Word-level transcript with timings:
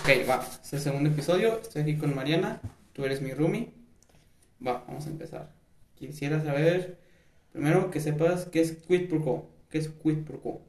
Ok, 0.00 0.08
va. 0.26 0.42
Es 0.62 0.72
el 0.72 0.80
segundo 0.80 1.10
episodio. 1.10 1.60
Estoy 1.60 1.82
aquí 1.82 1.98
con 1.98 2.14
Mariana. 2.14 2.62
Tú 2.94 3.04
eres 3.04 3.20
mi 3.20 3.32
roomie. 3.32 3.70
Va, 4.66 4.82
vamos 4.86 5.06
a 5.06 5.10
empezar. 5.10 5.52
Quisiera 5.94 6.42
saber, 6.42 6.98
primero 7.52 7.90
que 7.90 8.00
sepas 8.00 8.46
qué 8.46 8.62
es 8.62 8.72
quid 8.72 9.10
pro 9.10 9.22
quo. 9.22 9.50
¿Qué 9.68 9.76
es 9.76 9.88
quid 9.88 10.24
pro 10.24 10.40
quo? 10.40 10.62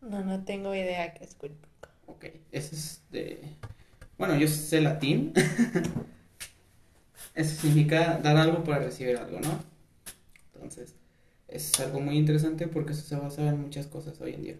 No, 0.00 0.24
no 0.24 0.42
tengo 0.42 0.74
idea 0.74 1.12
qué 1.12 1.24
es 1.24 1.34
quid 1.34 1.50
pro 1.50 1.70
quo. 1.80 2.14
Ok, 2.14 2.24
eso 2.50 2.74
es 2.74 3.02
de... 3.10 3.42
Bueno, 4.16 4.36
yo 4.36 4.48
sé 4.48 4.80
latín. 4.80 5.34
eso 7.34 7.60
significa 7.60 8.18
dar 8.22 8.38
algo 8.38 8.64
para 8.64 8.84
recibir 8.84 9.18
algo, 9.18 9.38
¿no? 9.40 9.62
Entonces, 10.54 10.94
es 11.46 11.78
algo 11.78 12.00
muy 12.00 12.16
interesante 12.16 12.68
porque 12.68 12.92
eso 12.92 13.02
se 13.02 13.16
basa 13.16 13.46
en 13.46 13.60
muchas 13.60 13.86
cosas 13.86 14.18
hoy 14.22 14.32
en 14.32 14.42
día. 14.42 14.56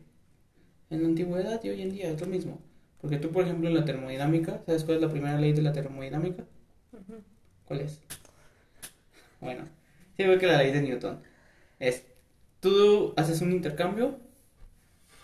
En 0.90 1.00
la 1.00 1.08
antigüedad 1.08 1.64
y 1.64 1.70
hoy 1.70 1.80
en 1.80 1.92
día 1.92 2.10
es 2.10 2.20
lo 2.20 2.26
mismo. 2.26 2.60
Porque 3.02 3.18
tú, 3.18 3.30
por 3.32 3.44
ejemplo, 3.44 3.68
en 3.68 3.74
la 3.74 3.84
termodinámica, 3.84 4.62
¿sabes 4.64 4.84
cuál 4.84 4.98
es 4.98 5.02
la 5.02 5.10
primera 5.10 5.38
ley 5.38 5.52
de 5.52 5.60
la 5.60 5.72
termodinámica? 5.72 6.44
¿Cuál 7.66 7.80
es? 7.80 8.00
Bueno, 9.40 9.64
sí 10.16 10.22
veo 10.22 10.38
que 10.38 10.46
la 10.46 10.58
ley 10.58 10.70
de 10.70 10.82
Newton 10.82 11.20
es, 11.80 12.04
tú 12.60 13.12
haces 13.16 13.40
un 13.40 13.50
intercambio, 13.50 14.20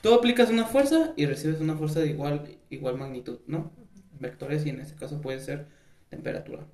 tú 0.02 0.12
aplicas 0.12 0.50
una 0.50 0.66
fuerza 0.66 1.14
y 1.16 1.27
recibes 1.27 1.60
una 1.60 1.77
fuerza 1.77 2.00
de 2.00 2.09
igual, 2.09 2.59
igual 2.69 2.98
magnitud, 2.98 3.38
¿no? 3.46 3.70
Vectores 4.19 4.66
y 4.66 4.70
en 4.70 4.80
este 4.80 4.97
caso 4.97 5.20
puede 5.20 5.38
ser 5.38 5.69
temperatura. 6.08 6.66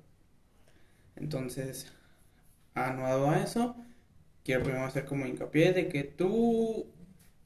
Entonces, 1.15 1.93
anuado 2.73 3.29
a 3.29 3.43
eso, 3.43 3.75
quiero 4.43 4.63
primero 4.63 4.85
hacer 4.85 5.05
como 5.05 5.27
hincapié 5.27 5.71
de 5.71 5.87
que 5.87 6.03
tú 6.03 6.87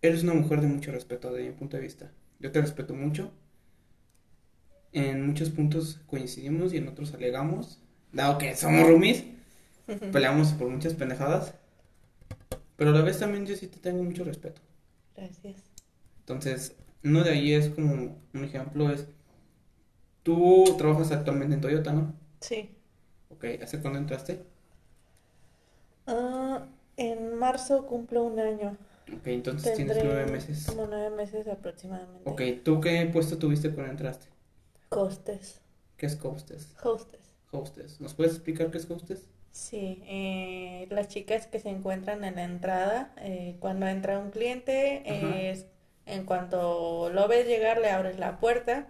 eres 0.02 0.24
una 0.24 0.34
mujer 0.34 0.62
de 0.62 0.68
mucho 0.68 0.94
respeto 0.94 1.34
desde 1.34 1.50
mi 1.50 1.56
punto 1.56 1.76
de 1.76 1.84
vista. 1.84 2.12
Yo 2.40 2.54
te 2.54 2.62
respeto 2.62 2.94
mucho. 2.94 3.34
En 4.92 5.28
muchos 5.28 5.50
puntos 5.50 6.00
coincidimos 6.08 6.74
y 6.74 6.78
en 6.78 6.88
otros 6.88 7.14
alegamos. 7.14 7.80
Dado 8.12 8.38
que 8.40 8.56
somos 8.56 8.88
roomies, 8.88 9.24
peleamos 10.12 10.50
por 10.54 10.68
muchas 10.68 10.94
pendejadas. 10.96 11.54
Pero 12.76 12.90
a 12.92 12.94
la 12.94 13.02
vez 13.02 13.20
también 13.20 13.46
yo 13.46 13.56
sí 13.56 13.68
te 13.68 13.78
tengo 13.78 14.04
mucho 14.04 14.24
respeto. 14.24 14.62
Gracias. 15.16 15.58
Entonces, 16.22 16.76
uno 17.04 17.24
de 17.24 17.32
ahí 17.32 17.54
es 17.54 17.70
como 17.70 18.18
un 18.34 18.44
ejemplo 18.44 18.90
es, 18.90 19.06
tú 20.24 20.64
trabajas 20.78 21.12
actualmente 21.12 21.56
en 21.56 21.62
Toyota, 21.62 21.94
¿no? 21.94 22.14
Sí. 22.40 22.76
Ok, 23.30 23.46
¿hace 23.62 23.80
cuándo 23.80 24.00
entraste? 24.00 24.44
Ah, 26.08 26.66
en 26.98 27.36
marzo 27.36 27.86
cumplo 27.86 28.24
un 28.24 28.40
año. 28.40 28.78
Ok, 29.14 29.28
entonces 29.28 29.76
tienes 29.76 29.98
nueve 30.04 30.26
meses. 30.32 30.66
Como 30.66 30.88
nueve 30.88 31.16
meses 31.16 31.48
aproximadamente. 31.48 32.30
Ok, 32.30 32.42
¿tú 32.64 32.82
qué 32.82 33.08
puesto 33.12 33.38
tuviste 33.38 33.72
cuando 33.72 33.92
entraste? 33.92 34.28
Hostess. 34.90 35.62
¿Qué 35.98 36.06
es 36.06 36.20
hostess? 36.24 36.76
Hostess. 36.84 37.32
Hostess. 37.52 38.00
¿Nos 38.00 38.14
puedes 38.14 38.34
explicar 38.34 38.72
qué 38.72 38.78
es 38.78 38.90
hostess? 38.90 39.30
Sí, 39.52 40.02
eh, 40.06 40.88
las 40.90 41.08
chicas 41.08 41.48
que 41.48 41.60
se 41.60 41.70
encuentran 41.70 42.24
en 42.24 42.36
la 42.36 42.44
entrada, 42.44 43.14
eh, 43.18 43.56
cuando 43.60 43.88
entra 43.88 44.20
un 44.20 44.30
cliente, 44.30 45.04
en 46.06 46.26
cuanto 46.26 47.10
lo 47.10 47.28
ves 47.28 47.48
llegar, 47.48 47.80
le 47.80 47.90
abres 47.90 48.20
la 48.20 48.40
puerta, 48.40 48.88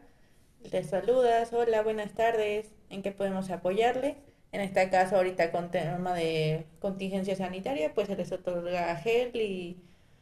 le 0.71 0.83
saludas, 0.83 1.53
hola, 1.53 1.81
buenas 1.81 2.13
tardes, 2.13 2.71
¿en 2.89 3.01
qué 3.01 3.11
podemos 3.11 3.49
apoyarle? 3.49 4.17
En 4.51 4.61
este 4.61 4.89
caso, 4.89 5.15
ahorita 5.15 5.51
con 5.51 5.71
tema 5.71 6.13
de 6.13 6.65
contingencia 6.79 7.35
sanitaria, 7.35 7.93
pues 7.93 8.07
se 8.07 8.15
les 8.15 8.31
otorga 8.31 8.95
gel 8.97 9.35
y 9.35 9.77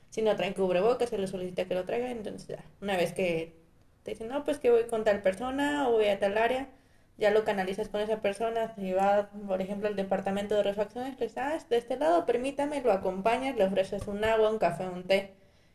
si 0.09 0.21
no 0.21 0.35
traen 0.35 0.53
cubrebocas, 0.53 1.09
se 1.09 1.17
les 1.17 1.29
solicita 1.29 1.65
que 1.65 1.75
lo 1.75 1.85
traigan. 1.85 2.11
Entonces, 2.11 2.47
ya, 2.47 2.65
una 2.81 2.97
vez 2.97 3.13
que 3.13 3.66
te 4.07 4.11
dicen, 4.11 4.29
no, 4.29 4.45
pues 4.45 4.57
que 4.57 4.71
voy 4.71 4.85
con 4.85 5.03
tal 5.03 5.21
persona 5.21 5.89
o 5.89 5.91
voy 5.91 6.05
a 6.05 6.17
tal 6.17 6.37
área, 6.37 6.69
ya 7.17 7.29
lo 7.29 7.43
canalizas 7.43 7.89
con 7.89 7.99
esa 7.99 8.21
persona, 8.21 8.73
si 8.73 8.93
va, 8.93 9.29
por 9.45 9.61
ejemplo, 9.61 9.89
al 9.89 9.97
departamento 9.97 10.55
de 10.55 10.63
refacciones, 10.63 11.19
dices, 11.19 11.37
ah, 11.37 11.57
es 11.57 11.67
de 11.67 11.75
este 11.75 11.97
lado, 11.97 12.25
permítame, 12.25 12.81
lo 12.81 12.93
acompañas, 12.93 13.57
le 13.57 13.65
ofreces 13.65 14.07
un 14.07 14.23
agua, 14.23 14.49
un 14.49 14.59
café, 14.59 14.87
un 14.87 15.03
té, 15.03 15.33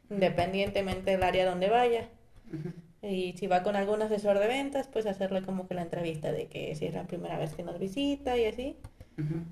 independientemente 0.08 1.10
del 1.10 1.22
área 1.22 1.44
donde 1.44 1.68
vaya. 1.68 2.08
Y 3.02 3.34
si 3.36 3.48
va 3.48 3.62
con 3.62 3.76
algún 3.76 4.00
asesor 4.00 4.38
de 4.38 4.46
ventas, 4.46 4.88
pues 4.88 5.04
hacerle 5.04 5.42
como 5.42 5.68
que 5.68 5.74
la 5.74 5.82
entrevista 5.82 6.32
de 6.32 6.46
que 6.46 6.74
si 6.74 6.86
es 6.86 6.94
la 6.94 7.04
primera 7.04 7.36
vez 7.36 7.52
que 7.52 7.64
nos 7.64 7.78
visita 7.78 8.38
y 8.38 8.46
así. 8.46 8.78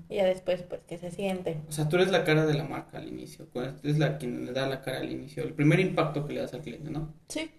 Y 0.09 0.15
ya 0.15 0.25
después, 0.25 0.63
pues 0.63 0.81
que 0.87 0.97
se 0.97 1.11
siente. 1.11 1.59
O 1.69 1.71
sea, 1.71 1.87
tú 1.87 1.97
eres 1.97 2.09
la 2.09 2.23
cara 2.23 2.47
de 2.47 2.55
la 2.55 2.63
marca 2.63 2.97
al 2.97 3.07
inicio. 3.07 3.45
Tú 3.45 3.61
eres 3.61 3.99
la 3.99 4.17
quien 4.17 4.47
le 4.47 4.53
da 4.53 4.67
la 4.67 4.81
cara 4.81 5.01
al 5.01 5.11
inicio. 5.11 5.43
El 5.43 5.53
primer 5.53 5.79
impacto 5.79 6.25
que 6.25 6.33
le 6.33 6.41
das 6.41 6.55
al 6.55 6.61
cliente, 6.61 6.89
¿no? 6.89 7.13
Sí. 7.27 7.51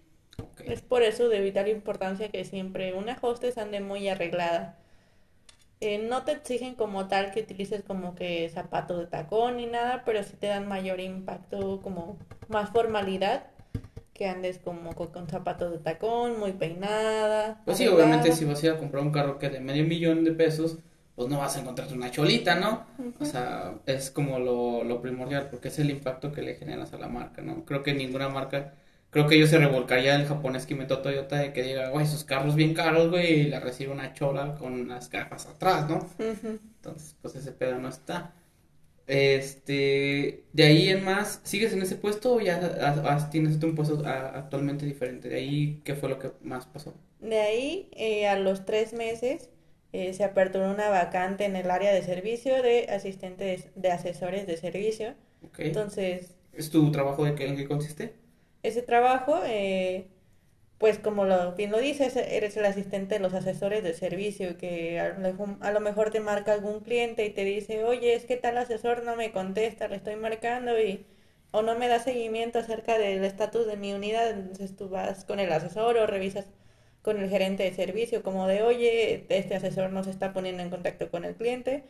Es 0.65 0.83
por 0.83 1.03
eso 1.03 1.29
de 1.29 1.41
vital 1.41 1.69
importancia 1.69 2.31
que 2.31 2.45
siempre 2.45 2.95
una 2.95 3.19
hostess 3.21 3.59
ande 3.59 3.81
muy 3.81 4.09
arreglada. 4.09 4.79
Eh, 5.81 5.99
no 5.99 6.23
te 6.23 6.33
exigen 6.33 6.77
como 6.77 7.09
tal 7.09 7.33
que 7.33 7.41
utilices 7.41 7.83
como 7.83 8.15
que 8.15 8.49
zapatos 8.49 9.01
de 9.01 9.07
tacón 9.07 9.57
ni 9.57 9.67
nada, 9.67 10.05
pero 10.07 10.23
sí 10.23 10.35
te 10.39 10.47
dan 10.47 10.69
mayor 10.69 11.01
impacto, 11.01 11.81
como 11.83 12.19
más 12.49 12.71
formalidad, 12.71 13.47
que 14.15 14.29
andes 14.29 14.59
como 14.59 14.95
con, 14.95 15.09
con 15.09 15.29
zapatos 15.29 15.73
de 15.73 15.79
tacón, 15.79 16.39
muy 16.39 16.53
peinada. 16.53 17.61
Pues 17.65 17.79
sí, 17.79 17.89
obviamente 17.89 18.31
si 18.31 18.45
vas 18.45 18.63
a 18.63 18.67
ir 18.67 18.73
a 18.73 18.79
comprar 18.79 19.03
un 19.03 19.11
carro 19.11 19.41
que 19.41 19.51
de 19.51 19.59
medio 19.59 19.85
millón 19.85 20.23
de 20.23 20.31
pesos, 20.31 20.79
pues 21.17 21.29
no 21.29 21.39
vas 21.39 21.57
a 21.57 21.61
encontrarte 21.61 21.95
una 21.95 22.11
cholita, 22.11 22.55
¿no? 22.55 22.87
O 23.21 23.25
sea, 23.25 23.75
es 23.87 24.11
como 24.11 24.39
lo, 24.39 24.85
lo 24.85 25.03
primordial, 25.03 25.49
porque 25.51 25.69
es 25.69 25.79
el 25.79 25.91
impacto 25.91 26.33
que 26.33 26.43
le 26.43 26.55
generas 26.55 26.93
a 26.95 26.99
la 26.99 27.09
marca, 27.09 27.43
¿no? 27.43 27.65
Creo 27.65 27.83
que 27.83 27.93
ninguna 27.93 28.29
marca, 28.29 28.75
creo 29.13 29.29
que 29.29 29.37
ellos 29.37 29.51
se 29.51 29.59
revolcaría 29.59 30.17
el 30.17 30.27
japonés 30.27 30.67
que 30.67 30.75
inventó 30.75 31.03
Toyota 31.03 31.39
de 31.39 31.55
que 31.55 31.63
diga, 31.65 31.91
güey, 31.91 32.07
esos 32.07 32.25
carros 32.25 32.57
bien 32.57 32.75
caros, 32.75 33.11
güey, 33.11 33.43
y 33.43 33.45
la 33.51 33.61
recibe 33.61 33.93
una 33.93 34.15
chola 34.15 34.57
con 34.57 34.75
unas 34.75 35.11
gafas 35.11 35.47
atrás, 35.49 35.89
¿no? 35.91 36.09
Entonces, 36.79 37.17
pues 37.23 37.37
ese 37.37 37.53
pedo 37.53 37.79
no 37.81 37.89
está. 37.89 38.35
Este, 39.07 40.47
de 40.53 40.65
ahí 40.65 40.89
en 40.91 41.05
más, 41.05 41.41
¿sigues 41.45 41.73
en 41.75 41.83
ese 41.83 41.97
puesto 41.97 42.35
o 42.37 42.41
ya 42.41 42.57
has- 42.59 43.31
tienes 43.31 43.63
un 43.65 43.75
puesto 43.77 44.05
a- 44.07 44.39
actualmente 44.39 44.87
diferente? 44.87 45.29
De 45.31 45.37
ahí, 45.37 45.83
¿qué 45.85 45.95
fue 45.97 46.09
lo 46.11 46.19
que 46.19 46.33
más 46.43 46.67
pasó? 46.67 46.95
De 47.21 47.41
ahí, 47.41 47.89
eh, 47.93 48.29
a 48.29 48.39
los 48.39 48.67
tres 48.67 48.93
meses, 48.93 49.49
eh, 49.93 50.13
se 50.13 50.25
aperturó 50.25 50.71
una 50.71 50.91
vacante 50.91 51.47
en 51.47 51.57
el 51.57 51.71
área 51.71 51.91
de 51.93 52.03
servicio 52.03 52.63
de 52.63 52.87
asistentes 52.91 53.69
de 53.75 53.91
asesores 53.91 54.47
de 54.47 54.59
servicio. 54.59 55.15
Ok. 55.43 55.61
Entonces, 55.61 56.37
¿Es 56.53 56.71
tu 56.71 56.91
trabajo 56.91 57.25
de 57.25 57.35
qué, 57.35 57.47
en 57.47 57.57
qué 57.57 57.67
consiste? 57.69 58.15
Ese 58.63 58.83
trabajo, 58.83 59.41
eh, 59.45 60.09
pues 60.79 60.99
como 60.99 61.25
lo, 61.25 61.55
bien 61.55 61.71
lo 61.73 61.79
dices, 61.81 62.17
eres 62.17 62.57
el 62.57 62.65
asistente 62.67 63.17
de 63.17 63.21
los 63.21 63.35
asesores 63.35 63.83
de 63.85 63.95
servicio, 63.95 64.59
que 64.59 65.01
a 65.01 65.11
lo, 65.19 65.59
a 65.61 65.71
lo 65.73 65.81
mejor 65.81 66.11
te 66.11 66.21
marca 66.21 66.53
algún 66.53 66.81
cliente 66.81 67.25
y 67.25 67.31
te 67.31 67.45
dice, 67.45 67.85
oye, 67.85 68.15
es 68.15 68.25
que 68.27 68.37
tal 68.37 68.59
asesor 68.59 69.05
no 69.05 69.17
me 69.17 69.33
contesta, 69.33 69.89
le 69.89 69.97
estoy 69.97 70.17
marcando 70.17 70.79
y 70.81 71.07
o 71.53 71.63
no 71.63 71.79
me 71.79 71.89
da 71.89 71.99
seguimiento 72.01 72.59
acerca 72.59 72.99
del 72.99 73.25
estatus 73.25 73.67
de 73.67 73.77
mi 73.77 73.93
unidad, 73.93 74.31
entonces 74.31 74.75
tú 74.77 74.89
vas 74.89 75.25
con 75.25 75.39
el 75.41 75.53
asesor 75.53 75.97
o 75.99 76.07
revisas 76.07 76.47
con 77.03 77.21
el 77.21 77.29
gerente 77.31 77.63
de 77.65 77.73
servicio, 77.75 78.23
como 78.23 78.47
de, 78.47 78.63
oye, 78.63 79.27
este 79.29 79.55
asesor 79.57 79.91
no 79.93 80.05
se 80.05 80.11
está 80.11 80.33
poniendo 80.33 80.63
en 80.63 80.71
contacto 80.71 81.11
con 81.11 81.25
el 81.25 81.35
cliente, 81.37 81.85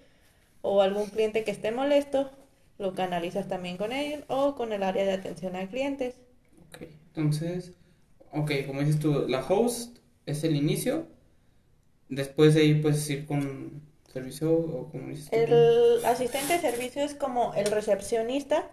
o 0.63 0.83
algún 0.83 1.07
cliente 1.11 1.45
que 1.45 1.51
esté 1.53 1.73
molesto, 1.73 2.31
lo 2.79 2.95
canalizas 2.95 3.49
también 3.49 3.77
con 3.77 3.93
él 3.93 4.25
o 4.29 4.55
con 4.57 4.73
el 4.73 4.83
área 4.83 5.05
de 5.05 5.13
atención 5.13 5.57
a 5.57 5.69
clientes. 5.69 6.17
Ok, 6.73 6.89
entonces, 7.15 7.73
ok, 8.33 8.51
como 8.67 8.81
dices 8.81 8.99
tú, 8.99 9.27
la 9.29 9.45
host 9.47 9.99
es 10.27 10.43
el 10.45 10.57
inicio, 10.57 11.07
después 12.09 12.55
de 12.55 12.63
ahí 12.63 12.75
puedes 12.75 13.09
ir 13.11 13.27
con 13.27 13.83
servicio 14.13 14.53
o 14.53 14.89
como 14.91 15.09
dices 15.09 15.31
tú. 15.31 15.37
El 15.37 16.05
asistente 16.05 16.55
de 16.55 16.61
servicio 16.61 17.03
es 17.03 17.15
como 17.15 17.55
el 17.55 17.67
recepcionista. 17.67 18.71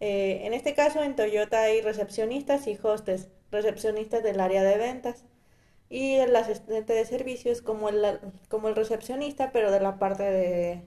Eh, 0.00 0.42
en 0.44 0.54
este 0.54 0.74
caso, 0.74 1.02
en 1.02 1.16
Toyota 1.16 1.62
hay 1.62 1.80
recepcionistas 1.80 2.66
y 2.66 2.78
hostes, 2.82 3.28
recepcionistas 3.50 4.22
del 4.22 4.40
área 4.40 4.62
de 4.62 4.76
ventas. 4.78 5.24
Y 5.90 6.14
el 6.14 6.34
asistente 6.34 6.92
de 6.92 7.04
servicio 7.04 7.52
es 7.52 7.62
como 7.62 7.88
el, 7.88 8.18
como 8.48 8.68
el 8.68 8.74
recepcionista, 8.74 9.52
pero 9.52 9.70
de 9.70 9.80
la 9.80 9.98
parte 9.98 10.22
de, 10.24 10.82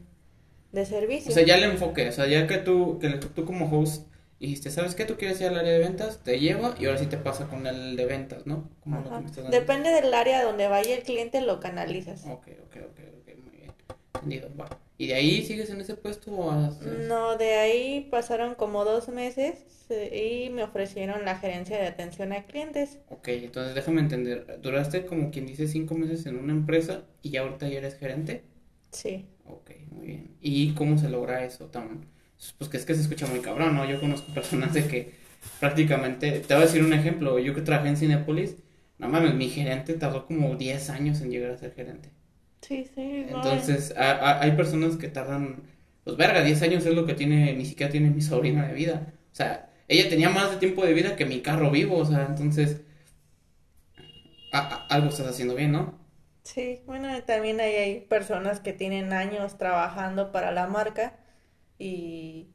de 0.72 0.86
servicio. 0.86 1.32
O 1.32 1.34
sea, 1.34 1.46
ya 1.46 1.58
le 1.58 1.66
enfoqué, 1.66 2.10
o 2.10 2.12
sea, 2.12 2.28
ya 2.28 2.48
que 2.48 2.58
tú, 2.58 3.00
que 3.00 3.10
tú 3.10 3.46
como 3.46 3.70
host 3.72 4.08
dijiste, 4.40 4.70
¿sabes 4.72 4.96
qué? 4.96 5.06
Tú 5.06 5.16
quieres 5.18 5.40
ir 5.42 5.48
al 5.48 5.58
área 5.58 5.74
de 5.74 5.80
ventas, 5.80 6.24
te 6.24 6.40
lleva 6.40 6.76
y 6.80 6.86
ahora 6.86 6.98
sí 7.00 7.08
te 7.08 7.18
pasa 7.18 7.48
con 7.48 7.66
el 7.68 7.96
de 7.96 8.06
ventas, 8.06 8.46
¿no? 8.46 8.70
Como 8.82 9.02
lo 9.02 9.10
que 9.10 9.20
me 9.20 9.26
estás 9.26 9.44
dando. 9.44 9.52
Depende 9.60 9.90
del 9.90 10.14
área 10.14 10.44
donde 10.44 10.68
vaya 10.68 10.96
el 10.96 11.04
cliente, 11.04 11.42
lo 11.42 11.60
canalizas. 11.60 12.26
Ok, 12.26 12.48
ok, 12.66 12.78
ok, 12.92 13.00
ok, 13.22 13.38
muy 13.44 13.58
bien. 13.58 13.72
Entendido, 14.16 14.50
va. 14.60 14.70
¿Y 15.00 15.08
de 15.08 15.14
ahí 15.16 15.44
sigues 15.44 15.70
en 15.70 15.80
ese 15.82 15.96
puesto 15.96 16.32
o 16.32 16.52
haces- 16.52 17.08
No, 17.08 17.38
de 17.38 17.54
ahí 17.56 18.08
pasaron 18.10 18.56
como 18.56 18.84
dos 18.84 19.10
meses 19.10 19.60
eh, 19.90 20.46
y 20.48 20.50
me 20.50 20.64
ofrecieron 20.64 21.24
la 21.24 21.38
gerencia 21.38 21.78
de 21.78 21.86
atención 21.88 22.34
a 22.34 22.44
clientes. 22.46 22.98
Ok, 23.10 23.28
entonces 23.28 23.76
déjame 23.76 24.02
entender, 24.02 24.60
duraste 24.62 25.06
como 25.06 25.30
quien 25.30 25.46
dice 25.46 25.68
cinco 25.68 25.94
meses 25.96 26.26
en 26.26 26.38
una 26.38 26.52
empresa 26.54 27.04
y 27.22 27.30
ya 27.30 27.42
ahorita 27.42 27.68
ya 27.70 27.78
eres 27.78 27.96
gerente. 27.98 28.44
Sí. 28.92 29.28
Ok, 29.46 29.72
muy 29.92 30.08
bien. 30.08 30.36
¿Y 30.42 30.74
cómo 30.74 30.98
se 30.98 31.10
logra 31.10 31.44
eso 31.46 31.66
tan... 31.68 32.06
Pues 32.58 32.70
que 32.70 32.78
es 32.78 32.86
que 32.86 32.96
se 32.96 33.02
escucha 33.02 33.28
muy 33.28 33.40
cabrón, 33.42 33.76
¿no? 33.76 33.86
Yo 33.86 34.00
conozco 34.00 34.34
personas 34.34 34.74
de 34.74 34.88
que 34.88 35.14
prácticamente, 35.60 36.40
te 36.40 36.54
voy 36.54 36.64
a 36.64 36.66
decir 36.68 36.84
un 36.84 36.94
ejemplo, 36.94 37.40
yo 37.40 37.54
que 37.56 37.62
trabajé 37.62 37.90
en 37.90 37.98
Cinepolis, 37.98 38.56
No 39.00 39.08
mames, 39.10 39.36
mi 39.36 39.50
gerente 39.50 39.94
tardó 39.94 40.26
como 40.26 40.56
10 40.56 40.90
años 40.90 41.22
en 41.22 41.30
llegar 41.32 41.52
a 41.52 41.58
ser 41.58 41.74
gerente. 41.76 42.10
Sí, 42.62 42.86
sí. 42.94 43.26
no, 43.30 43.44
Entonces, 43.44 43.94
a- 43.98 44.12
a- 44.14 44.42
hay 44.42 44.52
personas 44.54 44.96
que 44.98 45.08
tardan, 45.10 45.64
pues 46.04 46.16
verga, 46.18 46.44
10 46.44 46.62
años 46.62 46.86
es 46.86 46.96
lo 46.96 47.06
que 47.06 47.14
tiene, 47.14 47.54
ni 47.56 47.66
siquiera 47.66 47.92
tiene 47.92 48.10
mi 48.10 48.22
sobrina 48.22 48.68
de 48.68 48.74
vida. 48.74 49.14
O 49.32 49.36
sea, 49.36 49.70
ella 49.88 50.10
tenía 50.10 50.30
más 50.30 50.52
de 50.52 50.58
tiempo 50.58 50.86
de 50.86 50.94
vida 50.94 51.16
que 51.16 51.26
mi 51.26 51.42
carro 51.42 51.70
vivo, 51.72 51.98
o 51.98 52.06
sea, 52.06 52.26
entonces, 52.28 52.82
a- 54.52 54.86
algo 54.90 55.10
estás 55.10 55.28
haciendo 55.28 55.56
bien, 55.56 55.72
¿no? 55.72 55.94
Sí, 56.44 56.82
bueno, 56.86 57.10
también 57.26 57.60
hay, 57.60 57.76
hay 57.76 58.00
personas 58.02 58.60
que 58.60 58.74
tienen 58.74 59.12
años 59.14 59.58
trabajando 59.58 60.32
para 60.32 60.52
la 60.52 60.66
marca 60.68 61.14
y 61.80 62.48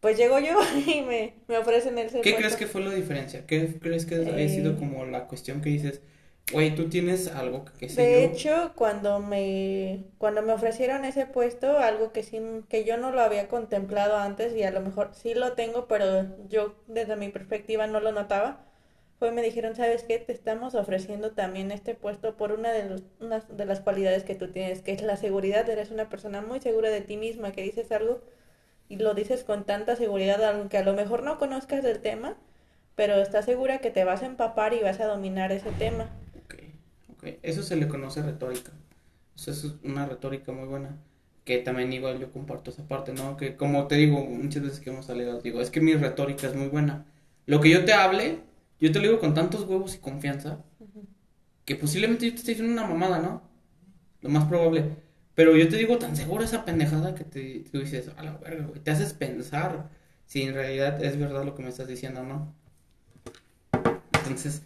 pues 0.00 0.16
llego 0.16 0.38
yo 0.38 0.58
y 0.86 1.02
me, 1.02 1.34
me 1.48 1.58
ofrecen 1.58 1.98
el 1.98 2.10
¿Qué 2.20 2.36
crees 2.36 2.56
que 2.56 2.66
fue 2.66 2.82
la 2.82 2.92
diferencia? 2.94 3.46
¿Qué 3.46 3.78
crees 3.78 4.06
que 4.06 4.48
sido 4.48 4.76
Eh. 4.76 4.78
como 4.78 5.04
la 5.06 5.26
cuestión 5.26 5.60
que 5.60 5.70
dices, 5.70 6.02
güey, 6.52 6.74
tú 6.74 6.88
tienes 6.88 7.28
algo 7.28 7.64
que, 7.64 7.72
que 7.74 7.88
sé 7.88 8.08
De 8.08 8.24
yo? 8.24 8.24
hecho, 8.24 8.72
cuando 8.76 9.18
me, 9.20 10.04
cuando 10.18 10.42
me 10.42 10.52
ofrecieron 10.52 11.04
ese 11.04 11.26
puesto, 11.26 11.78
algo 11.78 12.12
que 12.12 12.22
sí, 12.22 12.40
que 12.68 12.84
yo 12.84 12.96
no 12.96 13.10
lo 13.10 13.20
había 13.20 13.48
contemplado 13.48 14.16
antes 14.16 14.54
y 14.56 14.62
a 14.62 14.70
lo 14.70 14.80
mejor 14.80 15.10
sí 15.14 15.34
lo 15.34 15.52
tengo, 15.54 15.88
pero 15.88 16.26
yo 16.48 16.74
desde 16.86 17.16
mi 17.16 17.28
perspectiva 17.30 17.86
no 17.88 18.00
lo 18.00 18.12
notaba, 18.12 18.64
fue 19.18 19.32
me 19.32 19.42
dijeron, 19.42 19.74
¿sabes 19.76 20.04
qué? 20.04 20.18
Te 20.18 20.32
estamos 20.32 20.74
ofreciendo 20.76 21.32
también 21.32 21.72
este 21.72 21.94
puesto 21.94 22.36
por 22.36 22.52
una 22.52 22.72
de 22.72 22.88
los, 22.88 23.02
una 23.20 23.40
de 23.40 23.64
las 23.66 23.80
cualidades 23.80 24.24
que 24.24 24.34
tú 24.36 24.48
tienes, 24.52 24.80
que 24.82 24.92
es 24.92 25.02
la 25.02 25.16
seguridad. 25.16 25.68
Eres 25.68 25.90
una 25.90 26.08
persona 26.08 26.40
muy 26.42 26.60
segura 26.60 26.90
de 26.90 27.00
ti 27.02 27.16
misma, 27.18 27.52
que 27.52 27.62
dices 27.62 27.90
algo 27.92 28.22
y 28.90 28.96
lo 28.96 29.14
dices 29.14 29.44
con 29.44 29.64
tanta 29.64 29.94
seguridad, 29.94 30.44
aunque 30.44 30.76
a 30.76 30.82
lo 30.82 30.92
mejor 30.92 31.22
no 31.22 31.38
conozcas 31.38 31.84
del 31.84 32.00
tema, 32.00 32.36
pero 32.96 33.14
estás 33.14 33.44
segura 33.44 33.78
que 33.78 33.92
te 33.92 34.02
vas 34.02 34.22
a 34.22 34.26
empapar 34.26 34.74
y 34.74 34.80
vas 34.80 34.98
a 34.98 35.06
dominar 35.06 35.52
ese 35.52 35.70
tema. 35.70 36.10
Ok, 36.44 36.54
ok. 37.12 37.24
Eso 37.42 37.62
se 37.62 37.76
le 37.76 37.86
conoce 37.86 38.20
retórica. 38.20 38.72
Eso 39.36 39.52
es 39.52 39.64
una 39.84 40.06
retórica 40.06 40.50
muy 40.50 40.66
buena. 40.66 40.98
Que 41.44 41.58
también 41.58 41.92
igual 41.92 42.18
yo 42.18 42.32
comparto 42.32 42.72
esa 42.72 42.82
parte, 42.82 43.12
¿no? 43.12 43.36
Que 43.36 43.54
como 43.54 43.86
te 43.86 43.94
digo, 43.94 44.24
muchas 44.24 44.64
veces 44.64 44.80
que 44.80 44.90
hemos 44.90 45.06
salido, 45.06 45.40
digo, 45.40 45.60
es 45.60 45.70
que 45.70 45.80
mi 45.80 45.94
retórica 45.94 46.48
es 46.48 46.56
muy 46.56 46.66
buena. 46.66 47.06
Lo 47.46 47.60
que 47.60 47.70
yo 47.70 47.84
te 47.84 47.92
hable, 47.92 48.40
yo 48.80 48.90
te 48.90 48.98
lo 48.98 49.06
digo 49.06 49.20
con 49.20 49.34
tantos 49.34 49.68
huevos 49.68 49.94
y 49.94 49.98
confianza, 49.98 50.58
que 51.64 51.76
posiblemente 51.76 52.26
yo 52.26 52.32
te 52.32 52.38
esté 52.38 52.50
diciendo 52.52 52.72
una 52.72 52.92
mamada, 52.92 53.20
¿no? 53.20 53.42
Lo 54.20 54.30
más 54.30 54.46
probable. 54.46 54.96
Pero 55.34 55.56
yo 55.56 55.68
te 55.68 55.76
digo 55.76 55.98
tan 55.98 56.16
seguro 56.16 56.44
esa 56.44 56.64
pendejada 56.64 57.14
que 57.14 57.24
te, 57.24 57.64
tú 57.72 57.80
dices, 57.80 58.10
a 58.16 58.22
la 58.22 58.36
verga, 58.38 58.66
güey, 58.66 58.80
te 58.80 58.90
haces 58.90 59.14
pensar 59.14 59.88
si 60.26 60.42
en 60.42 60.54
realidad 60.54 61.02
es 61.04 61.18
verdad 61.18 61.44
lo 61.44 61.54
que 61.54 61.62
me 61.62 61.68
estás 61.70 61.88
diciendo, 61.88 62.22
¿no? 62.24 62.54
Entonces, 64.12 64.62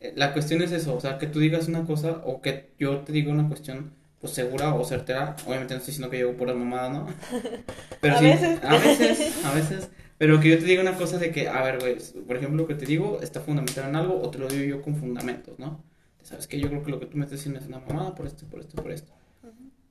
eh, 0.00 0.12
la 0.16 0.32
cuestión 0.32 0.62
es 0.62 0.72
eso, 0.72 0.96
o 0.96 1.00
sea, 1.00 1.18
que 1.18 1.26
tú 1.26 1.40
digas 1.40 1.68
una 1.68 1.84
cosa 1.86 2.22
o 2.24 2.40
que 2.42 2.72
yo 2.78 3.00
te 3.00 3.12
diga 3.12 3.32
una 3.32 3.48
cuestión, 3.48 3.92
pues 4.20 4.32
segura 4.34 4.74
o 4.74 4.84
certera. 4.84 5.36
Obviamente 5.46 5.74
no 5.74 5.78
estoy 5.78 5.92
diciendo 5.92 6.10
que 6.10 6.18
llego 6.18 6.36
por 6.36 6.48
la 6.48 6.54
mamada, 6.54 6.90
¿no? 6.90 7.06
Pero 8.00 8.16
A 8.16 8.18
sí, 8.18 8.24
veces. 8.24 8.60
a 8.64 8.78
veces, 8.78 9.44
a 9.44 9.54
veces. 9.54 9.90
Pero 10.18 10.40
que 10.40 10.50
yo 10.50 10.58
te 10.58 10.64
diga 10.64 10.82
una 10.82 10.96
cosa 10.96 11.18
de 11.18 11.30
que, 11.32 11.48
a 11.48 11.62
ver, 11.62 11.78
güey, 11.80 11.96
por 12.26 12.36
ejemplo, 12.36 12.58
lo 12.62 12.68
que 12.68 12.74
te 12.74 12.86
digo 12.86 13.20
está 13.22 13.40
fundamentado 13.40 13.88
en 13.88 13.96
algo 13.96 14.20
o 14.20 14.30
te 14.30 14.38
lo 14.38 14.48
digo 14.48 14.64
yo 14.64 14.82
con 14.82 14.96
fundamentos, 14.96 15.58
¿no? 15.58 15.84
Sabes 16.22 16.46
que 16.48 16.60
yo 16.60 16.68
creo 16.68 16.82
que 16.82 16.90
lo 16.90 17.00
que 17.00 17.06
tú 17.06 17.16
me 17.16 17.24
estás 17.24 17.38
diciendo 17.40 17.60
es 17.60 17.66
una 17.66 17.80
mamada 17.80 18.14
por 18.14 18.26
esto, 18.26 18.46
por 18.46 18.60
esto, 18.60 18.82
por 18.82 18.92
esto. 18.92 19.12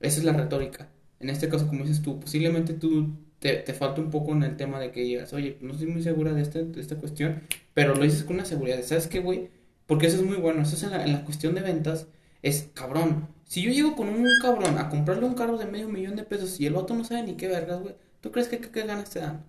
Esa 0.00 0.18
es 0.18 0.24
la 0.24 0.32
retórica. 0.32 0.88
En 1.20 1.30
este 1.30 1.48
caso, 1.48 1.66
como 1.66 1.84
dices 1.84 2.02
tú, 2.02 2.20
posiblemente 2.20 2.74
tú 2.74 3.10
te, 3.40 3.54
te 3.56 3.72
falta 3.74 4.00
un 4.00 4.10
poco 4.10 4.32
en 4.32 4.42
el 4.42 4.56
tema 4.56 4.78
de 4.80 4.90
que 4.90 5.02
digas, 5.02 5.32
oye, 5.32 5.58
no 5.60 5.72
estoy 5.72 5.88
muy 5.88 6.02
segura 6.02 6.32
de, 6.32 6.42
este, 6.42 6.64
de 6.64 6.80
esta 6.80 6.96
cuestión, 6.96 7.42
pero 7.74 7.94
lo 7.94 8.02
dices 8.02 8.24
con 8.24 8.36
una 8.36 8.44
seguridad. 8.44 8.80
¿Sabes 8.82 9.08
qué, 9.08 9.20
güey? 9.20 9.50
Porque 9.86 10.06
eso 10.06 10.16
es 10.16 10.22
muy 10.22 10.36
bueno. 10.36 10.62
Eso 10.62 10.76
es 10.76 10.82
en 10.82 10.90
la, 10.90 11.04
en 11.04 11.12
la 11.12 11.24
cuestión 11.24 11.54
de 11.54 11.62
ventas. 11.62 12.06
Es 12.42 12.70
cabrón. 12.74 13.28
Si 13.44 13.62
yo 13.62 13.70
llego 13.70 13.96
con 13.96 14.08
un 14.08 14.26
cabrón 14.42 14.78
a 14.78 14.90
comprarle 14.90 15.24
un 15.24 15.34
carro 15.34 15.56
de 15.56 15.64
medio 15.66 15.88
millón 15.88 16.16
de 16.16 16.22
pesos 16.22 16.60
y 16.60 16.66
el 16.66 16.74
vato 16.74 16.94
no 16.94 17.04
sabe 17.04 17.22
ni 17.22 17.34
qué 17.34 17.48
vergas, 17.48 17.80
güey, 17.80 17.94
¿tú 18.20 18.30
crees 18.30 18.48
que 18.48 18.60
qué, 18.60 18.82
ganas 18.82 19.10
te 19.10 19.20
dan? 19.20 19.44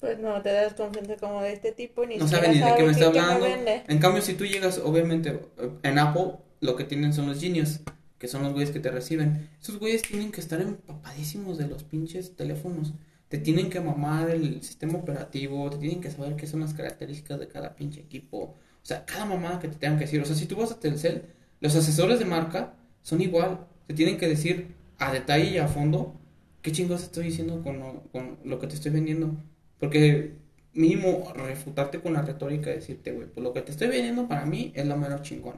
Pues 0.00 0.18
no, 0.18 0.42
te 0.42 0.52
das 0.52 0.74
confianza 0.74 1.16
como 1.16 1.42
de 1.42 1.52
este 1.52 1.72
tipo, 1.72 2.04
ni 2.04 2.16
No 2.16 2.26
siquiera 2.26 2.46
sabe 2.46 2.58
ni 2.58 2.70
de 2.70 2.76
qué 2.76 2.82
me 2.82 2.90
está 2.90 3.06
hablando. 3.06 3.46
En 3.86 3.98
cambio, 3.98 4.22
si 4.22 4.34
tú 4.34 4.44
llegas, 4.44 4.78
obviamente, 4.78 5.40
en 5.82 5.98
Apple, 5.98 6.32
lo 6.60 6.74
que 6.74 6.84
tienen 6.84 7.12
son 7.12 7.28
los 7.28 7.40
genius, 7.40 7.80
que 8.18 8.28
son 8.28 8.42
los 8.42 8.52
güeyes 8.52 8.70
que 8.70 8.80
te 8.80 8.90
reciben. 8.90 9.48
Esos 9.60 9.78
güeyes 9.78 10.02
tienen 10.02 10.32
que 10.32 10.40
estar 10.40 10.60
empapadísimos 10.60 11.58
de 11.58 11.68
los 11.68 11.84
pinches 11.84 12.34
teléfonos. 12.36 12.94
Te 13.28 13.38
tienen 13.38 13.70
que 13.70 13.80
mamar 13.80 14.30
el 14.30 14.62
sistema 14.62 14.98
operativo, 14.98 15.70
te 15.70 15.78
tienen 15.78 16.00
que 16.00 16.10
saber 16.10 16.36
qué 16.36 16.46
son 16.46 16.60
las 16.60 16.74
características 16.74 17.38
de 17.38 17.48
cada 17.48 17.76
pinche 17.76 18.00
equipo. 18.00 18.38
O 18.38 18.56
sea, 18.82 19.04
cada 19.04 19.24
mamada 19.24 19.60
que 19.60 19.68
te 19.68 19.76
tengan 19.76 19.98
que 19.98 20.04
decir. 20.06 20.20
O 20.20 20.24
sea, 20.24 20.34
si 20.34 20.46
tú 20.46 20.56
vas 20.56 20.72
a 20.72 20.80
Telcel, 20.80 21.24
los 21.60 21.74
asesores 21.76 22.18
de 22.18 22.24
marca 22.24 22.74
son 23.02 23.20
igual. 23.20 23.66
Te 23.86 23.94
tienen 23.94 24.18
que 24.18 24.28
decir 24.28 24.74
a 24.98 25.12
detalle 25.12 25.50
y 25.50 25.58
a 25.58 25.68
fondo 25.68 26.14
qué 26.62 26.72
chingos 26.72 27.02
estoy 27.02 27.26
diciendo 27.26 27.62
con 27.62 27.78
lo, 27.78 28.02
con 28.10 28.38
lo 28.44 28.58
que 28.58 28.66
te 28.66 28.74
estoy 28.74 28.92
vendiendo. 28.92 29.36
Porque 29.78 30.32
mínimo 30.72 31.32
refutarte 31.34 32.00
con 32.00 32.12
la 32.14 32.22
retórica 32.22 32.70
y 32.70 32.74
decirte, 32.74 33.12
güey, 33.12 33.28
pues 33.28 33.42
lo 33.44 33.52
que 33.52 33.62
te 33.62 33.72
estoy 33.72 33.88
vendiendo 33.88 34.28
para 34.28 34.46
mí 34.46 34.72
es 34.74 34.86
lo 34.86 34.96
menos 34.96 35.22
chingón, 35.22 35.56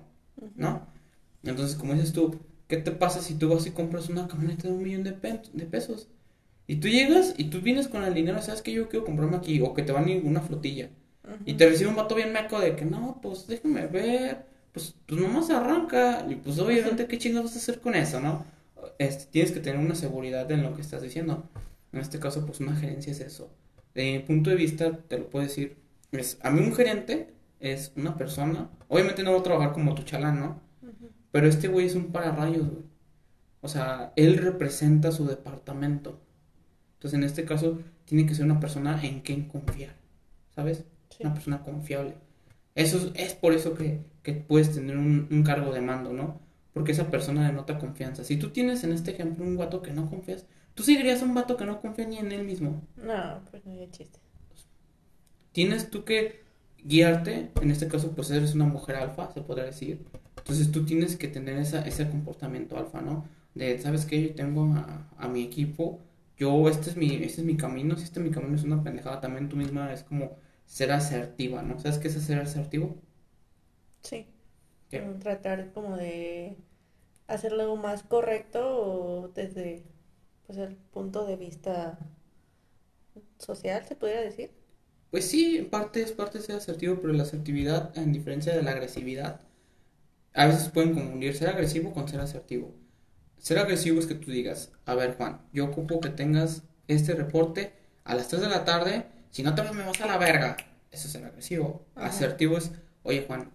¿no? 0.56 0.86
Entonces, 1.42 1.76
como 1.76 1.94
dices 1.94 2.12
tú, 2.12 2.38
¿qué 2.70 2.78
te 2.78 2.92
pasa 2.92 3.22
si 3.22 3.34
tú 3.36 3.50
vas 3.50 3.66
y 3.66 3.72
compras 3.72 4.08
una 4.10 4.28
camioneta 4.28 4.68
de 4.68 4.74
un 4.74 4.84
millón 4.84 5.04
de, 5.04 5.12
pe- 5.12 5.42
de 5.52 5.66
pesos? 5.66 6.08
Y 6.66 6.76
tú 6.76 6.88
llegas 6.88 7.34
y 7.38 7.44
tú 7.44 7.60
vienes 7.60 7.88
con 7.88 8.04
el 8.04 8.14
dinero, 8.14 8.40
¿sabes 8.42 8.62
que 8.62 8.72
Yo 8.72 8.88
quiero 8.88 9.04
comprarme 9.06 9.36
aquí, 9.38 9.60
o 9.60 9.74
que 9.74 9.82
te 9.82 9.92
van 9.92 10.06
a 10.06 10.10
ir 10.10 10.24
una 10.24 10.40
flotilla. 10.42 10.90
Y 11.44 11.54
te 11.54 11.68
recibe 11.68 11.90
un 11.90 11.96
vato 11.96 12.14
bien 12.14 12.32
meco 12.32 12.60
de 12.60 12.76
que, 12.76 12.84
no, 12.84 13.18
pues 13.22 13.46
déjame 13.46 13.86
ver, 13.86 14.46
pues, 14.72 14.94
pues 15.06 15.20
nomás 15.20 15.50
arranca. 15.50 16.26
Y 16.28 16.36
pues 16.36 16.58
obviamente, 16.58 17.06
¿qué 17.06 17.18
chingados 17.18 17.50
vas 17.50 17.56
a 17.56 17.60
hacer 17.60 17.80
con 17.80 17.94
eso, 17.94 18.20
no? 18.20 18.44
Este, 18.98 19.26
tienes 19.30 19.52
que 19.52 19.60
tener 19.60 19.78
una 19.80 19.94
seguridad 19.94 20.50
en 20.50 20.62
lo 20.62 20.74
que 20.74 20.82
estás 20.82 21.02
diciendo. 21.02 21.48
En 21.92 22.00
este 22.00 22.18
caso, 22.20 22.44
pues 22.46 22.60
una 22.60 22.76
gerencia 22.76 23.12
es 23.12 23.20
eso. 23.20 23.50
De 23.94 24.12
mi 24.12 24.18
punto 24.20 24.50
de 24.50 24.56
vista, 24.56 24.92
te 25.08 25.18
lo 25.18 25.28
puedo 25.30 25.44
decir, 25.46 25.76
es, 26.12 26.38
a 26.42 26.50
mí 26.50 26.60
un 26.60 26.74
gerente 26.74 27.32
es 27.60 27.92
una 27.96 28.16
persona, 28.16 28.70
obviamente 28.88 29.22
no 29.22 29.32
va 29.32 29.40
a 29.40 29.42
trabajar 29.42 29.72
como 29.72 29.94
tu 29.94 30.02
chalán, 30.04 30.40
¿no? 30.40 30.60
Pero 31.30 31.46
este 31.46 31.68
güey 31.68 31.86
es 31.86 31.94
un 31.94 32.12
pararrayos, 32.12 32.68
güey. 32.68 32.84
O 33.62 33.68
sea, 33.68 34.12
él 34.16 34.38
representa 34.38 35.12
su 35.12 35.26
departamento. 35.26 36.18
Entonces, 36.94 37.18
en 37.18 37.24
este 37.24 37.44
caso, 37.44 37.80
tiene 38.04 38.26
que 38.26 38.34
ser 38.34 38.44
una 38.44 38.60
persona 38.60 39.02
en 39.04 39.20
quien 39.20 39.48
confiar, 39.48 39.94
¿sabes? 40.54 40.84
Sí. 41.10 41.24
Una 41.24 41.34
persona 41.34 41.62
confiable. 41.62 42.14
Eso 42.74 42.98
es, 42.98 43.10
es 43.14 43.34
por 43.34 43.52
eso 43.52 43.74
que, 43.74 44.00
que 44.22 44.34
puedes 44.34 44.74
tener 44.74 44.96
un, 44.96 45.28
un 45.30 45.42
cargo 45.42 45.72
de 45.72 45.80
mando, 45.80 46.12
¿no? 46.12 46.40
Porque 46.72 46.92
esa 46.92 47.10
persona 47.10 47.46
denota 47.46 47.78
confianza. 47.78 48.24
Si 48.24 48.36
tú 48.36 48.50
tienes 48.50 48.84
en 48.84 48.92
este 48.92 49.12
ejemplo 49.12 49.44
un 49.44 49.56
vato 49.56 49.82
que 49.82 49.92
no 49.92 50.08
confías, 50.08 50.46
tú 50.74 50.82
seguirías 50.82 51.22
a 51.22 51.24
un 51.24 51.34
vato 51.34 51.56
que 51.56 51.66
no 51.66 51.80
confía 51.80 52.06
ni 52.06 52.18
en 52.18 52.32
él 52.32 52.44
mismo. 52.44 52.82
No, 52.96 53.40
pues 53.50 53.64
no 53.66 53.72
hay 53.72 53.88
chiste. 53.90 54.18
Tienes 55.52 55.90
tú 55.90 56.04
que 56.04 56.42
guiarte, 56.84 57.50
en 57.60 57.70
este 57.70 57.88
caso 57.88 58.12
pues 58.12 58.30
eres 58.30 58.54
una 58.54 58.66
mujer 58.66 58.96
alfa, 58.96 59.32
se 59.32 59.42
podría 59.42 59.64
decir. 59.64 60.06
Entonces 60.50 60.72
tú 60.72 60.84
tienes 60.84 61.16
que 61.16 61.28
tener 61.28 61.58
esa, 61.58 61.86
ese 61.86 62.08
comportamiento 62.10 62.76
alfa, 62.76 63.00
¿no? 63.00 63.24
De, 63.54 63.78
¿sabes 63.78 64.04
qué? 64.06 64.20
Yo 64.22 64.34
tengo 64.34 64.64
a, 64.74 65.08
a 65.18 65.28
mi 65.28 65.42
equipo, 65.44 66.00
yo, 66.36 66.68
este 66.68 66.90
es 66.90 66.96
mi, 66.96 67.14
este 67.16 67.42
es 67.42 67.44
mi 67.46 67.56
camino, 67.56 67.96
si 67.96 68.04
este 68.04 68.20
mi 68.20 68.30
camino 68.30 68.56
es 68.56 68.64
una 68.64 68.82
pendejada, 68.82 69.20
también 69.20 69.48
tú 69.48 69.56
misma 69.56 69.92
es 69.92 70.02
como 70.04 70.36
ser 70.66 70.92
asertiva, 70.92 71.62
¿no? 71.62 71.78
¿Sabes 71.78 71.98
qué 71.98 72.08
es 72.08 72.14
ser 72.14 72.40
asertivo? 72.40 72.96
Sí. 74.02 74.26
¿Qué? 74.90 75.00
Tratar 75.20 75.72
como 75.72 75.96
de 75.96 76.56
hacerlo 77.28 77.62
algo 77.64 77.76
más 77.76 78.02
correcto 78.04 78.60
o 79.24 79.28
desde 79.30 79.84
pues 80.46 80.58
el 80.58 80.76
punto 80.76 81.26
de 81.26 81.36
vista 81.36 81.98
social, 83.38 83.84
se 83.86 83.96
podría 83.96 84.20
decir. 84.20 84.50
Pues 85.10 85.28
sí, 85.30 85.56
en 85.58 85.70
parte 85.70 86.02
es 86.02 86.12
parte 86.12 86.38
de 86.38 86.44
ser 86.44 86.56
asertivo, 86.56 87.00
pero 87.00 87.12
la 87.12 87.22
asertividad, 87.24 87.96
en 87.98 88.12
diferencia 88.12 88.54
de 88.54 88.62
la 88.62 88.72
agresividad, 88.72 89.40
a 90.34 90.46
veces 90.46 90.68
pueden 90.68 90.94
confundir 90.94 91.34
ser 91.34 91.48
agresivo 91.48 91.92
con 91.92 92.08
ser 92.08 92.20
asertivo. 92.20 92.74
Ser 93.38 93.58
agresivo 93.58 93.98
es 93.98 94.06
que 94.06 94.14
tú 94.14 94.30
digas, 94.30 94.72
a 94.84 94.94
ver 94.94 95.16
Juan, 95.16 95.40
yo 95.52 95.64
ocupo 95.64 96.00
que 96.00 96.10
tengas 96.10 96.62
este 96.88 97.14
reporte 97.14 97.72
a 98.04 98.14
las 98.14 98.28
3 98.28 98.42
de 98.42 98.48
la 98.48 98.64
tarde, 98.64 99.06
si 99.30 99.42
no 99.42 99.54
te 99.54 99.62
vas 99.62 99.74
me 99.74 99.84
vas 99.84 100.00
a 100.00 100.06
la 100.06 100.18
verga. 100.18 100.56
Eso 100.90 101.06
es 101.06 101.12
ser 101.12 101.24
agresivo. 101.24 101.86
Ajá. 101.94 102.08
Asertivo 102.08 102.58
es, 102.58 102.72
oye 103.02 103.24
Juan, 103.26 103.50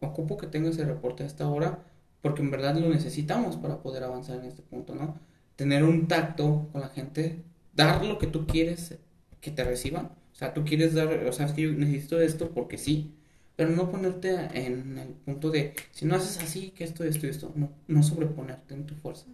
ocupo 0.00 0.36
que 0.36 0.46
tengas 0.46 0.74
ese 0.74 0.84
reporte 0.84 1.22
a 1.22 1.26
esta 1.26 1.48
hora 1.48 1.84
porque 2.20 2.42
en 2.42 2.50
verdad 2.50 2.76
lo 2.76 2.88
necesitamos 2.88 3.56
para 3.56 3.80
poder 3.80 4.04
avanzar 4.04 4.38
en 4.38 4.46
este 4.46 4.62
punto, 4.62 4.94
¿no? 4.94 5.18
Tener 5.56 5.84
un 5.84 6.08
tacto 6.08 6.68
con 6.72 6.80
la 6.80 6.88
gente, 6.88 7.44
dar 7.74 8.04
lo 8.04 8.18
que 8.18 8.26
tú 8.26 8.46
quieres 8.46 8.98
que 9.40 9.50
te 9.50 9.64
reciban. 9.64 10.06
O 10.06 10.34
sea, 10.34 10.54
tú 10.54 10.64
quieres 10.64 10.94
dar, 10.94 11.08
o 11.08 11.32
sea, 11.32 11.46
es 11.46 11.52
que 11.52 11.62
yo 11.62 11.72
necesito 11.72 12.20
esto 12.20 12.50
porque 12.50 12.78
sí, 12.78 13.14
pero 13.58 13.72
no 13.72 13.90
ponerte 13.92 14.30
en 14.54 14.98
el 14.98 15.10
punto 15.10 15.50
de, 15.50 15.74
si 15.92 16.06
no 16.06 16.16
haces 16.16 16.38
así, 16.42 16.70
que 16.72 16.84
esto, 16.84 17.04
esto 17.04 17.26
y 17.28 17.30
esto, 17.30 17.52
no, 17.56 17.72
no 17.88 18.02
sobreponerte 18.04 18.74
en 18.74 18.86
tu 18.86 18.96
fuerza. 18.96 19.26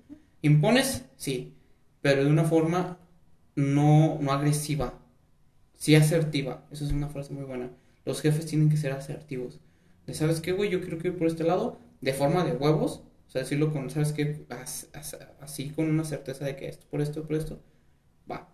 Impones, 0.42 1.06
sí, 1.16 1.54
pero 2.02 2.24
de 2.24 2.30
una 2.30 2.44
forma 2.44 2.98
no, 3.56 4.18
no 4.22 4.32
agresiva, 4.32 5.00
sí 5.74 5.94
asertiva. 5.94 6.66
Eso 6.70 6.84
es 6.84 6.92
una 6.92 7.08
frase 7.08 7.32
muy 7.32 7.44
buena. 7.44 7.70
Los 8.04 8.20
jefes 8.22 8.46
tienen 8.46 8.70
que 8.70 8.76
ser 8.76 8.92
asertivos. 8.92 9.60
De, 10.06 10.14
¿sabes 10.14 10.40
qué, 10.40 10.52
güey? 10.52 10.70
Yo 10.70 10.80
quiero 10.80 10.98
que 10.98 11.08
ir 11.08 11.18
por 11.18 11.26
este 11.28 11.44
lado, 11.44 11.78
de 12.00 12.12
forma 12.14 12.44
de 12.44 12.52
huevos. 12.52 13.02
O 13.28 13.30
sea, 13.30 13.42
decirlo 13.42 13.72
con, 13.72 13.90
¿sabes 13.90 14.12
qué? 14.12 14.46
As- 14.50 14.88
as- 14.94 15.18
Así 15.40 15.70
con 15.70 15.90
una 15.90 16.04
certeza 16.04 16.44
de 16.44 16.56
que 16.56 16.68
esto, 16.68 16.86
por 16.90 17.00
esto, 17.02 17.24
por 17.26 17.36
esto, 17.36 17.60
va. 18.30 18.48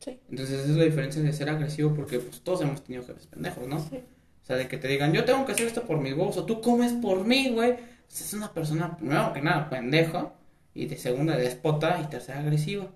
Sí. 0.00 0.20
Entonces, 0.30 0.60
esa 0.60 0.70
es 0.72 0.76
la 0.78 0.84
diferencia 0.84 1.22
de 1.22 1.32
ser 1.32 1.50
agresivo, 1.50 1.94
porque 1.94 2.18
pues 2.20 2.40
todos 2.42 2.62
hemos 2.62 2.84
tenido 2.84 3.04
jefes 3.04 3.26
pendejos, 3.28 3.68
¿no? 3.68 3.90
Sí. 3.90 4.02
O 4.42 4.46
sea, 4.46 4.56
de 4.56 4.68
que 4.68 4.76
te 4.76 4.88
digan, 4.88 5.12
yo 5.12 5.24
tengo 5.24 5.44
que 5.46 5.52
hacer 5.52 5.66
esto 5.66 5.84
por 5.84 5.98
mis 5.98 6.14
huevos, 6.14 6.36
o 6.36 6.44
tú 6.44 6.60
comes 6.60 6.92
por 6.92 7.24
mí, 7.24 7.50
güey. 7.50 7.76
Es 8.10 8.34
una 8.34 8.52
persona, 8.52 8.96
primero 8.96 9.32
que 9.32 9.40
nada, 9.40 9.70
pendeja, 9.70 10.32
y 10.74 10.86
de 10.86 10.96
segunda, 10.96 11.36
despota, 11.36 12.00
y 12.02 12.06
tercera, 12.10 12.40
agresiva. 12.40 12.88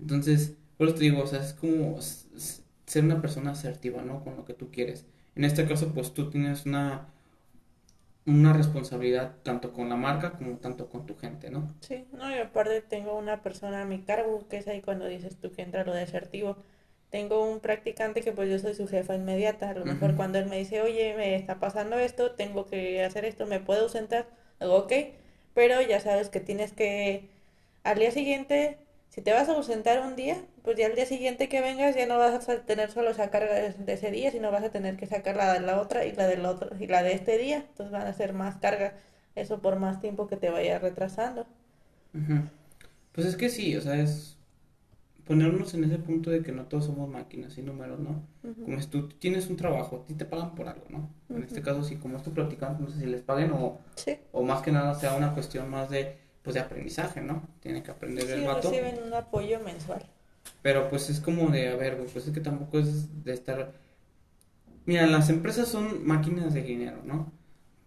Entonces, 0.00 0.54
por 0.76 0.88
eso 0.88 0.96
te 0.96 1.04
digo, 1.04 1.22
o 1.22 1.26
sea, 1.26 1.40
es 1.40 1.52
como 1.52 1.98
ser 2.00 3.04
una 3.04 3.20
persona 3.20 3.50
asertiva, 3.52 4.02
¿no? 4.02 4.22
Con 4.22 4.36
lo 4.36 4.44
que 4.44 4.54
tú 4.54 4.70
quieres. 4.70 5.04
En 5.34 5.44
este 5.44 5.66
caso, 5.66 5.92
pues 5.92 6.14
tú 6.14 6.30
tienes 6.30 6.64
una, 6.66 7.08
una 8.26 8.52
responsabilidad 8.52 9.34
tanto 9.42 9.72
con 9.72 9.88
la 9.88 9.96
marca 9.96 10.32
como 10.32 10.56
tanto 10.56 10.88
con 10.88 11.06
tu 11.06 11.16
gente, 11.16 11.50
¿no? 11.50 11.74
Sí, 11.80 12.06
no, 12.12 12.30
y 12.30 12.38
aparte 12.38 12.80
tengo 12.82 13.18
una 13.18 13.42
persona 13.42 13.82
a 13.82 13.84
mi 13.84 14.00
cargo, 14.00 14.46
que 14.48 14.58
es 14.58 14.68
ahí 14.68 14.80
cuando 14.82 15.06
dices 15.06 15.36
tú 15.36 15.50
que 15.52 15.62
entra 15.62 15.84
lo 15.84 15.92
de 15.92 16.02
asertivo. 16.02 16.56
Tengo 17.10 17.50
un 17.50 17.60
practicante 17.60 18.20
que 18.20 18.32
pues 18.32 18.50
yo 18.50 18.58
soy 18.58 18.74
su 18.74 18.86
jefa 18.86 19.14
inmediata. 19.14 19.70
A 19.70 19.74
lo 19.74 19.84
mejor 19.86 20.14
cuando 20.14 20.38
él 20.38 20.46
me 20.46 20.58
dice, 20.58 20.82
oye, 20.82 21.14
me 21.16 21.36
está 21.36 21.58
pasando 21.58 21.98
esto, 21.98 22.32
tengo 22.32 22.66
que 22.66 23.02
hacer 23.04 23.24
esto, 23.24 23.46
¿me 23.46 23.60
puedo 23.60 23.82
ausentar? 23.82 24.26
Digo, 24.60 24.76
ok, 24.76 24.92
pero 25.54 25.80
ya 25.80 26.00
sabes 26.00 26.28
que 26.28 26.40
tienes 26.40 26.72
que, 26.72 27.28
al 27.82 27.98
día 27.98 28.10
siguiente, 28.10 28.78
si 29.08 29.22
te 29.22 29.32
vas 29.32 29.48
a 29.48 29.52
ausentar 29.52 30.00
un 30.06 30.14
día, 30.14 30.36
pues 30.62 30.76
ya 30.76 30.86
al 30.86 30.94
día 30.94 31.06
siguiente 31.06 31.48
que 31.48 31.60
vengas 31.60 31.96
ya 31.96 32.06
no 32.06 32.18
vas 32.18 32.48
a 32.48 32.60
tener 32.62 32.90
solo 32.92 33.10
esa 33.10 33.30
carga 33.30 33.54
de, 33.54 33.92
ese 33.92 34.10
día, 34.10 34.30
sino 34.30 34.50
vas 34.50 34.62
a 34.62 34.70
tener 34.70 34.96
que 34.96 35.06
sacar 35.06 35.34
la 35.34 35.54
de 35.54 35.60
la 35.60 35.80
otra 35.80 36.04
y 36.04 36.12
la 36.12 36.28
del 36.28 36.46
otro 36.46 36.70
y 36.78 36.86
la 36.86 37.02
de 37.02 37.14
este 37.14 37.38
día. 37.38 37.64
Entonces 37.70 37.90
van 37.90 38.06
a 38.06 38.12
ser 38.12 38.34
más 38.34 38.58
carga, 38.58 38.94
eso 39.34 39.60
por 39.60 39.76
más 39.80 40.00
tiempo 40.00 40.28
que 40.28 40.36
te 40.36 40.50
vaya 40.50 40.78
retrasando. 40.78 41.46
Pues 43.12 43.26
es 43.26 43.36
que 43.36 43.48
sí, 43.48 43.76
o 43.76 43.80
sea, 43.80 43.96
es 43.96 44.37
ponernos 45.28 45.74
en 45.74 45.84
ese 45.84 45.98
punto 45.98 46.30
de 46.30 46.42
que 46.42 46.52
no 46.52 46.64
todos 46.64 46.86
somos 46.86 47.08
máquinas 47.08 47.56
y 47.58 47.62
números, 47.62 48.00
¿no? 48.00 48.26
Como 48.64 48.80
si 48.80 48.88
tú 48.88 49.08
tienes 49.10 49.48
un 49.48 49.56
trabajo, 49.56 50.02
a 50.02 50.06
ti 50.06 50.14
te 50.14 50.24
pagan 50.24 50.54
por 50.54 50.66
algo, 50.66 50.86
¿no? 50.88 51.10
En 51.28 51.42
este 51.42 51.60
caso, 51.60 51.84
sí, 51.84 51.96
como 51.96 52.16
estoy 52.16 52.32
platicando, 52.32 52.80
no 52.80 52.90
sé 52.90 53.00
si 53.00 53.06
les 53.06 53.20
paguen 53.20 53.52
o, 53.52 53.78
Sí, 53.94 54.16
o 54.32 54.42
más 54.42 54.62
que 54.62 54.72
nada 54.72 54.94
sea 54.94 55.14
una 55.14 55.34
cuestión 55.34 55.70
más 55.70 55.90
de, 55.90 56.16
pues, 56.42 56.54
de 56.54 56.60
aprendizaje, 56.60 57.20
¿no? 57.20 57.42
Tiene 57.60 57.82
que 57.82 57.90
aprender 57.90 58.24
sí 58.24 58.32
el 58.32 58.46
vato. 58.46 58.70
reciben 58.70 59.02
un 59.06 59.12
apoyo 59.12 59.60
mensual. 59.60 60.02
Pero 60.62 60.88
pues 60.88 61.10
es 61.10 61.20
como 61.20 61.50
de, 61.50 61.68
a 61.68 61.76
ver, 61.76 61.96
güey, 61.96 62.08
pues 62.08 62.26
es 62.26 62.32
que 62.32 62.40
tampoco 62.40 62.78
es 62.78 63.22
de 63.24 63.34
estar... 63.34 63.74
Mira, 64.86 65.06
las 65.06 65.28
empresas 65.28 65.68
son 65.68 66.06
máquinas 66.06 66.54
de 66.54 66.62
dinero, 66.62 67.02
¿no? 67.04 67.30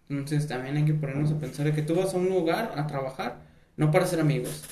Entonces 0.10 0.48
también 0.48 0.78
hay 0.78 0.86
que 0.86 0.94
ponernos 0.94 1.32
a 1.32 1.40
pensar 1.40 1.66
de 1.66 1.74
que 1.74 1.82
tú 1.82 1.96
vas 1.96 2.14
a 2.14 2.18
un 2.18 2.30
lugar 2.30 2.74
a 2.76 2.86
trabajar, 2.86 3.40
no 3.78 3.90
para 3.90 4.06
ser 4.06 4.20
amigos. 4.20 4.64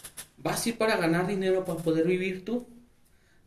Vas 0.43 0.65
a 0.65 0.69
ir 0.69 0.77
para 0.77 0.98
ganar 0.98 1.27
dinero, 1.27 1.65
para 1.65 1.79
poder 1.79 2.08
vivir 2.08 2.46
tú, 2.46 2.67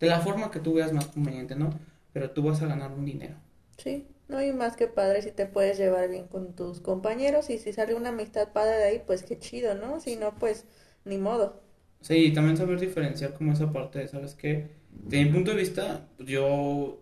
de 0.01 0.07
la 0.09 0.21
forma 0.21 0.51
que 0.51 0.61
tú 0.61 0.75
veas 0.75 0.93
más 0.93 1.07
conveniente, 1.09 1.57
¿no? 1.57 1.71
Pero 2.13 2.31
tú 2.31 2.43
vas 2.43 2.63
a 2.63 2.67
ganar 2.67 2.93
un 2.93 3.05
dinero. 3.05 3.37
Sí, 3.79 4.07
no 4.29 4.39
hay 4.39 4.53
más 4.53 4.77
que 4.77 4.87
padre 4.87 5.23
si 5.23 5.33
te 5.33 5.47
puedes 5.47 5.79
llevar 5.79 6.09
bien 6.09 6.27
con 6.29 6.55
tus 6.55 6.81
compañeros 6.81 7.51
y 7.51 7.59
si 7.59 7.73
sale 7.73 7.95
una 7.95 8.11
amistad 8.11 8.53
padre 8.53 8.77
de 8.77 8.85
ahí, 8.85 9.03
pues 9.07 9.23
qué 9.23 9.39
chido, 9.39 9.75
¿no? 9.75 10.01
Si 10.01 10.17
no, 10.17 10.35
pues 10.39 10.65
ni 11.05 11.19
modo. 11.19 11.61
Sí, 12.01 12.15
y 12.17 12.33
también 12.35 12.57
saber 12.57 12.81
diferenciar 12.81 13.35
como 13.35 13.53
esa 13.53 13.73
parte 13.73 14.01
de, 14.01 14.09
¿sabes 14.09 14.35
qué? 14.35 14.71
De 14.91 15.25
mi 15.25 15.31
punto 15.33 15.53
de 15.53 15.57
vista, 15.59 16.09
pues, 16.17 16.29
yo, 16.29 17.01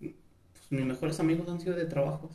pues, 0.00 0.14
mis 0.70 0.84
mejores 0.86 1.20
amigos 1.20 1.48
han 1.48 1.60
sido 1.60 1.76
de 1.76 1.86
trabajos. 1.86 2.32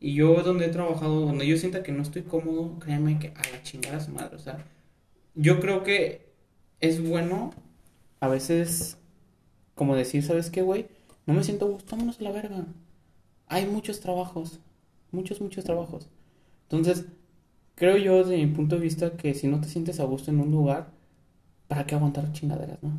Y 0.00 0.14
yo 0.14 0.42
donde 0.42 0.66
he 0.66 0.68
trabajado, 0.68 1.20
donde 1.20 1.46
yo 1.46 1.56
sienta 1.56 1.82
que 1.82 1.92
no 1.92 2.02
estoy 2.02 2.22
cómodo, 2.22 2.78
créeme 2.78 3.18
que 3.18 3.28
a 3.28 3.42
la 3.52 3.62
chingada 3.62 4.00
su 4.00 4.10
madre. 4.12 4.36
O 4.36 4.38
sea, 4.38 4.64
yo 5.36 5.60
creo 5.60 5.84
que 5.84 6.32
es 6.80 7.06
bueno 7.06 7.52
a 8.20 8.28
veces 8.28 8.98
como 9.74 9.94
decir, 9.94 10.24
¿sabes 10.24 10.50
qué, 10.50 10.62
güey? 10.62 10.88
No 11.26 11.34
me 11.34 11.44
siento 11.44 11.68
gusto, 11.68 11.94
a 11.94 12.22
la 12.22 12.32
verga. 12.32 12.64
Hay 13.46 13.66
muchos 13.66 14.00
trabajos, 14.00 14.58
muchos, 15.12 15.40
muchos 15.40 15.64
trabajos. 15.64 16.08
Entonces, 16.62 17.04
creo 17.74 17.98
yo 17.98 18.24
desde 18.24 18.38
mi 18.38 18.46
punto 18.52 18.76
de 18.76 18.82
vista 18.82 19.16
que 19.16 19.34
si 19.34 19.46
no 19.46 19.60
te 19.60 19.68
sientes 19.68 20.00
a 20.00 20.04
gusto 20.04 20.30
en 20.30 20.40
un 20.40 20.50
lugar, 20.50 20.88
¿para 21.68 21.86
qué 21.86 21.94
aguantar 21.94 22.32
chingaderas, 22.32 22.82
no? 22.82 22.92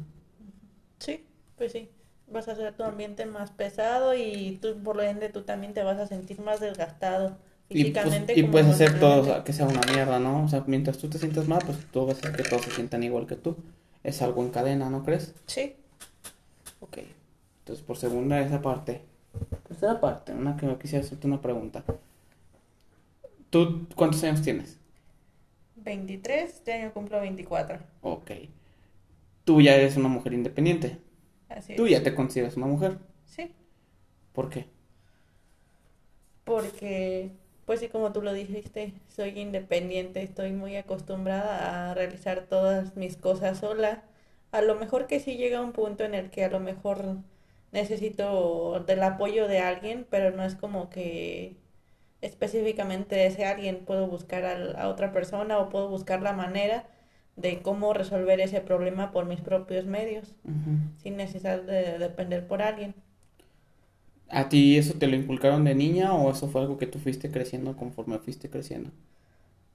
Sí, 1.00 1.26
pues 1.58 1.72
sí. 1.72 1.90
Vas 2.28 2.48
a 2.48 2.52
hacer 2.52 2.76
tu 2.76 2.84
ambiente 2.84 3.26
más 3.26 3.52
pesado 3.52 4.14
y 4.14 4.60
tú, 4.62 4.76
por 4.84 4.98
lo 4.98 5.04
ende, 5.04 5.30
tú 5.30 5.44
también 5.44 5.74
te 5.74 5.84
vas 5.84 5.98
a 5.98 6.08
sentir 6.08 6.40
más 6.42 6.60
desgastado 6.60 7.38
Y, 7.70 7.92
pues, 7.92 8.24
y 8.36 8.44
puedes 8.44 8.68
hacer 8.70 9.00
todo 9.00 9.44
que 9.44 9.52
sea 9.54 9.68
una 9.68 9.82
mierda, 9.92 10.20
¿no? 10.20 10.46
O 10.46 10.48
sea, 10.48 10.64
mientras 10.68 10.98
tú 10.98 11.10
te 11.10 11.18
sientas 11.20 11.48
mal, 11.48 11.62
pues 11.66 11.78
tú 11.92 12.06
vas 12.06 12.16
a 12.18 12.20
hacer 12.20 12.36
que 12.36 12.44
todos 12.44 12.64
se 12.64 12.72
sientan 12.72 13.04
igual 13.04 13.28
que 13.28 13.36
tú. 13.36 13.58
Es 14.04 14.22
algo 14.22 14.42
en 14.44 14.52
cadena, 14.52 14.90
¿no 14.90 15.04
crees? 15.04 15.36
Sí, 15.48 15.76
Ok. 16.80 16.98
Entonces, 17.60 17.86
por 17.86 17.98
segunda, 17.98 18.40
esa 18.42 18.62
parte. 18.62 19.02
Tercera 19.68 20.00
parte, 20.02 20.34
una 20.34 20.58
que 20.58 20.66
me 20.66 20.78
quisiera 20.78 21.04
hacerte 21.06 21.28
una 21.28 21.42
pregunta. 21.42 21.84
¿Tú 23.50 23.88
cuántos 23.96 24.24
años 24.24 24.42
tienes? 24.42 24.80
23, 25.78 26.50
este 26.54 26.74
año 26.74 26.94
cumplo 26.94 27.20
24. 27.22 27.80
Ok. 28.02 28.32
Tú 29.46 29.62
ya 29.62 29.76
eres 29.76 29.98
una 29.98 30.10
mujer 30.10 30.34
independiente. 30.34 31.00
Así 31.50 31.76
Tú 31.76 31.88
ya 31.88 32.04
te 32.04 32.14
consideras 32.16 32.58
una 32.58 32.68
mujer. 32.68 33.00
Sí, 33.26 33.54
¿Por 34.34 34.50
qué? 34.50 34.68
porque, 36.44 37.32
pues 37.68 37.82
sí, 37.82 37.90
como 37.90 38.14
tú 38.14 38.22
lo 38.22 38.34
dijiste, 38.34 38.94
soy 39.10 39.38
independiente, 39.40 40.24
estoy 40.24 40.54
muy 40.54 40.78
acostumbrada 40.78 41.92
a 41.92 41.94
realizar 41.94 42.46
todas 42.50 42.96
mis 42.96 43.18
cosas 43.18 43.60
sola. 43.60 44.04
A 44.54 44.62
lo 44.62 44.76
mejor 44.76 45.06
que 45.08 45.20
sí 45.20 45.36
llega 45.36 45.62
un 45.62 45.74
punto 45.74 46.06
en 46.06 46.16
el 46.16 46.30
que 46.32 46.46
a 46.46 46.50
lo 46.50 46.62
mejor 46.62 47.18
necesito 47.74 48.80
del 48.88 49.04
apoyo 49.04 49.50
de 49.50 49.60
alguien, 49.60 50.08
pero 50.10 50.32
no 50.32 50.46
es 50.46 50.56
como 50.56 50.90
que 50.90 51.58
específicamente 52.22 53.16
de 53.16 53.28
ese 53.28 53.46
alguien 53.46 53.84
puedo 53.86 54.08
buscar 54.08 54.46
a, 54.78 54.88
otra 54.88 55.12
persona 55.12 55.60
o 55.60 55.70
puedo 55.70 55.90
buscar 55.90 56.22
la 56.22 56.32
manera 56.34 56.86
de 57.36 57.62
cómo 57.62 57.94
resolver 57.94 58.40
ese 58.40 58.62
problema 58.62 59.12
por 59.12 59.26
mis 59.26 59.42
propios 59.42 59.86
medios, 59.86 60.36
sin 61.00 61.18
necesidad 61.18 61.62
de 61.62 62.00
depender 62.00 62.48
por 62.48 62.62
alguien. 62.62 62.96
¿A 64.30 64.50
ti 64.50 64.78
eso 64.78 64.94
te 64.96 65.08
lo 65.08 65.16
inculcaron 65.16 65.64
de 65.66 65.76
niña 65.76 66.14
o 66.14 66.32
eso 66.32 66.48
fue 66.48 66.62
algo 66.62 66.78
que 66.78 66.88
tú 66.88 67.00
fuiste 67.00 67.32
creciendo 67.32 67.76
conforme 67.78 68.20
fuiste 68.20 68.50
creciendo? 68.50 68.92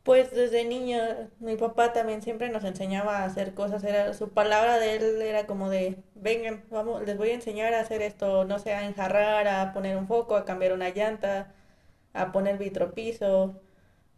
Pues 0.03 0.33
desde 0.33 0.65
niño, 0.65 0.99
mi 1.39 1.57
papá 1.57 1.93
también 1.93 2.23
siempre 2.23 2.49
nos 2.51 2.65
enseñaba 2.65 3.19
a 3.19 3.25
hacer 3.25 3.55
cosas, 3.55 3.85
era 3.85 4.13
su 4.15 4.31
palabra 4.31 4.79
de 4.81 4.97
él 4.97 5.23
era 5.23 5.47
como 5.47 5.71
de, 5.71 5.97
vengan, 6.17 6.65
vamos, 6.71 7.03
les 7.07 7.17
voy 7.19 7.31
a 7.31 7.35
enseñar 7.35 7.73
a 7.75 7.81
hacer 7.81 8.03
esto, 8.03 8.45
no 8.45 8.59
sé, 8.59 8.73
a 8.73 8.85
enjarrar, 8.85 9.47
a 9.47 9.73
poner 9.73 9.97
un 9.97 10.09
foco, 10.09 10.35
a 10.35 10.45
cambiar 10.45 10.73
una 10.73 10.89
llanta, 10.91 11.55
a 12.15 12.33
poner 12.33 12.59
vitropiso, 12.59 13.61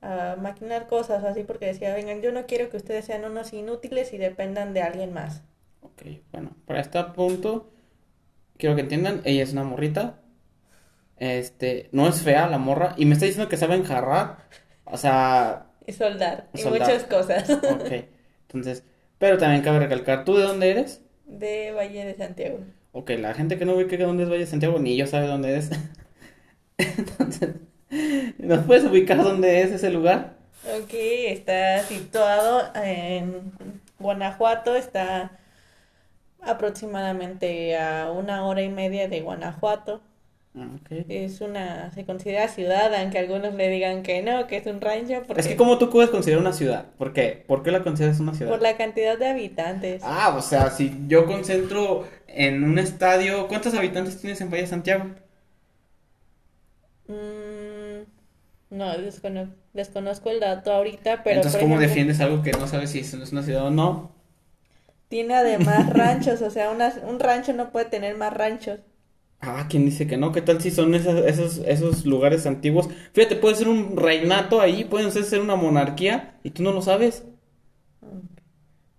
a 0.02 0.36
maquinar 0.40 0.88
cosas 0.88 1.24
así, 1.24 1.44
porque 1.44 1.66
decía, 1.66 1.94
vengan, 1.94 2.22
yo 2.22 2.32
no 2.32 2.46
quiero 2.46 2.70
que 2.70 2.78
ustedes 2.78 3.06
sean 3.06 3.24
unos 3.26 3.52
inútiles 3.52 4.12
y 4.14 4.18
dependan 4.18 4.74
de 4.74 4.82
alguien 4.82 5.12
más. 5.14 5.42
Ok, 5.82 6.02
bueno, 6.32 6.56
para 6.66 6.80
este 6.80 7.02
punto, 7.14 7.70
quiero 8.58 8.76
que 8.76 8.82
entiendan, 8.82 9.22
ella 9.24 9.42
es 9.44 9.52
una 9.52 9.64
morrita. 9.64 10.20
Este, 11.18 11.88
no 11.92 12.09
es 12.09 12.23
fea 12.23 12.49
la 12.49 12.59
morra. 12.59 12.94
Y 12.97 13.06
me 13.06 13.14
está 13.14 13.26
diciendo 13.26 13.49
que 13.49 13.56
sabe 13.56 13.75
enjarrar. 13.76 14.38
O 14.85 14.97
sea, 14.97 15.66
Y 15.87 15.92
soldar, 15.92 16.49
y 16.54 16.59
Soldar. 16.59 16.80
muchas 16.80 17.04
cosas. 17.04 17.49
ok. 17.50 17.92
Entonces, 18.49 18.85
pero 19.18 19.38
también 19.38 19.62
cabe 19.62 19.80
recalcar, 19.80 20.25
¿tú 20.25 20.37
de 20.37 20.44
dónde 20.44 20.71
eres? 20.71 21.02
De 21.26 21.73
Valle 21.73 22.04
de 22.04 22.14
Santiago. 22.14 22.61
Ok, 22.92 23.11
la 23.18 23.35
gente 23.35 23.59
que 23.59 23.64
no 23.64 23.75
ubique 23.75 23.99
dónde 23.99 24.23
es 24.25 24.28
Valle 24.30 24.40
de 24.42 24.47
Santiago, 24.47 24.78
ni 24.78 24.97
yo 24.97 25.06
sabe 25.06 25.26
dónde 25.26 25.56
es. 25.56 25.71
Entonces, 26.78 27.50
¿nos 28.38 28.64
puedes 28.66 28.85
ubicar 28.85 29.23
dónde 29.23 29.62
es 29.62 29.73
ese 29.73 29.90
lugar? 29.90 30.37
Ok, 30.64 30.92
está 30.94 31.83
situado 31.83 32.71
en 32.75 33.52
Guanajuato, 33.99 34.75
está 34.76 35.38
aproximadamente 36.40 37.76
a 37.78 38.11
una 38.12 38.44
hora 38.47 38.62
y 38.62 38.68
media 38.68 39.09
de 39.09 39.21
Guanajuato. 39.21 40.02
Ah. 40.56 40.68
Es 41.08 41.40
una, 41.40 41.90
se 41.92 42.04
considera 42.06 42.46
ciudad, 42.49 42.94
aunque 42.94 43.18
algunos 43.18 43.54
le 43.54 43.68
digan 43.68 44.02
que 44.04 44.23
no, 44.23 44.46
que 44.46 44.58
es 44.58 44.66
un 44.66 44.80
rancho, 44.80 45.23
porque 45.26 45.40
Es 45.40 45.49
que, 45.49 45.56
¿cómo 45.56 45.78
tú 45.78 45.90
puedes 45.90 46.11
considerar 46.11 46.40
una 46.40 46.52
ciudad? 46.52 46.87
¿Por 46.96 47.12
qué? 47.12 47.44
¿Por 47.46 47.62
qué 47.64 47.73
la 47.73 47.82
consideras 47.82 48.20
una 48.20 48.34
ciudad? 48.34 48.52
por 48.52 48.62
la 48.62 48.76
cantidad 48.76 49.18
de 49.18 49.26
habitantes. 49.28 50.02
Ah, 50.04 50.34
o 50.37 50.42
sea, 50.42 50.70
si 50.70 50.92
yo 51.08 51.26
concentro 51.26 52.04
en 52.28 52.62
un 52.64 52.78
estadio, 52.78 53.49
¿cuántos 53.49 53.75
habitantes 53.75 54.20
tienes 54.20 54.40
en 54.40 54.50
Valle 54.50 54.66
Santiago? 54.66 55.06
Mm, 57.06 58.04
no, 58.70 58.99
descono- 58.99 59.54
desconozco 59.73 60.30
el 60.30 60.40
dato 60.40 60.73
ahorita, 60.73 61.23
pero 61.25 61.37
Entonces, 61.37 61.61
¿cómo 61.61 61.75
ejemplo, 61.76 61.88
defiendes 61.88 62.20
algo 62.20 62.42
que 62.42 62.52
no 62.52 62.66
sabes 62.68 62.90
si 62.90 63.00
es 63.00 63.12
es 63.14 63.32
una 63.32 63.42
ciudad 63.42 63.66
o 63.66 63.70
no? 63.70 64.12
tiene 65.08 65.34
además 65.34 65.88
ranchos, 65.94 66.42
o 66.42 66.50
sea, 66.50 66.70
una- 66.70 66.92
un 67.08 67.18
rancho 67.18 67.54
no 67.54 67.73
puede 67.73 67.87
tener 67.87 68.16
más 68.18 68.34
ranchos. 68.34 68.80
Ah, 69.46 69.66
¿quién 69.68 69.84
dice 69.84 70.06
que 70.06 70.16
no? 70.16 70.32
¿Qué 70.32 70.40
tal 70.42 70.60
si 70.62 70.70
son 70.70 70.94
esas- 70.94 71.24
esos, 71.26 71.58
esos 71.66 72.06
lugares 72.06 72.46
antiguos? 72.46 72.88
Fíjate, 73.12 73.36
puede 73.36 73.56
ser 73.56 73.68
un 73.68 73.96
reinato 73.96 74.60
ahí, 74.60 74.84
pueden 74.84 75.12
ser 75.12 75.40
una 75.40 75.54
monarquía 75.56 76.38
y 76.42 76.50
tú 76.50 76.62
no 76.62 76.72
lo 76.72 76.80
sabes. 76.82 77.24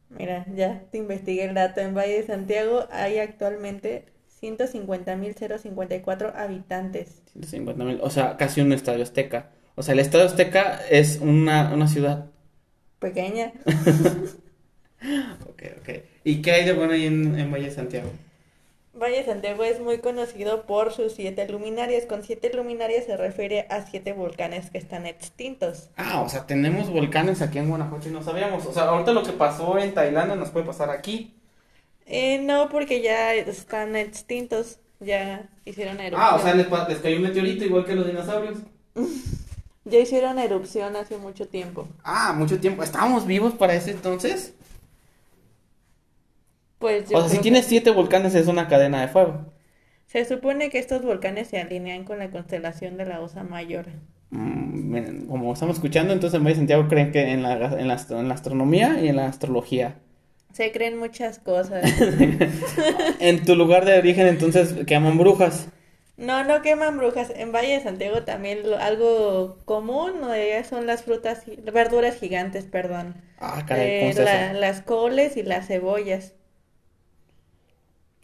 Mira, 0.09 0.47
ya 0.55 0.81
te 0.89 0.97
investigué 0.97 1.43
el 1.45 1.53
dato. 1.53 1.79
En 1.79 1.93
Valle 1.93 2.13
de 2.15 2.23
Santiago 2.23 2.87
hay 2.91 3.19
actualmente 3.19 4.05
150.054 4.27 6.33
habitantes. 6.35 7.21
150 7.31 7.83
mil, 7.85 7.99
o 8.01 8.09
sea, 8.09 8.35
casi 8.37 8.61
un 8.61 8.71
estadio 8.73 9.03
azteca. 9.03 9.51
O 9.75 9.83
sea, 9.83 9.93
el 9.93 9.99
estadio 9.99 10.25
azteca 10.25 10.79
es 10.89 11.19
una, 11.21 11.73
una 11.73 11.87
ciudad. 11.87 12.27
Pequeña. 12.99 13.53
Ok, 15.49 15.63
ok. 15.79 15.89
¿Y 16.23 16.41
qué 16.41 16.51
hay 16.51 16.65
de 16.65 16.73
bueno 16.73 16.93
ahí 16.93 17.05
en, 17.05 17.37
en 17.39 17.51
Valle 17.51 17.65
de 17.65 17.71
Santiago? 17.71 18.09
Valle 18.95 19.17
de 19.17 19.25
Santiago 19.25 19.63
es 19.63 19.79
muy 19.81 19.99
conocido 19.99 20.65
por 20.65 20.93
sus 20.93 21.13
siete 21.13 21.47
luminarias. 21.49 22.05
Con 22.05 22.23
siete 22.23 22.51
luminarias 22.53 23.05
se 23.05 23.17
refiere 23.17 23.67
a 23.69 23.85
siete 23.85 24.13
volcanes 24.13 24.69
que 24.69 24.77
están 24.77 25.05
extintos. 25.05 25.89
Ah, 25.97 26.21
o 26.21 26.29
sea, 26.29 26.45
tenemos 26.47 26.89
volcanes 26.89 27.41
aquí 27.41 27.57
en 27.57 27.69
Guanajuato 27.69 28.07
y 28.07 28.11
no 28.11 28.23
sabíamos. 28.23 28.65
O 28.65 28.73
sea, 28.73 28.83
ahorita 28.83 29.11
lo 29.11 29.23
que 29.23 29.33
pasó 29.33 29.77
en 29.77 29.93
Tailandia 29.93 30.35
nos 30.35 30.49
puede 30.49 30.65
pasar 30.65 30.89
aquí. 30.89 31.35
Eh, 32.05 32.39
no, 32.39 32.69
porque 32.69 33.01
ya 33.01 33.33
están 33.33 33.95
extintos. 33.95 34.79
Ya 35.01 35.49
hicieron 35.65 35.99
erupción. 35.99 36.21
Ah, 36.21 36.35
o 36.35 36.39
sea, 36.39 36.55
les, 36.55 36.67
les 36.87 36.99
cayó 36.99 37.17
un 37.17 37.23
meteorito 37.23 37.65
igual 37.65 37.85
que 37.85 37.95
los 37.95 38.07
dinosaurios. 38.07 38.59
Ya 39.87 39.99
hicieron 39.99 40.39
erupción 40.39 40.95
hace 40.95 41.17
mucho 41.17 41.47
tiempo. 41.47 41.87
Ah, 42.03 42.33
mucho 42.35 42.59
tiempo. 42.59 42.81
¿Estábamos 42.81 43.27
vivos 43.27 43.53
para 43.53 43.75
ese 43.75 43.91
entonces? 43.91 44.55
Pues 46.79 47.09
yo 47.09 47.17
O 47.17 47.21
sea, 47.21 47.29
si 47.29 47.37
tienes 47.39 47.65
siete 47.65 47.91
volcanes 47.91 48.35
es 48.35 48.47
una 48.47 48.67
cadena 48.67 49.01
de 49.01 49.07
fuego. 49.07 49.53
Se 50.07 50.23
supone 50.25 50.69
que 50.69 50.79
estos 50.79 51.01
volcanes 51.01 51.47
se 51.47 51.59
alinean 51.59 52.03
con 52.03 52.19
la 52.19 52.29
constelación 52.29 52.97
de 52.97 53.05
la 53.05 53.21
Osa 53.21 53.43
Mayor. 53.43 53.87
Mm, 54.29 55.27
como 55.27 55.53
estamos 55.53 55.77
escuchando, 55.77 56.13
entonces 56.13 56.37
en 56.37 56.43
Valle 56.43 56.55
de 56.55 56.59
Santiago 56.61 56.87
creen 56.87 57.11
que 57.11 57.31
en 57.31 57.43
la, 57.43 57.53
en 57.79 57.87
la, 57.87 57.95
astro- 57.95 58.19
en 58.19 58.27
la 58.27 58.33
astronomía 58.33 58.99
y 59.01 59.07
en 59.07 59.15
la 59.17 59.27
astrología. 59.27 59.95
Se 60.53 60.71
creen 60.71 60.97
muchas 60.97 61.39
cosas. 61.39 61.83
En 63.19 63.43
tu 63.45 63.55
lugar 63.55 63.85
de 63.85 63.97
origen, 63.97 64.27
entonces, 64.27 64.73
que 64.85 64.95
aman 64.95 65.17
brujas. 65.17 65.67
No, 66.17 66.43
no 66.45 66.61
queman 66.61 66.97
brujas. 66.97 67.31
En 67.35 67.51
Valle 67.51 67.73
de 67.73 67.81
Santiago 67.81 68.23
también 68.23 68.69
lo- 68.69 68.77
algo 68.77 69.57
común 69.65 70.21
¿no? 70.21 70.29
Son 70.69 70.87
las 70.87 71.03
frutas, 71.03 71.43
verduras 71.73 72.15
gigantes, 72.17 72.65
perdón. 72.65 73.15
Ah, 73.39 73.63
caray, 73.67 73.87
Eh, 73.87 73.99
¿cómo 73.99 74.09
es 74.11 74.17
la- 74.19 74.51
eso? 74.51 74.59
las 74.59 74.81
coles 74.81 75.35
y 75.37 75.43
las 75.43 75.67
cebollas. 75.67 76.33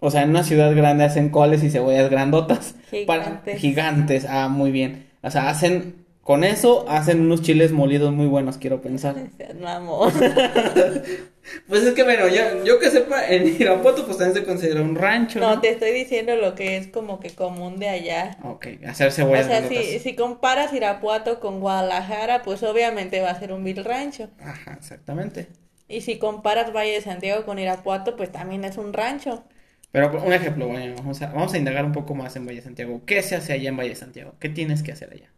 O 0.04 0.10
sea, 0.12 0.24
en 0.24 0.32
una 0.32 0.44
ciudad 0.44 0.76
grande 0.76 1.04
hacen 1.06 1.30
coles 1.30 1.64
y 1.64 1.70
cebollas 1.70 2.10
grandotas. 2.10 2.76
Para- 3.08 3.24
Gigantes. 3.24 3.60
gigantes, 3.60 4.26
ah, 4.28 4.50
muy 4.50 4.72
bien. 4.72 5.08
O 5.22 5.30
sea, 5.32 5.50
hacen, 5.50 6.06
con 6.24 6.44
eso 6.44 6.86
hacen 6.90 7.22
unos 7.22 7.42
chiles 7.44 7.72
molidos 7.72 8.12
muy 8.12 8.26
buenos, 8.28 8.58
quiero 8.58 8.82
pensar. 8.82 9.16
Pues 11.68 11.84
es 11.84 11.94
que, 11.96 12.04
bueno, 12.04 12.28
yo, 12.28 12.64
yo 12.64 12.80
que 12.80 12.90
sepa, 12.92 13.28
en 13.28 13.48
Irapuato 13.60 14.06
pues 14.06 14.18
también 14.18 14.36
se 14.38 14.44
considera 14.46 14.82
un 14.82 14.96
rancho, 14.96 15.40
No, 15.40 15.56
¿no? 15.56 15.62
te 15.62 15.70
estoy 15.70 15.92
diciendo 15.92 16.36
lo 16.36 16.54
que 16.54 16.78
es 16.78 16.88
como 16.88 17.20
que 17.20 17.32
común 17.32 17.80
de 17.80 17.90
allá. 17.90 18.38
Ok, 18.44 18.68
hacer 18.88 19.08
O 19.08 19.12
cebollas 19.12 19.48
sea, 19.48 19.62
grandotas. 19.62 19.86
si, 19.86 20.00
si 20.00 20.16
comparas 20.16 20.72
Irapuato 20.74 21.40
con 21.40 21.60
Guadalajara, 21.60 22.44
pues 22.44 22.62
obviamente 22.64 23.22
va 23.22 23.32
a 23.32 23.40
ser 23.40 23.54
un 23.54 23.64
vil 23.64 23.84
rancho. 23.84 24.30
Ajá, 24.40 24.74
exactamente. 24.80 25.48
Y 25.88 26.02
si 26.02 26.20
comparas 26.20 26.72
Valle 26.74 26.94
de 26.94 27.02
Santiago 27.02 27.44
con 27.44 27.58
Irapuato, 27.60 28.16
pues 28.16 28.32
también 28.32 28.64
es 28.64 28.78
un 28.78 28.94
rancho. 28.94 29.44
Pero 29.92 30.24
un 30.24 30.34
ejemplo, 30.34 30.68
bueno, 30.68 30.96
vamos 30.98 31.22
a, 31.22 31.28
vamos 31.28 31.54
a 31.54 31.58
indagar 31.58 31.86
un 31.86 31.92
poco 31.92 32.16
más 32.16 32.36
en 32.36 32.46
Valle 32.46 32.62
Santiago. 32.62 33.02
¿Qué 33.06 33.22
se 33.24 33.36
hace 33.36 33.54
allá 33.54 33.70
en 33.70 33.78
Valle 33.78 33.96
Santiago? 33.96 34.36
¿Qué 34.40 34.50
tienes 34.50 34.84
que 34.84 34.92
hacer 34.94 35.12
allá? 35.12 35.30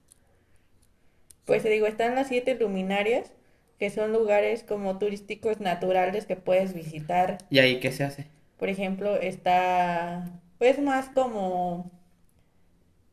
Pues 1.46 1.64
te 1.64 1.70
digo, 1.70 1.88
están 1.88 2.16
las 2.16 2.28
siete 2.28 2.56
luminarias, 2.56 3.32
que 3.80 3.90
son 3.90 4.14
lugares 4.14 4.64
como 4.64 4.98
turísticos 5.00 5.60
naturales 5.60 6.26
que 6.26 6.36
puedes 6.36 6.74
visitar. 6.74 7.40
¿Y 7.50 7.60
ahí 7.60 7.80
qué 7.80 7.92
se 7.92 8.04
hace? 8.04 8.28
Por 8.58 8.70
ejemplo, 8.70 9.16
está, 9.18 10.40
pues 10.60 10.80
más 10.80 11.10
como 11.10 11.92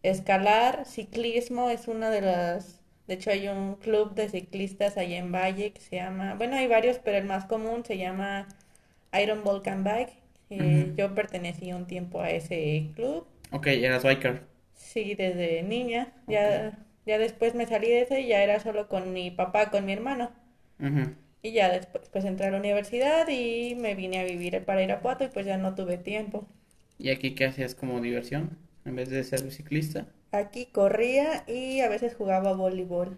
escalar, 0.02 0.84
ciclismo 0.86 1.70
es 1.70 1.88
una 1.88 2.10
de 2.10 2.20
las, 2.20 2.80
de 3.06 3.14
hecho 3.14 3.30
hay 3.30 3.48
un 3.48 3.74
club 3.76 4.14
de 4.14 4.28
ciclistas 4.28 4.96
allá 4.96 5.18
en 5.18 5.32
Valle 5.32 5.72
que 5.72 5.80
se 5.80 5.96
llama, 5.96 6.34
bueno 6.34 6.56
hay 6.56 6.66
varios, 6.68 6.98
pero 6.98 7.18
el 7.18 7.24
más 7.24 7.44
común 7.46 7.84
se 7.84 7.98
llama 7.98 8.48
Iron 9.20 9.44
Volcan 9.44 9.84
Bike. 9.84 10.19
Eh. 10.50 10.92
Yo 10.96 11.14
pertenecí 11.14 11.72
un 11.72 11.86
tiempo 11.86 12.20
a 12.20 12.30
ese 12.30 12.92
club, 12.94 13.26
Ok, 13.52 13.66
eras 13.68 14.02
biker. 14.04 14.42
sí, 14.74 15.14
desde 15.14 15.62
niña, 15.62 16.12
ya, 16.26 16.78
ya 17.06 17.18
después 17.18 17.54
me 17.54 17.66
salí 17.66 17.88
de 17.88 18.02
ese 18.02 18.20
y 18.22 18.28
ya 18.28 18.42
era 18.42 18.58
solo 18.60 18.88
con 18.88 19.12
mi 19.12 19.30
papá, 19.30 19.70
con 19.70 19.84
mi 19.86 19.92
hermano. 19.92 20.32
Y 21.42 21.52
ya 21.52 21.68
después 21.70 22.08
pues 22.08 22.24
entré 22.24 22.46
a 22.46 22.50
la 22.50 22.56
universidad 22.58 23.28
y 23.28 23.74
me 23.74 23.94
vine 23.94 24.20
a 24.20 24.24
vivir 24.24 24.64
para 24.64 24.82
Irapuato 24.82 25.24
y 25.24 25.28
pues 25.28 25.44
ya 25.44 25.58
no 25.58 25.74
tuve 25.74 25.98
tiempo. 25.98 26.46
¿Y 26.98 27.10
aquí 27.10 27.34
qué 27.34 27.46
hacías 27.46 27.74
como 27.74 28.00
diversión? 28.00 28.56
En 28.84 28.94
vez 28.94 29.10
de 29.10 29.24
ser 29.24 29.50
ciclista. 29.50 30.06
Aquí 30.32 30.66
corría 30.66 31.44
y 31.48 31.80
a 31.80 31.88
veces 31.88 32.14
jugaba 32.14 32.52
voleibol, 32.54 33.16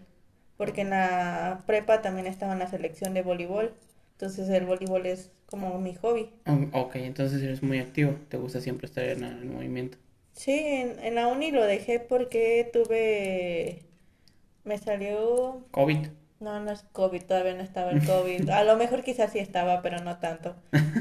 porque 0.57 0.81
en 0.81 0.89
la 0.91 1.63
prepa 1.67 2.01
también 2.01 2.27
estaba 2.27 2.53
en 2.53 2.59
la 2.59 2.67
selección 2.67 3.13
de 3.13 3.21
voleibol, 3.23 3.73
entonces 4.13 4.49
el 4.49 4.65
voleibol 4.65 5.05
es 5.05 5.31
como 5.53 5.79
mi 5.79 5.93
hobby. 5.95 6.29
Mm, 6.45 6.69
Ok, 6.73 6.95
entonces 6.95 7.41
eres 7.43 7.61
muy 7.63 7.79
activo. 7.79 8.15
Te 8.29 8.37
gusta 8.37 8.61
siempre 8.61 8.85
estar 8.87 9.03
en, 9.03 9.23
en 9.25 9.53
movimiento. 9.53 9.97
Sí, 10.33 10.51
en, 10.53 10.99
en 10.99 11.15
la 11.15 11.27
uni 11.27 11.51
lo 11.51 11.63
dejé 11.63 11.99
porque 11.99 12.69
tuve, 12.73 13.83
me 14.65 14.77
salió, 14.79 15.65
COVID. 15.71 16.07
no, 16.39 16.59
no 16.61 16.71
es 16.71 16.83
COVID, 16.93 17.23
todavía 17.23 17.55
no 17.55 17.63
estaba 17.63 17.91
el 17.91 18.01
COVID, 18.05 18.49
a 18.49 18.63
lo 18.65 18.77
mejor 18.77 19.03
quizás 19.03 19.31
sí 19.33 19.39
estaba, 19.39 19.81
pero 19.81 19.99
no 20.01 20.19
tanto. 20.19 20.55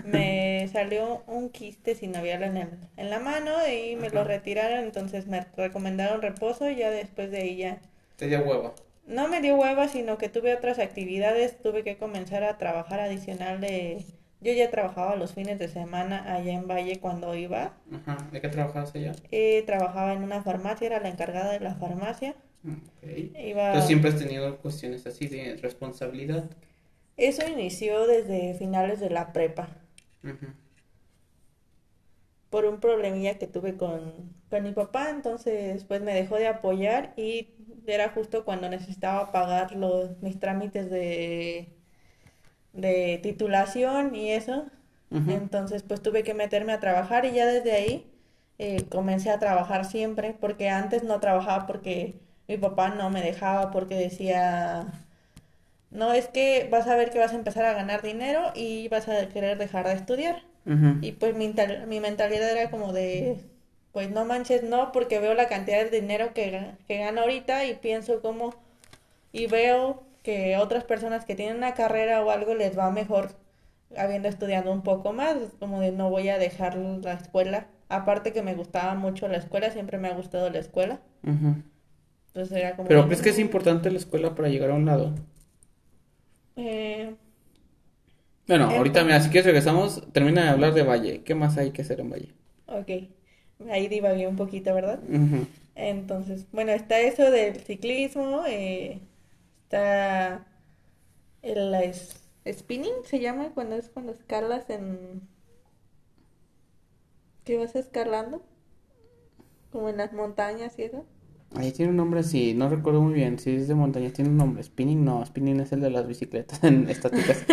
Me 0.05 0.69
salió 0.73 1.25
un 1.27 1.51
quiste 1.51 1.95
sinovial 1.95 2.43
en 2.45 2.57
el, 2.59 2.69
en 2.97 3.11
la 3.11 3.21
mano 3.21 3.53
y 3.69 3.97
me 3.97 4.11
lo 4.11 4.25
retiraron, 4.25 4.81
entonces 4.85 5.27
me 5.29 5.47
recomendaron 5.57 6.23
reposo 6.23 6.71
y 6.71 6.77
ya 6.77 6.91
después 6.91 7.31
de 7.31 7.39
ahí 7.39 7.57
ya. 7.57 7.81
Te 8.17 8.27
dio 8.29 8.41
huevo. 8.43 8.75
No 9.07 9.29
me 9.29 9.41
dio 9.41 9.55
hueva, 9.57 9.87
sino 9.89 10.19
que 10.19 10.29
tuve 10.29 10.55
otras 10.55 10.79
actividades, 10.81 11.61
tuve 11.63 11.85
que 11.85 11.99
comenzar 11.99 12.43
a 12.45 12.59
trabajar 12.59 12.99
adicional 13.01 13.61
de... 13.61 14.05
Yo 14.43 14.53
ya 14.53 14.71
trabajaba 14.71 15.15
los 15.15 15.35
fines 15.35 15.59
de 15.59 15.69
semana 15.69 16.35
allá 16.35 16.53
en 16.53 16.67
Valle 16.67 16.99
cuando 16.99 17.35
iba. 17.37 17.75
Ajá. 17.93 18.19
¿De 18.33 18.41
qué 18.41 18.49
trabajabas 18.49 18.93
allá? 18.95 19.13
Eh, 19.31 19.63
trabajaba 19.67 20.13
en 20.15 20.25
una 20.25 20.43
farmacia, 20.43 20.87
era 20.89 21.01
la 21.01 21.09
encargada 21.09 21.53
de 21.53 21.61
la 21.61 21.77
farmacia. 21.77 22.35
Ok. 22.67 23.39
Iba... 23.39 23.73
¿Tú 23.75 23.83
siempre 23.83 24.11
has 24.11 24.19
tenido 24.19 24.59
cuestiones 24.59 25.07
así 25.07 25.29
de 25.29 25.57
responsabilidad? 25.57 26.51
Eso 27.17 27.47
inició 27.47 28.07
desde 28.07 28.55
finales 28.55 28.99
de 28.99 29.11
la 29.11 29.33
prepa, 29.33 29.69
por 32.51 32.65
un 32.65 32.81
problemilla 32.81 33.39
que 33.39 33.47
tuve 33.47 33.77
con, 33.77 34.35
con 34.51 34.63
mi 34.63 34.73
papá, 34.73 35.11
entonces 35.11 35.85
pues 35.85 36.03
me 36.03 36.15
dejó 36.15 36.37
de 36.37 36.49
apoyar 36.49 37.13
y 37.17 37.49
era 37.87 38.11
justo 38.11 38.45
cuando 38.45 38.69
necesitaba 38.69 39.31
pagar 39.31 39.73
los, 39.73 40.21
mis 40.23 40.39
trámites 40.39 40.91
de, 40.91 41.69
de 42.73 43.19
titulación 43.23 44.15
y 44.15 44.31
eso. 44.33 44.67
Entonces, 45.29 45.83
pues 45.83 46.01
tuve 46.03 46.23
que 46.25 46.33
meterme 46.33 46.73
a 46.73 46.81
trabajar 46.81 47.27
y 47.27 47.33
ya 47.33 47.45
desde 47.45 47.73
ahí 47.73 48.07
eh, 48.59 48.85
comencé 48.89 49.31
a 49.31 49.39
trabajar 49.39 49.85
siempre, 49.85 50.35
porque 50.41 50.71
antes 50.71 51.03
no 51.05 51.21
trabajaba 51.21 51.67
porque 51.67 52.15
mi 52.49 52.57
papá 52.57 52.89
no 52.91 53.11
me 53.11 53.21
dejaba, 53.23 53.71
porque 53.71 53.95
decía, 53.97 54.87
no, 55.91 56.13
es 56.15 56.29
que 56.29 56.69
vas 56.71 56.87
a 56.87 56.97
ver 56.97 57.11
que 57.11 57.19
vas 57.19 57.33
a 57.33 57.37
empezar 57.37 57.65
a 57.65 57.75
ganar 57.75 58.03
dinero 58.03 58.53
y 58.55 58.89
vas 58.89 59.09
a 59.09 59.29
querer 59.29 59.59
dejar 59.59 59.87
de 59.87 59.95
estudiar. 59.95 60.43
Y 61.03 61.13
pues 61.13 61.35
mi, 61.37 61.53
mi 61.89 62.01
mentalidad 62.01 62.51
era 62.51 62.71
como 62.71 62.93
de, 62.93 63.37
pues 63.93 64.11
no 64.11 64.25
manches, 64.25 64.63
no, 64.63 64.93
porque 64.93 65.19
veo 65.19 65.35
la 65.35 65.49
cantidad 65.49 65.85
de 65.85 66.01
dinero 66.01 66.33
que, 66.35 66.73
que 66.87 66.99
gano 66.99 67.23
ahorita 67.23 67.67
y 67.67 67.75
pienso 67.75 68.23
como, 68.23 68.55
y 69.33 69.47
veo 69.47 70.03
que 70.23 70.57
otras 70.59 70.85
personas 70.85 71.25
que 71.25 71.35
tienen 71.35 71.57
una 71.59 71.75
carrera 71.75 72.25
o 72.25 72.31
algo 72.31 72.55
les 72.55 72.79
va 72.79 72.91
mejor 72.91 73.33
habiendo 73.97 74.29
estudiado 74.29 74.73
un 74.73 74.83
poco 74.83 75.13
más, 75.13 75.37
como 75.61 75.81
de 75.81 75.93
no 75.93 76.11
voy 76.11 76.29
a 76.31 76.39
dejar 76.39 76.77
la 76.77 77.15
escuela. 77.15 77.69
Aparte 77.89 78.33
que 78.33 78.43
me 78.43 78.55
gustaba 78.55 78.95
mucho 78.95 79.29
la 79.29 79.39
escuela, 79.39 79.71
siempre 79.71 79.99
me 79.99 80.09
ha 80.09 80.15
gustado 80.15 80.51
la 80.51 80.59
escuela. 80.61 81.01
Entonces 82.29 82.57
era 82.59 82.77
como... 82.77 82.89
¿Pero 82.89 83.05
crees 83.07 83.23
que 83.23 83.31
es 83.31 83.39
importante 83.39 83.91
la 83.91 83.99
escuela 83.99 84.35
para 84.35 84.49
llegar 84.49 84.71
a 84.71 84.75
un 84.75 84.87
lado? 84.87 85.15
eh, 86.57 87.15
Bueno, 88.47 88.67
Em- 88.67 88.77
ahorita, 88.77 89.03
mira, 89.05 89.21
si 89.21 89.31
quieres 89.31 89.47
regresamos, 89.47 90.03
termina 90.13 90.45
de 90.45 90.51
hablar 90.51 90.75
de 90.75 90.85
Valle. 90.85 91.23
¿Qué 91.25 91.35
más 91.35 91.59
hay 91.59 91.73
que 91.73 91.83
hacer 91.83 91.99
en 92.01 92.11
Valle? 92.11 92.35
ok, 92.67 92.91
ahí 93.71 93.89
divagué 93.89 94.27
un 94.27 94.37
poquito, 94.37 94.75
¿verdad? 94.75 95.01
Entonces, 95.75 96.47
bueno, 96.53 96.73
está 96.73 97.01
eso 97.01 97.31
del 97.31 97.57
ciclismo, 97.63 98.45
eh, 98.49 99.01
está 99.73 100.47
el 101.43 101.75
es- 101.75 102.23
spinning, 102.51 103.05
se 103.05 103.21
llama 103.21 103.51
cuando 103.55 103.77
es 103.77 103.89
cuando 103.91 104.13
escalas 104.13 104.69
en... 104.71 105.29
¿Qué 107.45 107.57
vas 107.57 107.77
escalando? 107.77 108.43
Como 109.73 109.89
en 109.89 109.97
las 109.97 110.13
montañas 110.13 110.79
y 110.79 110.83
eso. 110.85 111.05
Ahí 111.55 111.71
tiene 111.73 111.91
un 111.91 111.97
nombre 111.99 112.21
así, 112.21 112.55
no 112.55 112.69
recuerdo 112.71 113.03
muy 113.03 113.13
bien. 113.13 113.39
Si 113.39 113.51
es 113.51 113.69
de 113.69 113.75
montaña, 113.75 114.11
tiene 114.11 114.31
un 114.31 114.39
nombre. 114.39 114.63
Spinning 114.63 115.05
no, 115.05 115.25
Spinning 115.25 115.61
es 115.61 115.73
el 115.73 115.81
de 115.81 115.91
las 115.91 116.07
bicicletas 116.07 116.65
en 116.65 116.89
estáticas. 116.91 117.45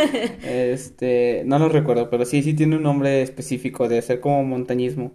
este, 0.41 1.43
no 1.45 1.59
lo 1.59 1.67
recuerdo, 1.69 2.09
pero 2.09 2.25
sí, 2.25 2.41
sí 2.41 2.53
tiene 2.53 2.77
un 2.77 2.83
nombre 2.83 3.21
específico 3.21 3.89
de 3.89 4.01
ser 4.01 4.21
como 4.21 4.43
montañismo. 4.43 5.11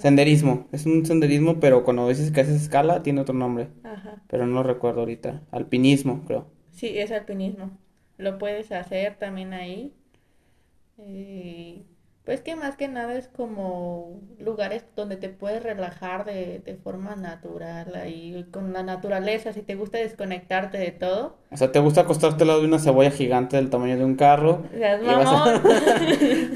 Senderismo, 0.00 0.66
es 0.72 0.86
un 0.86 1.04
senderismo, 1.04 1.60
pero 1.60 1.84
cuando 1.84 2.08
dices 2.08 2.30
que 2.32 2.40
haces 2.40 2.62
escala, 2.62 3.02
tiene 3.02 3.20
otro 3.20 3.34
nombre. 3.34 3.68
Ajá. 3.84 4.22
Pero 4.28 4.46
no 4.46 4.54
lo 4.54 4.62
recuerdo 4.62 5.00
ahorita. 5.00 5.42
Alpinismo, 5.50 6.24
creo. 6.26 6.46
Sí, 6.70 6.98
es 6.98 7.12
alpinismo. 7.12 7.70
Lo 8.16 8.38
puedes 8.38 8.72
hacer 8.72 9.16
también 9.16 9.52
ahí. 9.52 9.92
Eh, 10.96 11.84
pues 12.24 12.42
que 12.42 12.54
más 12.54 12.76
que 12.76 12.86
nada 12.86 13.14
es 13.16 13.28
como 13.28 14.20
lugares 14.38 14.84
donde 14.94 15.16
te 15.16 15.30
puedes 15.30 15.62
relajar 15.62 16.24
de, 16.26 16.60
de 16.64 16.74
forma 16.76 17.16
natural, 17.16 17.92
ahí 17.94 18.46
con 18.52 18.72
la 18.74 18.82
naturaleza, 18.82 19.52
si 19.52 19.62
te 19.62 19.74
gusta 19.74 19.98
desconectarte 19.98 20.76
de 20.78 20.90
todo. 20.92 21.38
O 21.50 21.56
sea, 21.56 21.72
¿te 21.72 21.78
gusta 21.80 22.02
acostarte 22.02 22.42
al 22.44 22.48
lado 22.48 22.60
de 22.60 22.68
una 22.68 22.78
cebolla 22.78 23.10
gigante 23.10 23.56
del 23.56 23.70
tamaño 23.70 23.96
de 23.96 24.04
un 24.04 24.16
carro? 24.16 24.62
Seas 24.76 25.02
Y 25.02 25.06
vas 25.06 25.26
a- 25.26 25.32
mamón. 25.32 25.62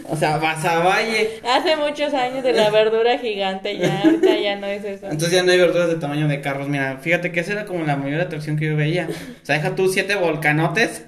O 0.10 0.16
sea, 0.16 0.36
vas 0.36 0.64
a 0.64 0.80
valle. 0.80 1.40
Hace 1.42 1.76
muchos 1.76 2.12
años 2.12 2.44
de 2.44 2.52
la 2.52 2.70
verdura 2.70 3.18
gigante, 3.18 3.76
ya 3.78 4.02
ahorita 4.02 4.38
ya 4.38 4.56
no 4.56 4.66
es 4.66 4.84
eso. 4.84 5.06
Entonces 5.06 5.32
ya 5.32 5.42
no 5.42 5.50
hay 5.50 5.58
verduras 5.58 5.88
de 5.88 5.96
tamaño 5.96 6.28
de 6.28 6.40
carros. 6.42 6.68
Mira, 6.68 6.98
fíjate 6.98 7.32
que 7.32 7.40
esa 7.40 7.52
era 7.52 7.64
como 7.64 7.84
la 7.84 7.96
mayor 7.96 8.20
atracción 8.20 8.56
que 8.58 8.66
yo 8.66 8.76
veía. 8.76 9.08
O 9.10 9.46
sea, 9.46 9.56
deja 9.56 9.74
tú 9.74 9.88
siete 9.88 10.14
volcanotes. 10.14 11.06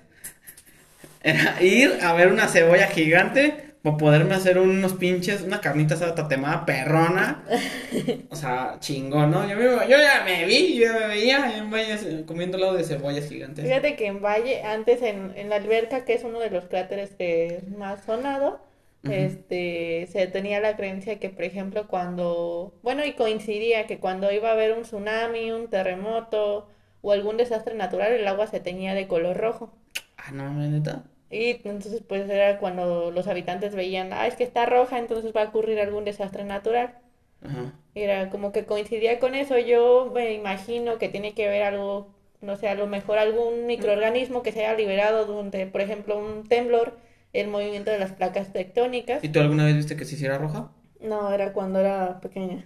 Era 1.22 1.62
ir 1.62 1.98
a 2.02 2.14
ver 2.14 2.28
una 2.32 2.48
cebolla 2.48 2.86
gigante 2.86 3.65
para 3.86 3.96
poderme 3.98 4.34
hacer 4.34 4.58
unos 4.58 4.94
pinches, 4.94 5.42
una 5.42 5.60
carnita 5.60 5.94
asada 5.94 6.14
tatemada 6.14 6.66
perrona. 6.66 7.44
O 8.30 8.36
sea, 8.36 8.76
chingón, 8.80 9.30
¿no? 9.30 9.48
Yo, 9.48 9.56
me- 9.56 9.88
yo 9.88 9.96
ya 9.98 10.22
me 10.24 10.44
vi, 10.44 10.76
yo 10.76 10.92
me 10.92 11.06
veía 11.06 11.56
en 11.56 11.70
valles 11.70 12.02
eh, 12.04 12.24
comiendo 12.26 12.58
lado 12.58 12.74
de 12.74 12.84
cebollas 12.84 13.28
gigantes. 13.28 13.64
Fíjate 13.64 13.96
que 13.96 14.06
en 14.06 14.22
Valle, 14.22 14.62
antes 14.62 15.02
en, 15.02 15.32
en 15.36 15.48
la 15.48 15.56
alberca, 15.56 16.04
que 16.04 16.14
es 16.14 16.24
uno 16.24 16.40
de 16.40 16.50
los 16.50 16.64
cráteres 16.66 17.10
que 17.14 17.62
más 17.76 18.04
sonado, 18.04 18.60
este, 19.04 20.08
se 20.10 20.26
tenía 20.26 20.60
la 20.60 20.76
creencia 20.76 21.18
que, 21.20 21.30
por 21.30 21.44
ejemplo, 21.44 21.86
cuando, 21.88 22.74
bueno, 22.82 23.04
y 23.04 23.12
coincidía 23.14 23.86
que 23.86 23.98
cuando 24.00 24.32
iba 24.32 24.48
a 24.50 24.52
haber 24.52 24.72
un 24.76 24.82
tsunami, 24.82 25.52
un 25.52 25.68
terremoto 25.68 26.68
o 27.02 27.12
algún 27.12 27.36
desastre 27.36 27.74
natural, 27.74 28.12
el 28.12 28.26
agua 28.26 28.46
se 28.48 28.60
teñía 28.60 28.94
de 28.94 29.06
color 29.08 29.36
rojo. 29.36 29.72
Ah, 30.18 30.30
no, 30.32 30.50
neta. 30.52 31.04
Y 31.30 31.60
entonces, 31.64 32.02
pues 32.06 32.28
era 32.30 32.58
cuando 32.58 33.10
los 33.10 33.26
habitantes 33.26 33.74
veían, 33.74 34.12
ah, 34.12 34.26
es 34.26 34.36
que 34.36 34.44
está 34.44 34.66
roja, 34.66 34.98
entonces 34.98 35.32
va 35.34 35.42
a 35.42 35.48
ocurrir 35.48 35.80
algún 35.80 36.04
desastre 36.04 36.44
natural. 36.44 36.94
Ajá. 37.42 37.72
Era 37.94 38.30
como 38.30 38.52
que 38.52 38.64
coincidía 38.64 39.18
con 39.18 39.34
eso. 39.34 39.58
Yo 39.58 40.10
me 40.14 40.34
imagino 40.34 40.98
que 40.98 41.08
tiene 41.08 41.34
que 41.34 41.48
ver 41.48 41.62
algo, 41.62 42.14
no 42.40 42.56
sé, 42.56 42.68
a 42.68 42.74
lo 42.74 42.86
mejor 42.86 43.18
algún 43.18 43.66
microorganismo 43.66 44.42
que 44.42 44.52
se 44.52 44.64
haya 44.64 44.76
liberado 44.76 45.26
durante, 45.26 45.66
por 45.66 45.80
ejemplo, 45.80 46.18
un 46.18 46.46
temblor, 46.46 46.96
el 47.32 47.48
movimiento 47.48 47.90
de 47.90 47.98
las 47.98 48.12
placas 48.12 48.52
tectónicas. 48.52 49.24
¿Y 49.24 49.28
tú 49.28 49.40
alguna 49.40 49.64
vez 49.64 49.76
viste 49.76 49.96
que 49.96 50.04
se 50.04 50.14
hiciera 50.14 50.38
roja? 50.38 50.70
No, 51.00 51.32
era 51.32 51.52
cuando 51.52 51.80
era 51.80 52.20
pequeña. 52.20 52.64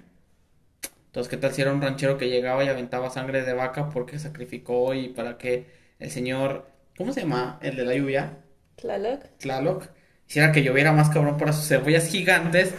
Entonces, 1.07 1.29
¿qué 1.29 1.37
tal 1.37 1.53
si 1.53 1.63
era 1.63 1.73
un 1.73 1.83
ranchero 1.83 2.19
que 2.19 2.29
llegaba 2.29 2.63
y 2.63 2.69
aventaba 2.69 3.11
sangre 3.11 3.43
de 3.43 3.53
vaca 3.53 3.89
porque 3.91 4.19
sacrificó 4.19 4.95
y 4.95 5.09
para 5.09 5.39
que 5.39 5.67
el 5.99 6.11
señor, 6.11 6.67
¿cómo 6.97 7.13
se 7.13 7.23
llama? 7.23 7.59
El 7.63 7.75
de 7.77 7.85
la 7.85 7.95
lluvia, 7.97 8.39
Tlaloc. 8.81 9.23
Tlaloc, 9.39 9.85
hiciera 10.29 10.53
que 10.53 10.63
lloviera 10.63 10.93
más 10.93 11.11
cabrón 11.11 11.37
para 11.37 11.53
sus 11.53 11.67
cebollas 11.69 12.07
gigantes 12.09 12.75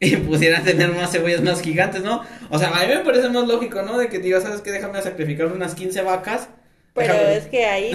y 0.00 0.16
pudieran 0.16 0.64
tener 0.64 0.92
más 0.94 1.12
cebollas 1.12 1.42
más 1.42 1.60
gigantes, 1.60 2.02
¿no? 2.02 2.22
O 2.50 2.58
sea, 2.58 2.68
a 2.70 2.86
mí 2.86 2.94
me 2.94 3.00
parece 3.00 3.28
más 3.28 3.46
lógico, 3.46 3.82
¿no? 3.82 3.98
De 3.98 4.08
que 4.08 4.18
digas, 4.18 4.42
¿sabes 4.44 4.60
qué? 4.62 4.70
Déjame 4.70 5.00
sacrificar 5.02 5.46
unas 5.46 5.74
15 5.74 6.02
vacas. 6.02 6.48
Pero 6.94 7.12
déjame- 7.14 7.36
es 7.36 7.46
que 7.46 7.66
ahí 7.66 7.92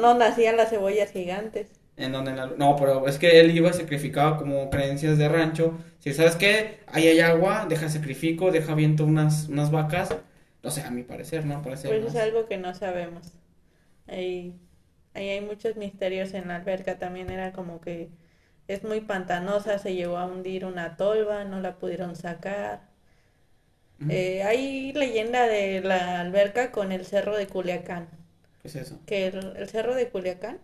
no, 0.00 0.14
nacían 0.14 0.56
las 0.56 0.70
cebollas 0.70 1.10
gigantes. 1.12 1.68
En 1.96 2.12
donde 2.12 2.34
la- 2.34 2.46
No, 2.58 2.76
pero 2.76 3.08
es 3.08 3.18
que 3.18 3.40
él 3.40 3.56
iba 3.56 3.70
y 3.70 3.72
sacrificaba 3.72 4.36
como 4.36 4.68
creencias 4.68 5.16
de 5.16 5.28
rancho. 5.28 5.78
Si 5.98 6.12
sabes 6.12 6.36
qué, 6.36 6.80
ahí 6.88 7.08
hay 7.08 7.20
agua, 7.20 7.66
deja 7.68 7.88
sacrifico, 7.88 8.50
deja 8.50 8.74
viento 8.74 9.04
unas, 9.04 9.48
unas 9.48 9.70
vacas. 9.70 10.14
No 10.62 10.70
sé, 10.70 10.82
a 10.82 10.90
mi 10.90 11.04
parecer, 11.04 11.46
¿no? 11.46 11.62
Parece 11.62 11.88
Pues 11.88 12.04
más- 12.04 12.14
es 12.14 12.20
algo 12.20 12.46
que 12.46 12.58
no 12.58 12.74
sabemos. 12.74 13.32
Ahí, 14.08 14.54
ahí 15.16 15.30
hay 15.30 15.40
muchos 15.40 15.76
misterios 15.76 16.34
en 16.34 16.48
la 16.48 16.56
alberca. 16.56 16.98
También 16.98 17.30
era 17.30 17.52
como 17.52 17.80
que 17.80 18.10
es 18.68 18.84
muy 18.84 19.00
pantanosa, 19.00 19.78
se 19.78 19.94
llegó 19.94 20.18
a 20.18 20.26
hundir 20.26 20.64
una 20.64 20.96
tolva, 20.96 21.44
no 21.44 21.60
la 21.60 21.78
pudieron 21.78 22.16
sacar. 22.16 22.82
Eh, 24.08 24.42
hay 24.42 24.92
leyenda 24.92 25.46
de 25.46 25.80
la 25.80 26.20
alberca 26.20 26.70
con 26.70 26.92
el 26.92 27.04
cerro 27.06 27.36
de 27.36 27.46
Culiacán. 27.46 28.08
¿Qué 28.62 28.68
es 28.68 28.76
eso? 28.76 28.98
Que 29.06 29.28
el, 29.28 29.56
el 29.56 29.68
cerro 29.68 29.94
de 29.94 30.08
Culiacán 30.10 30.58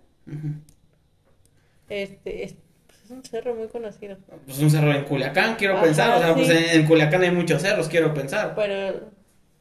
este, 1.89 2.45
es, 2.45 2.55
pues, 2.87 3.05
es 3.05 3.11
un 3.11 3.25
cerro 3.25 3.55
muy 3.55 3.69
conocido. 3.69 4.17
Pues 4.45 4.59
un 4.59 4.71
cerro 4.71 4.93
en 4.93 5.05
Culiacán, 5.05 5.57
quiero 5.57 5.75
Ajá, 5.75 5.85
pensar. 5.85 6.19
O 6.19 6.21
sea, 6.23 6.35
pues 6.35 6.49
en 6.51 6.87
Culiacán 6.87 7.23
hay 7.23 7.31
muchos 7.31 7.63
cerros, 7.63 7.89
quiero 7.89 8.15
pensar. 8.15 8.55
Pero 8.55 9.11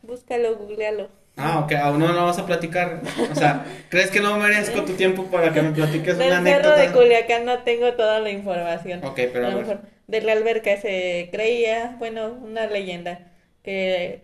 búscalo, 0.01 0.58
googlealo. 0.58 1.10
Ah, 1.38 1.60
ok, 1.60 1.72
aún 1.74 2.00
no 2.00 2.12
lo 2.12 2.26
vas 2.26 2.38
a 2.38 2.46
platicar. 2.46 3.02
O 3.32 3.36
sea, 3.36 3.65
¿crees 3.89 4.12
que 4.12 4.20
no 4.20 4.38
merezco 4.38 4.84
tu 4.84 4.94
tiempo 4.94 5.26
para 5.26 5.52
que 5.54 5.62
me 5.62 5.72
platiques 5.72 6.17
Del 6.17 6.28
una 6.28 6.44
cerro 6.44 6.70
de 6.70 6.74
anécdota? 6.76 7.00
Culiacán 7.00 7.46
no 7.46 7.60
tengo 7.60 7.94
toda 7.94 8.20
la 8.20 8.30
información. 8.30 9.04
Ok, 9.04 9.20
pero 9.32 9.46
A 9.46 9.50
a 9.50 9.52
lo 9.52 9.60
mejor 9.60 9.82
de 10.08 10.22
la 10.22 10.34
alberca 10.34 10.76
se 10.78 11.30
creía, 11.32 11.96
bueno, 11.98 12.38
una 12.44 12.67
leyenda, 12.67 13.32
que 13.63 14.24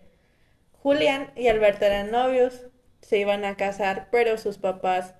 Julián 0.82 1.30
y 1.34 1.48
Alberto 1.48 1.86
eran 1.86 2.10
novios, 2.10 2.66
se 3.00 3.18
iban 3.18 3.44
a 3.44 3.56
casar, 3.56 4.08
pero 4.10 4.36
sus 4.36 4.58
papás, 4.58 5.14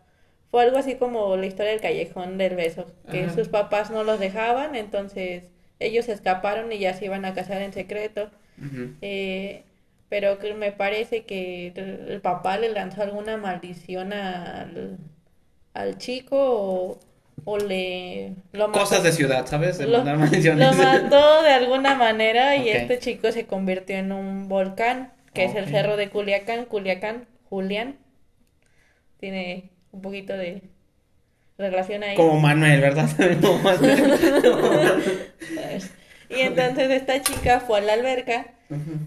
fue 0.50 0.62
algo 0.62 0.78
así 0.78 0.96
como 0.96 1.36
la 1.36 1.46
historia 1.46 1.72
del 1.72 1.80
callejón 1.80 2.38
del 2.38 2.54
beso, 2.54 2.86
que 3.10 3.24
Ajá. 3.24 3.34
sus 3.34 3.48
papás 3.48 3.90
no 3.90 4.04
los 4.04 4.20
dejaban, 4.20 4.76
entonces 4.76 5.44
ellos 5.78 6.04
se 6.06 6.12
escaparon 6.12 6.70
y 6.72 6.78
ya 6.78 6.94
se 6.94 7.06
iban 7.06 7.24
a 7.24 7.34
casar 7.34 7.62
en 7.62 7.72
secreto. 7.72 8.30
Ujú. 8.58 8.94
Eh, 9.00 9.62
pero 10.08 10.38
que 10.38 10.54
me 10.54 10.72
parece 10.72 11.24
que 11.24 11.72
el 11.76 12.20
papá 12.20 12.56
le 12.56 12.70
lanzó 12.70 13.02
alguna 13.02 13.36
maldición 13.36 14.12
al, 14.12 14.98
al 15.74 15.98
chico 15.98 16.36
o, 16.38 16.98
o 17.44 17.58
le 17.58 18.34
lo 18.52 18.68
mató. 18.68 18.80
Cosas 18.80 19.02
de 19.02 19.12
ciudad, 19.12 19.46
¿sabes? 19.46 19.78
Lo, 19.80 19.98
mandar 19.98 20.16
maldiciones. 20.16 20.66
lo 20.66 20.82
mató 20.82 21.42
de 21.42 21.50
alguna 21.50 21.94
manera 21.94 22.56
y 22.56 22.70
este 22.70 22.98
chico 22.98 23.30
se 23.32 23.46
convirtió 23.46 23.96
en 23.96 24.12
un 24.12 24.48
volcán, 24.48 25.12
que 25.34 25.44
es 25.44 25.54
el 25.54 25.68
cerro 25.68 25.96
de 25.96 26.08
Culiacán, 26.08 26.64
Culiacán, 26.64 27.26
Julián. 27.50 27.96
Tiene 29.20 29.70
un 29.92 30.00
poquito 30.00 30.32
de 30.32 30.62
relación 31.58 32.02
ahí. 32.02 32.16
Como 32.16 32.40
Manuel, 32.40 32.80
¿verdad? 32.80 33.10
Como 33.42 33.58
Manuel. 33.58 34.18
Y 36.36 36.40
entonces 36.40 36.90
esta 36.90 37.22
chica 37.22 37.60
fue 37.60 37.78
a 37.78 37.82
la 37.82 37.94
alberca 37.94 38.46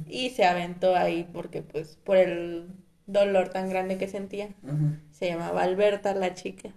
y 0.07 0.31
se 0.31 0.43
aventó 0.45 0.95
ahí 0.95 1.27
porque 1.31 1.61
pues 1.61 1.97
por 2.03 2.17
el 2.17 2.67
dolor 3.05 3.49
tan 3.49 3.69
grande 3.69 3.97
que 3.97 4.07
sentía. 4.07 4.49
Se 5.11 5.27
llamaba 5.27 5.63
Alberta 5.63 6.13
la 6.15 6.33
chica. 6.33 6.69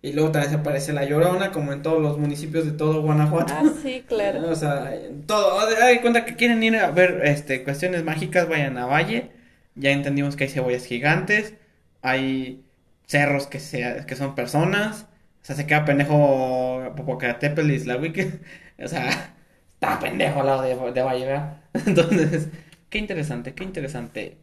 Y 0.00 0.12
luego 0.12 0.30
también 0.30 0.52
se 0.52 0.60
aparece 0.60 0.92
la 0.92 1.04
Llorona, 1.04 1.50
como 1.50 1.72
en 1.72 1.82
todos 1.82 2.00
los 2.00 2.18
municipios 2.18 2.64
de 2.64 2.72
todo 2.72 3.02
Guanajuato. 3.02 3.52
Ah, 3.56 3.64
sí, 3.82 4.04
claro. 4.06 4.48
O 4.48 4.54
sea, 4.54 4.94
en 4.94 5.26
todo. 5.26 5.58
Hay 5.82 6.00
cuenta 6.00 6.24
que 6.24 6.36
quieren 6.36 6.62
ir 6.62 6.76
a 6.76 6.90
ver 6.90 7.22
este, 7.24 7.64
cuestiones 7.64 8.04
mágicas, 8.04 8.48
vayan 8.48 8.78
a 8.78 8.86
Valle. 8.86 9.30
Ya 9.74 9.90
entendimos 9.90 10.36
que 10.36 10.44
hay 10.44 10.50
cebollas 10.50 10.84
gigantes, 10.84 11.54
hay 12.02 12.64
cerros 13.06 13.46
que, 13.48 13.58
se, 13.58 14.04
que 14.06 14.16
son 14.16 14.34
personas. 14.34 15.06
O 15.48 15.50
sea, 15.50 15.56
se 15.56 15.66
queda 15.66 15.84
pendejo 15.84 16.92
Popocatépetl 16.96 17.70
y 17.70 17.74
Iztahuique. 17.74 18.40
O 18.84 18.86
sea, 18.86 19.34
está 19.70 19.98
pendejo 19.98 20.40
al 20.40 20.46
lado 20.46 20.62
de, 20.62 20.92
de 20.92 21.02
Valle, 21.02 21.26
¿verdad? 21.26 21.62
Entonces, 21.86 22.48
qué 22.90 22.98
interesante, 22.98 23.54
qué 23.54 23.64
interesante. 23.64 24.38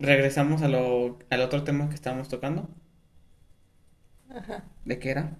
Regresamos 0.00 0.62
a 0.62 0.68
lo, 0.68 1.18
al 1.30 1.40
otro 1.42 1.64
tema 1.64 1.88
que 1.88 1.94
estábamos 1.94 2.28
tocando. 2.28 2.68
Ajá. 4.30 4.64
¿De 4.84 4.98
qué 4.98 5.10
era? 5.10 5.36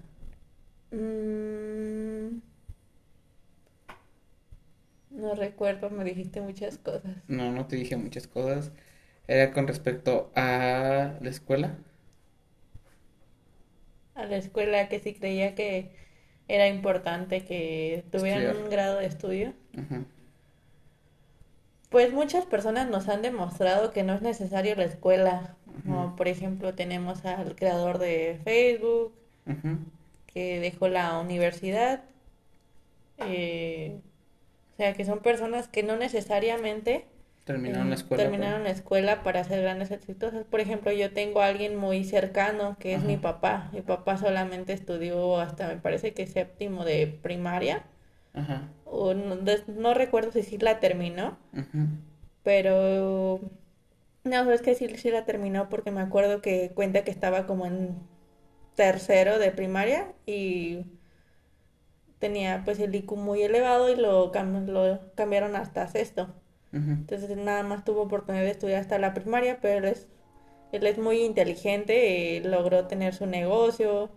Mm, 0.93 2.41
no 5.11 5.35
recuerdo, 5.37 5.89
me 5.91 6.03
dijiste 6.03 6.41
muchas 6.41 6.79
cosas. 6.79 7.15
No, 7.29 7.53
no 7.53 7.67
te 7.67 7.77
dije 7.77 7.97
muchas 7.97 8.27
cosas. 8.27 8.73
Era 9.29 9.53
con 9.53 9.67
respecto 9.69 10.33
a 10.37 11.15
la 11.21 11.31
escuela. 11.31 11.79
A 14.21 14.27
la 14.27 14.37
escuela 14.37 14.89
que 14.89 14.99
sí 15.01 15.15
creía 15.15 15.55
que 15.55 15.91
era 16.49 16.69
importante 16.69 17.45
que 17.45 18.05
tuvieran 18.11 18.43
Estudiar. 18.43 18.65
un 18.65 18.71
grado 18.71 18.99
de 18.99 19.07
estudio. 19.07 19.53
Pues 21.89 22.13
muchas 22.13 22.45
personas 22.47 22.89
nos 22.89 23.09
han 23.09 23.23
demostrado 23.23 23.93
que 23.93 24.03
no 24.03 24.15
es 24.15 24.23
necesario 24.23 24.75
la 24.77 24.85
escuela. 24.85 25.57
Como 25.85 26.15
por 26.17 26.29
ejemplo 26.29 26.75
tenemos 26.75 27.25
al 27.25 27.55
creador 27.57 27.99
de 27.99 28.41
Facebook, 28.45 29.13
que 30.27 30.61
dejó 30.61 30.89
la 30.89 31.19
universidad. 31.19 32.03
eh, 33.19 34.01
sea, 34.81 34.95
que 34.95 35.05
son 35.05 35.21
personas 35.21 35.69
que 35.69 35.83
no 35.83 35.97
necesariamente 35.97 37.05
Terminaron 37.53 37.87
eh, 37.87 37.91
la 37.91 37.95
escuela. 37.97 38.25
pues. 38.31 38.31
terminaron 38.31 38.65
la 38.65 38.71
escuela 38.71 39.23
para 39.23 39.45
ser 39.45 39.63
grandes 39.63 39.91
exitosas. 39.91 40.45
Por 40.45 40.61
ejemplo, 40.61 40.93
yo 40.93 41.13
tengo 41.13 41.41
a 41.43 41.47
alguien 41.47 41.77
muy 41.77 42.05
cercano 42.05 42.77
que 42.79 42.95
es 42.95 42.99
Ajá. 42.99 43.07
mi 43.07 43.17
papá. 43.17 43.71
Mi 43.73 43.83
papá 43.83 44.17
solamente 44.17 44.73
estudió 44.73 45.39
hasta, 45.41 45.69
me 45.69 45.77
parece 45.79 46.15
que 46.15 46.27
séptimo 46.27 46.85
de 46.85 47.07
primaria. 47.23 47.85
Ajá. 48.35 48.69
O 48.85 49.15
no, 49.15 49.95
recuerdo 49.95 50.33
si 50.33 50.43
sí 50.43 50.59
la 50.59 50.81
terminó, 50.81 51.39
pero 52.43 53.41
no, 54.25 54.51
es 54.53 54.63
que 54.63 54.75
sí, 54.75 54.89
sí 54.97 55.11
la 55.11 55.25
terminó 55.25 55.69
porque 55.69 55.91
me 55.91 56.01
acuerdo 56.01 56.41
que 56.43 56.71
cuenta 56.75 57.05
que 57.05 57.11
estaba 57.11 57.47
como 57.47 57.67
en 57.67 57.97
tercero 58.75 59.39
de 59.39 59.51
primaria 59.51 60.13
y 60.27 60.85
tenía 62.19 62.63
pues 62.65 62.79
el 62.81 62.95
IQ 62.95 63.17
muy 63.17 63.43
elevado 63.43 63.91
y 63.91 63.97
lo, 63.97 64.31
cam- 64.33 64.67
lo 64.67 65.01
cambiaron 65.15 65.57
hasta 65.57 65.87
sexto. 65.89 66.35
Entonces 67.03 67.37
nada 67.37 67.63
más 67.63 67.85
tuvo 67.85 68.03
oportunidad 68.03 68.45
de 68.45 68.51
estudiar 68.51 68.81
hasta 68.81 68.99
la 68.99 69.15
primaria, 69.15 69.59
pero 69.61 69.79
él 69.79 69.85
es, 69.93 70.07
él 70.73 70.87
es 70.87 70.99
muy 70.99 71.23
inteligente, 71.23 72.37
eh, 72.37 72.41
logró 72.43 72.87
tener 72.87 73.15
su 73.15 73.27
negocio, 73.27 74.11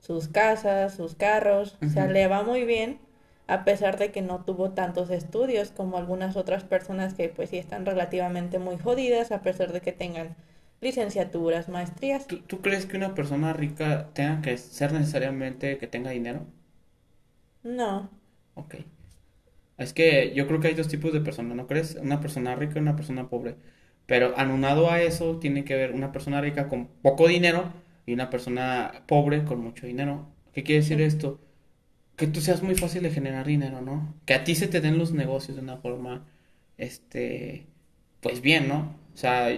sus 0.00 0.28
casas, 0.28 0.94
sus 0.94 1.14
carros, 1.14 1.78
o 1.86 1.88
sea, 1.88 2.06
le 2.06 2.26
va 2.28 2.42
muy 2.42 2.64
bien, 2.64 2.98
a 3.46 3.64
pesar 3.64 3.98
de 3.98 4.12
que 4.12 4.22
no 4.22 4.44
tuvo 4.44 4.70
tantos 4.72 5.10
estudios 5.10 5.70
como 5.72 5.98
algunas 5.98 6.36
otras 6.36 6.64
personas 6.64 7.14
que 7.14 7.28
pues 7.28 7.50
sí 7.50 7.58
están 7.58 7.86
relativamente 7.86 8.58
muy 8.58 8.78
jodidas, 8.78 9.32
a 9.32 9.42
pesar 9.42 9.72
de 9.72 9.80
que 9.80 9.92
tengan 9.92 10.36
licenciaturas, 10.80 11.68
maestrías. 11.68 12.26
¿Tú, 12.26 12.38
tú 12.40 12.60
crees 12.62 12.86
que 12.86 12.96
una 12.96 13.14
persona 13.14 13.52
rica 13.52 14.08
tenga 14.14 14.40
que 14.40 14.56
ser 14.56 14.92
necesariamente 14.92 15.78
que 15.78 15.86
tenga 15.86 16.10
dinero? 16.10 16.46
No, 17.64 18.10
Ok. 18.54 18.74
Es 19.80 19.94
que 19.94 20.32
yo 20.34 20.46
creo 20.46 20.60
que 20.60 20.68
hay 20.68 20.74
dos 20.74 20.88
tipos 20.88 21.12
de 21.12 21.20
personas, 21.22 21.56
¿no 21.56 21.66
crees? 21.66 21.96
Una 21.96 22.20
persona 22.20 22.54
rica 22.54 22.74
y 22.76 22.80
una 22.80 22.96
persona 22.96 23.30
pobre. 23.30 23.56
Pero 24.06 24.34
anunado 24.38 24.90
a 24.90 25.00
eso, 25.02 25.38
tiene 25.38 25.64
que 25.64 25.74
ver 25.74 25.92
una 25.92 26.12
persona 26.12 26.40
rica 26.40 26.68
con 26.68 26.88
poco 27.02 27.28
dinero 27.28 27.72
y 28.06 28.12
una 28.12 28.28
persona 28.30 29.04
pobre 29.08 29.44
con 29.44 29.60
mucho 29.60 29.86
dinero. 29.86 30.28
¿Qué 30.52 30.64
quiere 30.64 30.82
decir 30.82 31.00
esto? 31.00 31.40
Que 32.16 32.26
tú 32.26 32.40
seas 32.42 32.62
muy 32.62 32.74
fácil 32.76 33.02
de 33.02 33.10
generar 33.10 33.46
dinero, 33.46 33.80
¿no? 33.82 34.14
Que 34.26 34.34
a 34.34 34.44
ti 34.44 34.54
se 34.54 34.68
te 34.68 34.80
den 34.82 34.98
los 34.98 35.12
negocios 35.12 35.56
de 35.56 35.62
una 35.62 35.78
forma, 35.78 36.26
este, 36.78 37.66
pues 38.20 38.42
bien, 38.42 38.68
¿no? 38.68 38.96
O 39.14 39.16
sea, 39.16 39.48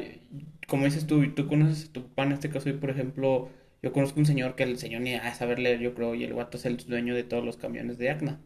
como 0.69 0.85
dices 0.87 1.07
tú, 1.07 1.35
tú 1.35 1.49
conoces 1.49 1.89
a 1.89 1.93
tu 1.93 2.05
papá 2.09 2.25
en 2.25 2.33
este 2.33 2.51
caso 2.51 2.69
y 2.69 2.75
por 2.75 2.91
ejemplo, 2.91 3.51
yo 3.83 3.93
conozco 3.93 4.21
un 4.21 4.27
señor 4.27 4.55
que 4.57 4.65
el 4.65 4.79
señor 4.79 5.03
ni 5.03 5.15
a 5.15 5.35
saber 5.35 5.59
leer, 5.59 5.81
yo 5.81 5.95
creo, 5.95 6.15
y 6.15 6.25
el 6.25 6.35
guato 6.35 6.57
es 6.59 6.67
el 6.67 6.77
dueño 6.79 7.15
de 7.15 7.25
todos 7.25 7.45
los 7.45 7.57
camiones 7.57 7.99
de 7.99 8.11
Acna. 8.11 8.41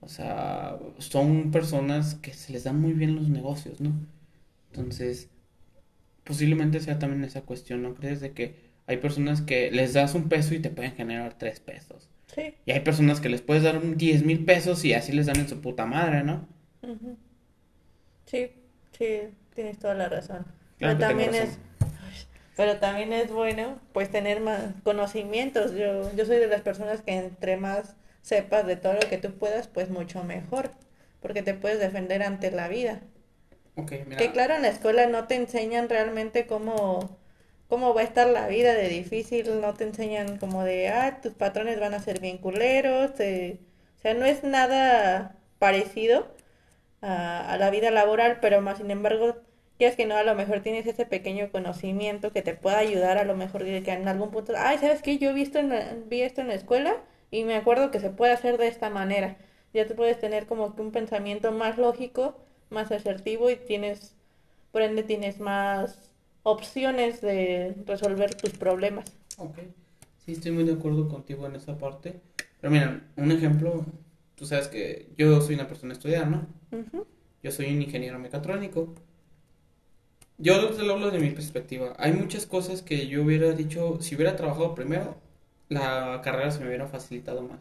O 0.00 0.08
sea, 0.08 0.78
son 0.98 1.50
personas 1.50 2.14
que 2.16 2.32
se 2.34 2.52
les 2.52 2.64
dan 2.64 2.80
muy 2.80 2.92
bien 2.92 3.16
los 3.16 3.28
negocios, 3.28 3.80
¿no? 3.80 3.92
Entonces, 4.72 5.30
posiblemente 6.24 6.80
sea 6.80 6.98
también 6.98 7.24
esa 7.24 7.42
cuestión, 7.42 7.82
¿no 7.82 7.94
crees? 7.94 8.20
De 8.20 8.32
que 8.32 8.56
hay 8.86 8.98
personas 8.98 9.42
que 9.42 9.70
les 9.70 9.94
das 9.94 10.14
un 10.14 10.28
peso 10.28 10.54
y 10.54 10.60
te 10.60 10.70
pueden 10.70 10.92
generar 10.94 11.38
tres 11.38 11.60
pesos. 11.60 12.08
sí. 12.34 12.54
Y 12.66 12.72
hay 12.72 12.80
personas 12.80 13.20
que 13.20 13.30
les 13.30 13.42
puedes 13.42 13.62
dar 13.64 13.78
un 13.78 13.96
diez 13.98 14.24
mil 14.24 14.44
pesos 14.44 14.84
y 14.84 14.94
así 14.94 15.12
les 15.12 15.26
dan 15.26 15.40
en 15.40 15.48
su 15.48 15.60
puta 15.62 15.86
madre, 15.86 16.24
¿no? 16.24 16.48
Ujú. 16.82 17.16
Sí, 18.26 18.50
sí, 18.92 19.20
tienes 19.54 19.78
toda 19.78 19.94
la 19.94 20.08
razón. 20.08 20.44
Claro 20.78 20.98
Pero 20.98 20.98
también 20.98 21.28
razón. 21.28 21.34
es, 21.34 21.58
pero 22.56 22.78
también 22.78 23.12
es 23.12 23.30
bueno, 23.30 23.80
pues, 23.92 24.10
tener 24.10 24.40
más 24.40 24.72
conocimientos. 24.84 25.72
Yo, 25.72 26.14
yo 26.16 26.26
soy 26.26 26.38
de 26.38 26.48
las 26.48 26.62
personas 26.62 27.02
que 27.02 27.12
entre 27.16 27.56
más 27.56 27.96
sepas 28.26 28.66
de 28.66 28.76
todo 28.76 28.94
lo 28.94 29.08
que 29.10 29.18
tú 29.18 29.32
puedas, 29.38 29.68
pues 29.68 29.90
mucho 29.90 30.24
mejor, 30.24 30.70
porque 31.20 31.42
te 31.42 31.54
puedes 31.54 31.78
defender 31.80 32.22
ante 32.22 32.50
la 32.50 32.68
vida. 32.68 33.02
Mira. 34.06 34.16
Que 34.16 34.32
claro, 34.32 34.54
en 34.54 34.62
la 34.62 34.68
escuela 34.68 35.06
no 35.06 35.26
te 35.26 35.34
enseñan 35.36 35.88
realmente 35.88 36.46
cómo, 36.46 37.18
cómo 37.68 37.94
va 37.94 38.00
a 38.02 38.04
estar 38.04 38.26
la 38.28 38.48
vida 38.48 38.74
de 38.74 38.88
difícil, 38.88 39.60
no 39.60 39.74
te 39.74 39.84
enseñan 39.84 40.38
como 40.38 40.64
de, 40.64 40.88
ah, 40.88 41.20
tus 41.22 41.34
patrones 41.34 41.78
van 41.80 41.94
a 41.94 42.00
ser 42.00 42.20
bien 42.20 42.38
culeros, 42.38 43.14
te- 43.14 43.60
o 43.98 44.00
sea, 44.00 44.14
no 44.14 44.24
es 44.26 44.42
nada 44.44 45.36
parecido 45.58 46.28
a, 47.02 47.52
a 47.52 47.58
la 47.58 47.70
vida 47.70 47.90
laboral, 47.90 48.38
pero 48.40 48.60
más 48.62 48.78
sin 48.78 48.90
embargo, 48.90 49.36
ya 49.78 49.88
es 49.88 49.96
que 49.96 50.06
no, 50.06 50.16
a 50.16 50.24
lo 50.24 50.34
mejor 50.34 50.60
tienes 50.62 50.86
ese 50.86 51.06
pequeño 51.06 51.50
conocimiento 51.52 52.32
que 52.32 52.42
te 52.42 52.54
pueda 52.54 52.78
ayudar, 52.78 53.18
a 53.18 53.24
lo 53.24 53.36
mejor 53.36 53.64
que 53.64 53.78
en 53.92 54.08
algún 54.08 54.30
punto, 54.30 54.54
ay, 54.56 54.78
¿sabes 54.78 55.02
qué? 55.02 55.18
Yo 55.18 55.34
vi 55.34 55.42
esto 55.42 55.58
en 55.58 55.70
la- 55.70 55.94
vi 56.06 56.22
esto 56.22 56.40
en 56.42 56.48
la 56.48 56.54
escuela 56.54 56.96
y 57.30 57.44
me 57.44 57.56
acuerdo 57.56 57.90
que 57.90 58.00
se 58.00 58.10
puede 58.10 58.32
hacer 58.32 58.58
de 58.58 58.68
esta 58.68 58.90
manera. 58.90 59.36
Ya 59.74 59.86
te 59.86 59.94
puedes 59.94 60.18
tener 60.18 60.46
como 60.46 60.74
que 60.74 60.82
un 60.82 60.92
pensamiento 60.92 61.52
más 61.52 61.78
lógico, 61.78 62.36
más 62.70 62.92
asertivo 62.92 63.50
y 63.50 63.56
tienes, 63.56 64.14
por 64.72 64.82
ende, 64.82 65.02
tienes 65.02 65.40
más 65.40 66.10
opciones 66.42 67.20
de 67.20 67.74
resolver 67.86 68.34
tus 68.34 68.50
problemas. 68.50 69.12
Ok. 69.38 69.58
Sí, 70.24 70.32
estoy 70.32 70.52
muy 70.52 70.64
de 70.64 70.72
acuerdo 70.72 71.08
contigo 71.08 71.46
en 71.46 71.56
esa 71.56 71.76
parte. 71.76 72.20
Pero 72.60 72.72
mira, 72.72 73.02
un 73.16 73.30
ejemplo, 73.30 73.84
tú 74.34 74.46
sabes 74.46 74.68
que 74.68 75.08
yo 75.16 75.40
soy 75.40 75.56
una 75.56 75.68
persona 75.68 75.92
estudiada, 75.92 76.26
¿no? 76.26 76.46
Yo 77.42 77.50
soy 77.50 77.72
un 77.72 77.82
ingeniero 77.82 78.18
mecatrónico. 78.18 78.94
Yo 80.38 80.68
te 80.70 80.82
lo 80.82 80.94
hablo 80.94 81.10
de 81.10 81.18
mi 81.18 81.30
perspectiva. 81.30 81.94
Hay 81.98 82.12
muchas 82.12 82.46
cosas 82.46 82.82
que 82.82 83.06
yo 83.06 83.22
hubiera 83.22 83.52
dicho, 83.52 83.98
si 84.00 84.14
hubiera 84.14 84.36
trabajado 84.36 84.74
primero, 84.74 85.16
la 85.68 86.20
carrera 86.24 86.50
se 86.50 86.60
me 86.60 86.66
hubiera 86.68 86.86
facilitado 86.88 87.42
más, 87.42 87.60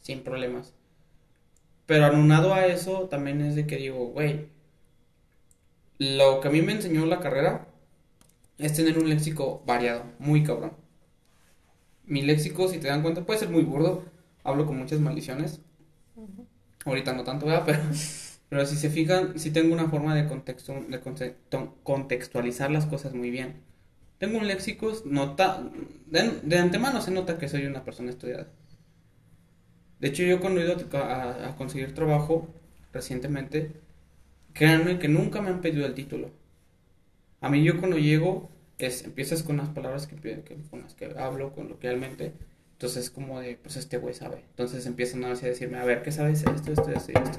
sin 0.00 0.22
problemas. 0.24 0.74
Pero 1.86 2.04
anunado 2.04 2.52
a 2.52 2.66
eso, 2.66 3.08
también 3.08 3.40
es 3.40 3.54
de 3.54 3.66
que 3.66 3.76
digo, 3.76 4.08
güey, 4.08 4.48
lo 5.98 6.40
que 6.40 6.48
a 6.48 6.50
mí 6.50 6.62
me 6.62 6.72
enseñó 6.72 7.04
la 7.06 7.20
carrera 7.20 7.66
es 8.58 8.74
tener 8.74 8.98
un 8.98 9.08
léxico 9.10 9.62
variado, 9.66 10.04
muy 10.18 10.42
cabrón. 10.44 10.72
Mi 12.06 12.22
léxico, 12.22 12.68
si 12.68 12.78
te 12.78 12.88
dan 12.88 13.02
cuenta, 13.02 13.26
puede 13.26 13.38
ser 13.38 13.50
muy 13.50 13.62
burdo. 13.62 14.04
Hablo 14.44 14.64
con 14.64 14.78
muchas 14.78 14.98
maldiciones. 15.00 15.60
Ahorita 16.86 17.12
no 17.12 17.22
tanto, 17.24 17.44
¿verdad? 17.46 17.64
Pero, 17.66 17.80
pero 18.48 18.66
si 18.66 18.76
se 18.76 18.88
fijan, 18.90 19.38
sí 19.38 19.50
tengo 19.50 19.74
una 19.74 19.88
forma 19.88 20.14
de, 20.14 20.26
contexto, 20.28 20.74
de 20.88 21.00
conte- 21.00 21.36
contextualizar 21.82 22.70
las 22.70 22.86
cosas 22.86 23.12
muy 23.14 23.30
bien. 23.30 23.62
Tengo 24.18 24.38
un 24.38 24.46
léxico, 24.46 24.92
nota, 25.06 25.46
de, 26.06 26.22
de 26.42 26.58
antemano 26.58 27.00
se 27.00 27.10
nota 27.10 27.38
que 27.38 27.48
soy 27.48 27.66
una 27.66 27.84
persona 27.84 28.10
estudiada. 28.10 28.46
De 30.00 30.08
hecho, 30.08 30.22
yo 30.22 30.40
cuando 30.40 30.60
he 30.60 30.64
ido 30.64 30.76
a, 30.98 31.48
a- 31.50 31.56
conseguir 31.56 31.94
trabajo 31.94 32.48
recientemente, 32.94 33.72
créanme 34.54 34.98
que 34.98 35.08
nunca 35.08 35.42
me 35.42 35.50
han 35.50 35.60
pedido 35.62 35.86
el 35.86 35.94
título. 35.94 36.30
A 37.40 37.48
mí 37.50 37.62
yo 37.64 37.78
cuando 37.78 37.98
llego, 37.98 38.50
es, 38.78 39.04
empiezas 39.04 39.42
con 39.42 39.56
las 39.58 39.68
palabras 39.70 40.06
que, 40.06 40.16
que- 40.16 40.56
con 40.70 40.82
las 40.82 40.94
que 40.94 41.06
hablo 41.18 41.52
coloquialmente. 41.54 42.32
Entonces 42.72 43.10
como 43.10 43.40
de, 43.40 43.56
pues 43.56 43.76
este 43.76 43.98
güey 43.98 44.14
sabe. 44.14 44.44
Entonces 44.50 44.86
empiezan 44.86 45.24
a 45.24 45.34
decirme, 45.34 45.78
a 45.78 45.84
ver, 45.84 46.02
¿qué 46.02 46.12
sabes? 46.12 46.40
Esto, 46.44 46.72
esto, 46.72 46.90
esto 46.92 47.12
esto. 47.12 47.38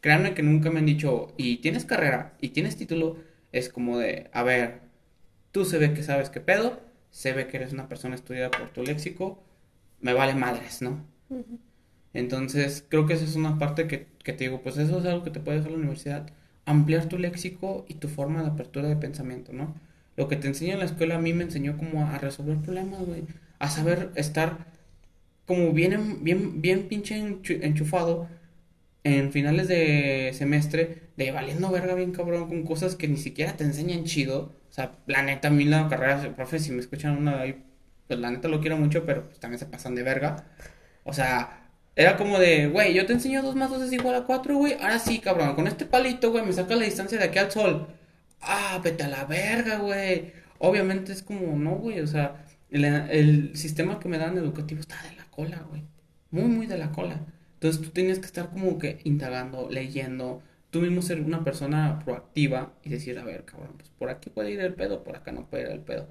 Créanme 0.00 0.34
que 0.34 0.42
nunca 0.42 0.70
me 0.70 0.80
han 0.80 0.86
dicho, 0.86 1.32
y 1.36 1.58
tienes 1.58 1.84
carrera, 1.84 2.34
y 2.40 2.48
tienes 2.50 2.76
título. 2.76 3.16
Es 3.52 3.68
como 3.68 3.98
de, 3.98 4.28
a 4.32 4.42
ver, 4.42 4.80
tú 5.52 5.64
se 5.64 5.78
ve 5.78 5.94
que 5.94 6.02
sabes 6.02 6.30
qué 6.30 6.40
pedo, 6.40 6.80
se 7.10 7.32
ve 7.32 7.46
que 7.48 7.58
eres 7.58 7.72
una 7.72 7.88
persona 7.88 8.14
estudiada 8.16 8.50
por 8.50 8.70
tu 8.70 8.82
léxico, 8.84 9.42
me 10.00 10.14
vale 10.14 10.34
madres, 10.34 10.82
¿no? 10.82 11.06
Entonces, 12.14 12.84
creo 12.88 13.06
que 13.06 13.14
esa 13.14 13.24
es 13.24 13.36
una 13.36 13.58
parte 13.58 13.86
que, 13.88 14.06
que 14.22 14.32
te 14.32 14.44
digo, 14.44 14.62
pues 14.62 14.76
eso 14.76 14.98
es 14.98 15.06
algo 15.06 15.24
que 15.24 15.30
te 15.30 15.40
puede 15.40 15.58
dejar 15.58 15.72
la 15.72 15.78
universidad, 15.78 16.26
ampliar 16.66 17.08
tu 17.08 17.18
léxico 17.18 17.84
y 17.88 17.94
tu 17.94 18.08
forma 18.08 18.42
de 18.42 18.48
apertura 18.48 18.88
de 18.88 18.96
pensamiento, 18.96 19.52
¿no? 19.52 19.74
Lo 20.16 20.28
que 20.28 20.36
te 20.36 20.46
enseña 20.48 20.74
en 20.74 20.80
la 20.80 20.84
escuela 20.84 21.16
a 21.16 21.18
mí 21.20 21.32
me 21.32 21.44
enseñó 21.44 21.76
como 21.78 22.04
a 22.06 22.18
resolver 22.18 22.58
problemas, 22.58 23.00
güey, 23.06 23.24
a 23.58 23.70
saber 23.70 24.10
estar 24.14 24.66
como 25.46 25.72
bien, 25.72 25.92
en- 25.94 26.24
bien, 26.24 26.62
bien 26.62 26.88
pinche 26.88 27.16
enchu- 27.20 27.60
enchufado 27.62 28.28
en 29.04 29.32
finales 29.32 29.68
de 29.68 30.32
semestre, 30.34 31.10
de 31.16 31.32
valiendo 31.32 31.70
verga 31.70 31.94
bien 31.94 32.12
cabrón 32.12 32.48
con 32.48 32.64
cosas 32.64 32.96
que 32.96 33.08
ni 33.08 33.16
siquiera 33.16 33.56
te 33.56 33.64
enseñan 33.64 34.04
chido. 34.04 34.52
O 34.70 34.72
sea, 34.72 34.92
la 35.06 35.22
neta, 35.22 35.48
a 35.48 35.50
mí 35.50 35.64
la 35.64 35.88
carrera, 35.88 36.34
profe, 36.36 36.58
si 36.58 36.72
me 36.72 36.80
escuchan 36.80 37.16
una 37.18 37.36
de 37.36 37.42
ahí, 37.42 37.64
pues 38.06 38.18
la 38.20 38.30
neta 38.30 38.48
lo 38.48 38.60
quiero 38.60 38.76
mucho, 38.76 39.04
pero 39.04 39.26
pues 39.26 39.38
también 39.40 39.58
se 39.58 39.66
pasan 39.66 39.94
de 39.94 40.02
verga. 40.02 40.44
O 41.04 41.12
sea, 41.12 41.68
era 41.96 42.16
como 42.16 42.38
de, 42.38 42.68
güey, 42.68 42.94
yo 42.94 43.06
te 43.06 43.12
enseño 43.12 43.42
2 43.42 43.56
más 43.56 43.70
2 43.70 43.82
es 43.82 43.92
igual 43.92 44.14
a 44.14 44.24
4, 44.24 44.56
güey. 44.56 44.74
Ahora 44.74 44.98
sí, 44.98 45.18
cabrón, 45.18 45.54
con 45.54 45.66
este 45.66 45.84
palito, 45.84 46.30
güey, 46.30 46.44
me 46.44 46.52
saca 46.52 46.74
la 46.76 46.84
distancia 46.84 47.18
de 47.18 47.24
aquí 47.24 47.38
al 47.38 47.50
sol. 47.50 47.88
Ah, 48.40 48.80
vete 48.82 49.04
a 49.04 49.08
la 49.08 49.24
verga, 49.24 49.78
güey. 49.78 50.32
Obviamente 50.58 51.12
es 51.12 51.22
como, 51.22 51.56
no, 51.58 51.72
güey, 51.76 52.00
o 52.00 52.06
sea, 52.06 52.44
el, 52.70 52.84
el 52.84 53.56
sistema 53.56 53.98
que 54.00 54.08
me 54.08 54.18
dan 54.18 54.38
educativo 54.38 54.80
está 54.80 54.96
de 55.02 55.16
la 55.16 55.24
cola, 55.30 55.64
güey. 55.68 55.82
Muy, 56.30 56.44
muy 56.44 56.66
de 56.66 56.78
la 56.78 56.90
cola. 56.92 57.20
Entonces 57.62 57.80
tú 57.80 57.90
tienes 57.90 58.18
que 58.18 58.26
estar 58.26 58.50
como 58.50 58.76
que 58.76 58.98
indagando, 59.04 59.68
leyendo, 59.70 60.42
tú 60.70 60.80
mismo 60.80 61.00
ser 61.00 61.20
una 61.20 61.44
persona 61.44 62.00
proactiva 62.04 62.74
y 62.82 62.90
decir, 62.90 63.20
a 63.20 63.24
ver, 63.24 63.44
cabrón, 63.44 63.74
pues 63.76 63.88
por 63.90 64.10
aquí 64.10 64.30
puede 64.30 64.50
ir 64.50 64.58
el 64.58 64.74
pedo, 64.74 65.04
por 65.04 65.14
acá 65.14 65.30
no 65.30 65.46
puede 65.48 65.62
ir 65.62 65.68
el 65.68 65.78
pedo. 65.78 66.08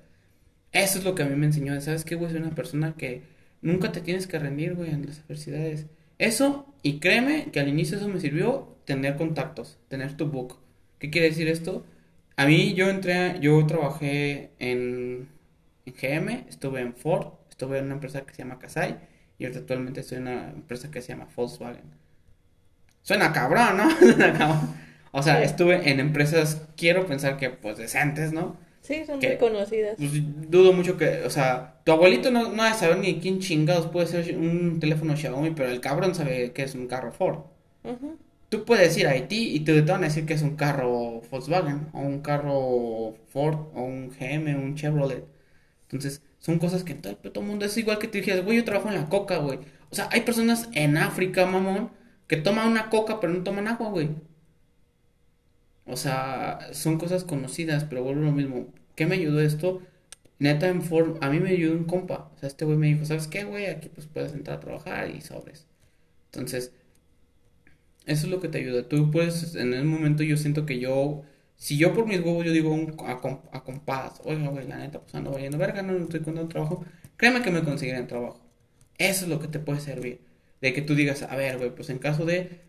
Eso 0.72 1.00
es 1.00 1.04
lo 1.04 1.14
que 1.14 1.24
a 1.24 1.26
mí 1.26 1.36
me 1.36 1.48
enseñó, 1.48 1.80
¿sabes 1.82 2.06
qué, 2.06 2.16
güey? 2.16 2.32
Soy 2.32 2.40
una 2.40 2.56
persona 2.56 2.96
que 2.96 3.24
nunca 3.62 3.92
te 3.92 4.00
tienes 4.00 4.28
que 4.28 4.40
rendir, 4.40 4.76
güey, 4.76 4.92
en 4.92 5.06
las 5.06 5.20
adversidades. 5.20 5.88
Eso, 6.20 6.74
y 6.84 7.00
créeme 7.00 7.52
que 7.52 7.60
al 7.60 7.68
inicio 7.68 7.98
eso 7.98 8.08
me 8.08 8.22
sirvió 8.22 8.78
tener 8.86 9.18
contactos, 9.18 9.78
tener 9.90 10.16
tu 10.16 10.28
book. 10.28 10.58
¿Qué 11.00 11.10
quiere 11.10 11.32
decir 11.32 11.50
esto? 11.50 11.86
A 12.38 12.46
mí 12.46 12.76
yo 12.76 12.90
entré, 12.90 13.42
yo 13.42 13.66
trabajé 13.68 14.52
en, 14.60 15.28
en 15.86 15.94
GM, 15.94 16.46
estuve 16.48 16.80
en 16.80 16.94
Ford, 16.94 17.34
estuve 17.50 17.80
en 17.80 17.86
una 17.88 17.96
empresa 17.96 18.22
que 18.22 18.34
se 18.34 18.44
llama 18.44 18.58
Kasai 18.58 19.11
y 19.42 19.46
ahorita 19.46 19.60
actualmente 19.62 20.02
estoy 20.02 20.18
en 20.18 20.28
una 20.28 20.50
empresa 20.52 20.92
que 20.92 21.02
se 21.02 21.10
llama 21.10 21.28
Volkswagen. 21.36 21.82
Suena 23.02 23.34
cabrón, 23.34 23.78
¿no? 23.78 23.90
Suena 24.00 24.34
cabrón. 24.38 24.76
O 25.12 25.24
sea, 25.24 25.38
Sí. 25.40 25.44
estuve 25.46 25.90
en 25.90 26.00
empresas, 26.00 26.62
quiero 26.78 27.06
pensar 27.08 27.38
que 27.38 27.50
pues 27.50 27.78
decentes, 27.78 28.32
¿no? 28.32 28.56
Sí, 28.82 29.04
son 29.06 29.20
muy 29.20 29.38
conocidas. 29.38 29.96
Pues 29.98 30.12
dudo 30.50 30.74
mucho 30.74 30.98
que, 30.98 31.24
o 31.26 31.30
sea, 31.30 31.82
tu 31.84 31.92
abuelito 31.92 32.32
no, 32.32 32.50
no 32.52 32.58
va 32.58 32.70
a 32.72 32.74
saber 32.74 32.98
ni 32.98 33.20
quién 33.20 33.40
chingados 33.40 33.88
puede 33.88 34.08
ser 34.08 34.38
un 34.38 34.80
teléfono 34.80 35.16
Xiaomi, 35.16 35.52
pero 35.52 35.70
el 35.70 35.82
cabrón 35.82 36.16
sabe 36.16 36.52
que 36.52 36.64
es 36.64 36.76
un 36.76 36.88
carro 36.88 37.12
Ford. 37.12 37.40
Ujú. 37.84 38.18
Tú 38.50 38.66
puedes 38.66 38.98
ir 38.98 39.08
a 39.08 39.12
Haití 39.12 39.56
y 39.56 39.62
te 39.62 39.82
van 39.82 40.04
a 40.04 40.08
decir 40.08 40.26
que 40.26 40.34
es 40.34 40.42
un 40.42 40.56
carro 40.56 41.22
Volkswagen, 41.32 41.88
o 41.94 42.00
un 42.02 42.22
carro 42.22 43.16
Ford, 43.30 43.58
o 43.76 43.84
un 43.84 44.10
GM, 44.12 44.56
un 44.56 44.76
Chevrolet. 44.76 45.24
Entonces, 45.84 46.22
son 46.42 46.60
cosas 46.60 46.84
que 46.84 46.96
todo, 46.96 47.16
todo 47.16 47.44
el 47.44 47.50
mundo 47.50 47.66
es 47.66 47.78
igual 47.78 48.00
que 48.00 48.08
te 48.08 48.18
dijeras, 48.18 48.44
güey, 48.44 48.58
yo 48.58 48.66
trabajo 48.66 48.90
en 48.90 48.96
la 48.96 49.10
coca, 49.10 49.38
güey. 49.38 49.60
O 49.92 49.96
sea, 49.96 50.10
hay 50.12 50.22
personas 50.22 50.70
en 50.74 50.98
África, 50.98 51.46
mamón, 51.46 51.92
que 52.28 52.38
toman 52.38 52.68
una 52.68 52.90
coca 52.90 53.20
pero 53.22 53.34
no 53.34 53.44
toman 53.44 53.68
agua, 53.68 53.90
güey. 53.90 54.10
O 55.86 55.96
sea, 55.98 56.70
son 56.74 56.98
cosas 56.98 57.24
conocidas, 57.24 57.84
pero 57.86 58.04
vuelvo 58.04 58.22
a 58.22 58.26
lo 58.26 58.32
mismo. 58.32 58.74
¿Qué 58.96 59.06
me 59.06 59.16
ayudó 59.16 59.40
esto? 59.42 59.82
Neta, 60.40 60.68
en 60.70 60.82
form, 60.82 61.18
a 61.22 61.30
mí 61.30 61.40
me 61.40 61.52
ayudó 61.52 61.76
un 61.76 61.86
compa. 61.86 62.32
O 62.36 62.38
sea, 62.40 62.48
este 62.48 62.66
güey 62.66 62.78
me 62.78 62.88
dijo, 62.88 63.06
¿sabes 63.06 63.28
qué, 63.28 63.44
güey? 63.44 63.68
Aquí 63.68 63.90
pues 63.90 64.08
puedes 64.08 64.34
entrar 64.34 64.58
a 64.58 64.60
trabajar 64.60 65.12
y 65.12 65.22
sobres. 65.22 65.68
Entonces, 66.32 66.74
eso 68.06 68.26
es 68.26 68.32
lo 68.32 68.40
que 68.42 68.48
te 68.48 68.60
ayuda. 68.60 68.88
Tú 68.88 69.12
puedes, 69.12 69.56
en 69.56 69.74
el 69.74 69.86
momento 69.86 70.24
yo 70.24 70.38
siento 70.38 70.66
que 70.66 70.80
yo, 70.80 71.24
si 71.62 71.78
yo 71.78 71.94
por 71.94 72.08
mis 72.08 72.20
huevos 72.22 72.44
yo 72.44 72.52
digo 72.52 72.72
un- 72.74 72.96
a, 73.06 73.12
a 73.58 73.64
compás, 73.64 74.20
oiga, 74.24 74.50
güey, 74.50 74.68
la 74.68 74.78
neta, 74.80 75.00
pues 75.00 75.14
ando 75.14 75.30
vayendo 75.32 75.60
verga, 75.60 75.84
no 75.84 75.96
estoy 75.98 76.22
con 76.22 76.50
trabajo, 76.50 76.84
créeme 77.18 77.44
que 77.44 77.52
me 77.52 77.64
conseguirán 77.64 78.08
trabajo. 78.08 78.42
Eso 78.98 79.26
es 79.26 79.30
lo 79.30 79.40
que 79.40 79.48
te 79.48 79.60
puede 79.60 79.80
servir. 79.80 80.22
De 80.60 80.74
que 80.74 80.82
tú 80.82 80.96
digas, 80.96 81.22
a 81.22 81.36
ver, 81.36 81.58
güey, 81.60 81.70
pues 81.76 81.90
en 81.92 82.00
caso 82.00 82.26
de, 82.26 82.62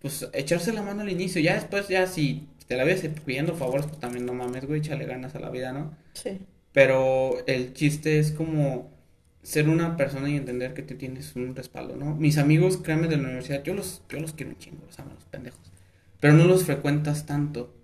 pues 0.00 0.26
echarse 0.32 0.72
la 0.72 0.82
mano 0.82 1.02
al 1.02 1.10
inicio, 1.10 1.40
ya 1.42 1.54
después, 1.54 1.88
ya 1.88 2.06
si 2.06 2.48
te 2.66 2.76
la 2.78 2.84
ves 2.84 3.06
pidiendo 3.26 3.54
favores, 3.56 3.86
pues 3.86 4.00
también 4.00 4.24
no 4.26 4.32
mames, 4.34 4.64
güey, 4.66 4.80
échale 4.80 5.04
ganas 5.06 5.34
a 5.34 5.40
la 5.40 5.50
vida, 5.50 5.72
¿no? 5.72 5.94
Sí. 6.14 6.38
Pero 6.72 7.36
el 7.46 7.74
chiste 7.74 8.18
es 8.18 8.32
como 8.32 8.90
ser 9.42 9.68
una 9.68 9.96
persona 9.98 10.30
y 10.30 10.36
entender 10.36 10.72
que 10.72 10.82
tú 10.82 10.94
tienes 10.96 11.36
un 11.36 11.54
respaldo, 11.54 11.96
¿no? 11.96 12.14
Mis 12.16 12.38
amigos, 12.38 12.78
créanme, 12.78 13.08
de 13.08 13.18
la 13.18 13.24
universidad, 13.24 13.62
yo 13.64 13.74
los, 13.74 14.02
yo 14.08 14.18
los 14.20 14.32
quiero 14.32 14.52
un 14.52 14.58
chingo, 14.58 14.84
los 14.86 14.98
amo, 14.98 15.12
los 15.14 15.24
pendejos. 15.26 15.60
Pero 16.20 16.32
no 16.34 16.44
los 16.46 16.64
frecuentas 16.64 17.26
tanto. 17.26 17.74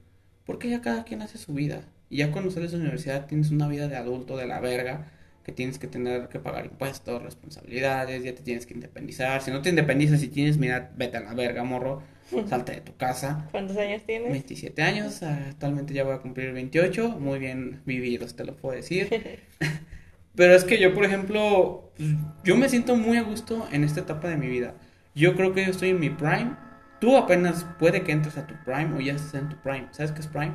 Porque 0.44 0.68
ya 0.68 0.81
cada 0.81 1.05
quien 1.05 1.22
hace 1.22 1.38
su 1.38 1.55
vida. 1.55 1.83
Y 2.09 2.18
ya 2.18 2.33
cuando 2.33 2.50
sales 2.50 2.72
de 2.72 2.79
la 2.79 2.85
universidad 2.85 3.26
tienes 3.26 3.50
una 3.50 3.68
vida 3.68 3.88
de 3.88 3.96
adulto 3.96 4.37
de 4.37 4.46
la 4.46 4.61
verga. 4.61 5.12
Que 5.44 5.53
tienes 5.53 5.79
que 5.79 5.87
tener 5.87 6.29
que 6.29 6.38
pagar 6.38 6.66
impuestos, 6.66 7.22
responsabilidades, 7.22 8.22
ya 8.22 8.35
te 8.35 8.42
tienes 8.42 8.66
que 8.66 8.74
independizar. 8.74 9.40
Si 9.42 9.50
no 9.50 9.62
te 9.62 9.70
independizas 9.70 10.22
y 10.22 10.29
tienes, 10.29 10.59
mira, 10.59 10.92
vete 10.96 11.16
a 11.16 11.20
la 11.20 11.35
verga, 11.35 11.64
morro. 11.64 12.03
Salte 12.48 12.72
de 12.72 12.81
tu 12.81 12.94
casa. 12.96 13.48
¿Cuántos 13.50 13.76
años 13.76 14.03
tienes? 14.07 14.31
27 14.31 14.83
años, 14.83 15.22
actualmente 15.22 15.94
ya 15.94 16.05
voy 16.05 16.14
a 16.14 16.18
cumplir 16.18 16.53
28, 16.53 17.16
muy 17.18 17.40
bien 17.40 17.81
vividos, 17.87 18.37
te 18.37 18.44
lo 18.44 18.57
puedo 18.57 18.76
decir. 18.76 19.09
Pero 20.35 20.55
es 20.55 20.64
que 20.64 20.79
yo, 20.79 20.94
por 20.94 21.05
ejemplo, 21.05 21.92
pues, 21.96 22.11
yo 22.44 22.57
me 22.57 22.68
siento 22.68 22.96
muy 22.96 23.16
a 23.16 23.22
gusto 23.22 23.66
en 23.72 23.85
esta 23.85 24.00
etapa 24.00 24.29
de 24.29 24.37
mi 24.37 24.46
vida. 24.46 24.74
Yo 25.14 25.35
creo 25.35 25.53
que 25.53 25.64
yo 25.64 25.70
estoy 25.70 25.90
en 25.90 26.00
mi 26.00 26.11
prime. 26.11 26.57
Tú 27.01 27.17
apenas 27.17 27.65
puede 27.81 28.05
que 28.05 28.13
entres 28.13 28.39
a 28.39 28.47
tu 28.47 28.55
prime 28.65 28.95
o 28.97 29.01
ya 29.01 29.15
estés 29.15 29.35
en 29.35 29.49
tu 29.49 29.57
prime. 29.57 29.89
¿Sabes 29.93 30.13
qué 30.13 30.21
es 30.21 30.29
prime? 30.29 30.55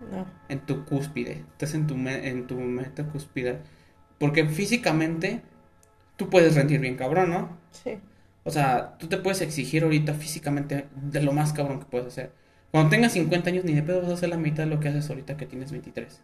No. 0.00 0.26
En 0.48 0.60
tu 0.66 0.84
cúspide. 0.84 1.44
Estás 1.52 1.74
en 1.74 1.86
tu, 1.86 1.96
me- 1.96 2.28
en 2.28 2.46
tu 2.46 2.56
meta 2.60 3.04
cúspide. 3.08 3.60
Porque 4.18 4.46
físicamente 4.46 5.42
tú 6.16 6.30
puedes 6.30 6.54
rendir 6.56 6.80
bien 6.80 6.96
cabrón, 6.96 7.30
¿no? 7.30 7.58
Sí. 7.70 8.00
O 8.44 8.50
sea, 8.50 8.96
tú 8.98 9.08
te 9.08 9.18
puedes 9.18 9.40
exigir 9.42 9.84
ahorita 9.84 10.14
físicamente 10.14 10.88
de 10.96 11.22
lo 11.22 11.32
más 11.32 11.52
cabrón 11.52 11.80
que 11.80 11.86
puedes 11.86 12.08
hacer. 12.08 12.32
Cuando 12.72 12.90
tengas 12.90 13.12
50 13.12 13.50
años, 13.50 13.64
ni 13.64 13.74
de 13.74 13.82
pedo 13.82 14.02
vas 14.02 14.10
a 14.10 14.14
hacer 14.14 14.30
la 14.30 14.38
mitad 14.38 14.64
de 14.64 14.70
lo 14.70 14.80
que 14.80 14.88
haces 14.88 15.08
ahorita 15.10 15.36
que 15.36 15.46
tienes 15.46 15.72
23. 15.72 16.22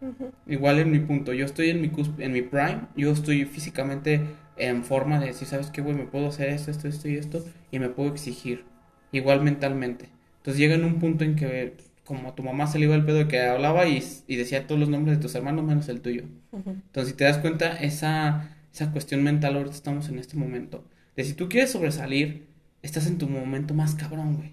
Ujú. 0.00 0.32
Igual 0.46 0.78
en 0.78 0.90
mi 0.92 1.00
punto, 1.00 1.32
yo 1.32 1.44
estoy 1.44 1.70
en 1.70 1.80
mi, 1.80 1.90
en 2.18 2.32
mi 2.32 2.42
prime, 2.42 2.88
yo 2.96 3.12
estoy 3.12 3.44
físicamente 3.44 4.22
en 4.56 4.84
forma 4.84 5.18
de 5.20 5.26
decir, 5.26 5.48
¿sabes 5.48 5.70
qué, 5.70 5.80
güey? 5.82 5.94
Me 5.94 6.06
puedo 6.06 6.28
hacer 6.28 6.48
esto, 6.50 6.70
esto, 6.70 6.88
esto 6.88 7.08
y 7.08 7.16
esto, 7.16 7.44
y 7.70 7.78
me 7.78 7.88
puedo 7.88 8.10
exigir. 8.10 8.64
Igual 9.12 9.42
mentalmente. 9.42 10.08
Entonces 10.38 10.58
llega 10.58 10.74
en 10.74 10.84
un 10.84 10.98
punto 10.98 11.24
en 11.24 11.36
que, 11.36 11.76
como 12.04 12.28
a 12.28 12.34
tu 12.34 12.42
mamá 12.42 12.66
se 12.66 12.78
le 12.78 12.86
iba 12.86 12.94
el 12.94 13.04
pedo 13.04 13.18
de 13.18 13.28
que 13.28 13.40
hablaba 13.40 13.86
y, 13.86 14.02
y 14.26 14.36
decía 14.36 14.66
todos 14.66 14.80
los 14.80 14.88
nombres 14.88 15.18
de 15.18 15.22
tus 15.22 15.34
hermanos 15.34 15.64
menos 15.64 15.88
el 15.88 16.00
tuyo. 16.00 16.24
Entonces, 16.52 17.12
si 17.12 17.16
te 17.16 17.24
das 17.24 17.38
cuenta, 17.38 17.76
esa, 17.76 18.56
esa 18.72 18.92
cuestión 18.92 19.22
mental, 19.22 19.56
ahorita 19.56 19.74
estamos 19.74 20.08
en 20.08 20.18
este 20.18 20.36
momento. 20.36 20.84
De 21.16 21.24
si 21.24 21.34
tú 21.34 21.48
quieres 21.48 21.70
sobresalir, 21.70 22.46
estás 22.82 23.06
en 23.06 23.18
tu 23.18 23.28
momento 23.28 23.74
más 23.74 23.94
cabrón, 23.94 24.36
güey. 24.36 24.52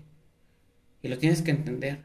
Y 1.01 1.09
lo 1.09 1.17
tienes 1.17 1.41
que 1.41 1.51
entender. 1.51 1.99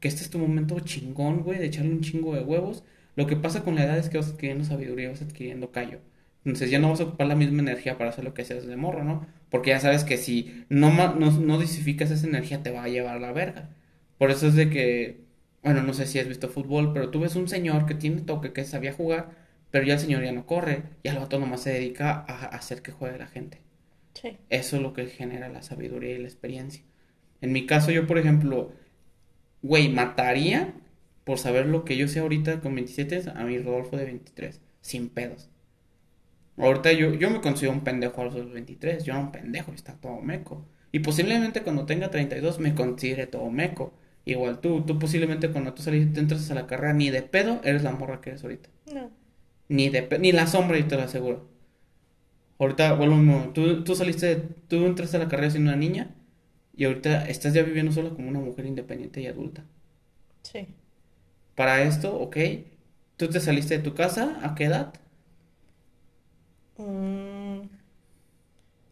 Que 0.00 0.08
este 0.08 0.22
es 0.22 0.30
tu 0.30 0.38
momento 0.38 0.80
chingón, 0.80 1.42
güey, 1.42 1.58
de 1.58 1.66
echarle 1.66 1.92
un 1.92 2.00
chingo 2.00 2.34
de 2.34 2.42
huevos. 2.42 2.82
Lo 3.14 3.26
que 3.26 3.36
pasa 3.36 3.62
con 3.62 3.74
la 3.74 3.84
edad 3.84 3.98
es 3.98 4.08
que 4.08 4.18
vas 4.18 4.30
adquiriendo 4.30 4.64
sabiduría, 4.64 5.10
vas 5.10 5.22
adquiriendo 5.22 5.70
callo. 5.70 6.00
Entonces 6.44 6.70
ya 6.70 6.78
no 6.78 6.90
vas 6.90 7.00
a 7.00 7.04
ocupar 7.04 7.26
la 7.28 7.36
misma 7.36 7.60
energía 7.62 7.98
para 7.98 8.10
hacer 8.10 8.24
lo 8.24 8.34
que 8.34 8.42
hacías 8.42 8.66
de 8.66 8.76
morro, 8.76 9.04
¿no? 9.04 9.26
Porque 9.50 9.70
ya 9.70 9.80
sabes 9.80 10.04
que 10.04 10.16
si 10.16 10.64
no, 10.68 10.90
no, 10.90 11.30
no 11.30 11.58
disificas 11.58 12.10
esa 12.10 12.26
energía 12.26 12.62
te 12.62 12.70
va 12.70 12.84
a 12.84 12.88
llevar 12.88 13.16
a 13.16 13.20
la 13.20 13.32
verga. 13.32 13.70
Por 14.18 14.30
eso 14.30 14.48
es 14.48 14.54
de 14.54 14.68
que, 14.70 15.20
bueno, 15.62 15.82
no 15.82 15.94
sé 15.94 16.06
si 16.06 16.18
has 16.18 16.28
visto 16.28 16.48
fútbol, 16.48 16.92
pero 16.92 17.10
tú 17.10 17.20
ves 17.20 17.36
un 17.36 17.48
señor 17.48 17.86
que 17.86 17.94
tiene 17.94 18.22
toque, 18.22 18.52
que 18.52 18.64
sabía 18.64 18.92
jugar, 18.92 19.30
pero 19.70 19.84
ya 19.84 19.94
el 19.94 20.00
señor 20.00 20.22
ya 20.24 20.32
no 20.32 20.46
corre, 20.46 20.82
ya 21.04 21.12
el 21.12 21.18
vato 21.18 21.38
nomás 21.38 21.62
se 21.62 21.70
dedica 21.72 22.12
a 22.12 22.46
a 22.46 22.46
hacer 22.56 22.82
que 22.82 22.92
juegue 22.92 23.18
la 23.18 23.26
gente. 23.26 23.60
Sí. 24.14 24.36
Eso 24.50 24.76
es 24.76 24.82
lo 24.82 24.92
que 24.92 25.06
genera 25.06 25.48
la 25.48 25.62
sabiduría 25.62 26.14
y 26.14 26.18
la 26.18 26.28
experiencia. 26.28 26.82
En 27.40 27.52
mi 27.52 27.66
caso, 27.66 27.90
yo, 27.90 28.06
por 28.06 28.18
ejemplo, 28.18 28.72
güey, 29.62 29.88
mataría 29.88 30.74
por 31.24 31.38
saber 31.38 31.66
lo 31.66 31.84
que 31.84 31.96
yo 31.96 32.08
sé 32.08 32.20
ahorita 32.20 32.60
con 32.60 32.74
27 32.74 33.24
a 33.34 33.44
mi 33.44 33.58
Rodolfo 33.58 33.96
de 33.96 34.04
23, 34.06 34.60
sin 34.80 35.08
pedos. 35.08 35.50
Ahorita 36.58 36.92
yo, 36.92 37.14
yo 37.14 37.30
me 37.30 37.40
considero 37.40 37.72
un 37.72 37.84
pendejo 37.84 38.20
a 38.22 38.24
los 38.26 38.52
23, 38.52 39.04
yo 39.04 39.12
era 39.14 39.22
un 39.22 39.32
pendejo, 39.32 39.72
está 39.72 39.94
todo 40.00 40.20
meco. 40.20 40.66
Y 40.92 41.00
posiblemente 41.00 41.62
cuando 41.62 41.86
tenga 41.86 42.10
32 42.10 42.58
me 42.60 42.74
considere 42.74 43.26
todo 43.26 43.50
meco. 43.50 43.94
Igual 44.24 44.60
tú, 44.60 44.82
tú 44.82 44.98
posiblemente 44.98 45.50
cuando 45.50 45.74
tú 45.74 45.82
saliste, 45.82 46.20
entras 46.20 46.50
a 46.50 46.54
la 46.54 46.66
carrera, 46.66 46.92
ni 46.94 47.10
de 47.10 47.22
pedo 47.22 47.60
eres 47.64 47.82
la 47.82 47.92
morra 47.92 48.20
que 48.20 48.30
eres 48.30 48.42
ahorita. 48.44 48.68
No. 48.86 49.10
Ni 49.68 49.88
de 49.88 50.02
pe- 50.04 50.20
ni 50.20 50.30
la 50.30 50.46
sombra, 50.46 50.78
y 50.78 50.84
te 50.84 50.94
lo 50.94 51.02
aseguro. 51.02 51.48
Ahorita, 52.58 52.94
vuelvo 52.94 53.16
a. 53.38 53.52
Tú, 53.52 53.84
tú 53.84 53.94
saliste, 53.94 54.36
tú 54.68 54.86
entraste 54.86 55.16
a 55.16 55.20
la 55.20 55.28
carrera 55.28 55.50
siendo 55.50 55.70
una 55.70 55.76
niña 55.78 56.14
y 56.76 56.84
ahorita 56.84 57.28
estás 57.28 57.52
ya 57.54 57.62
viviendo 57.62 57.92
sola 57.92 58.10
como 58.10 58.28
una 58.28 58.40
mujer 58.40 58.66
independiente 58.66 59.20
y 59.20 59.26
adulta. 59.26 59.64
Sí. 60.42 60.66
Para 61.54 61.82
esto, 61.82 62.14
ok, 62.20 62.36
tú 63.16 63.28
te 63.30 63.40
saliste 63.40 63.78
de 63.78 63.82
tu 63.84 63.94
casa, 63.94 64.38
¿a 64.42 64.54
qué 64.54 64.64
edad? 64.64 64.92
Mm, 66.78 67.68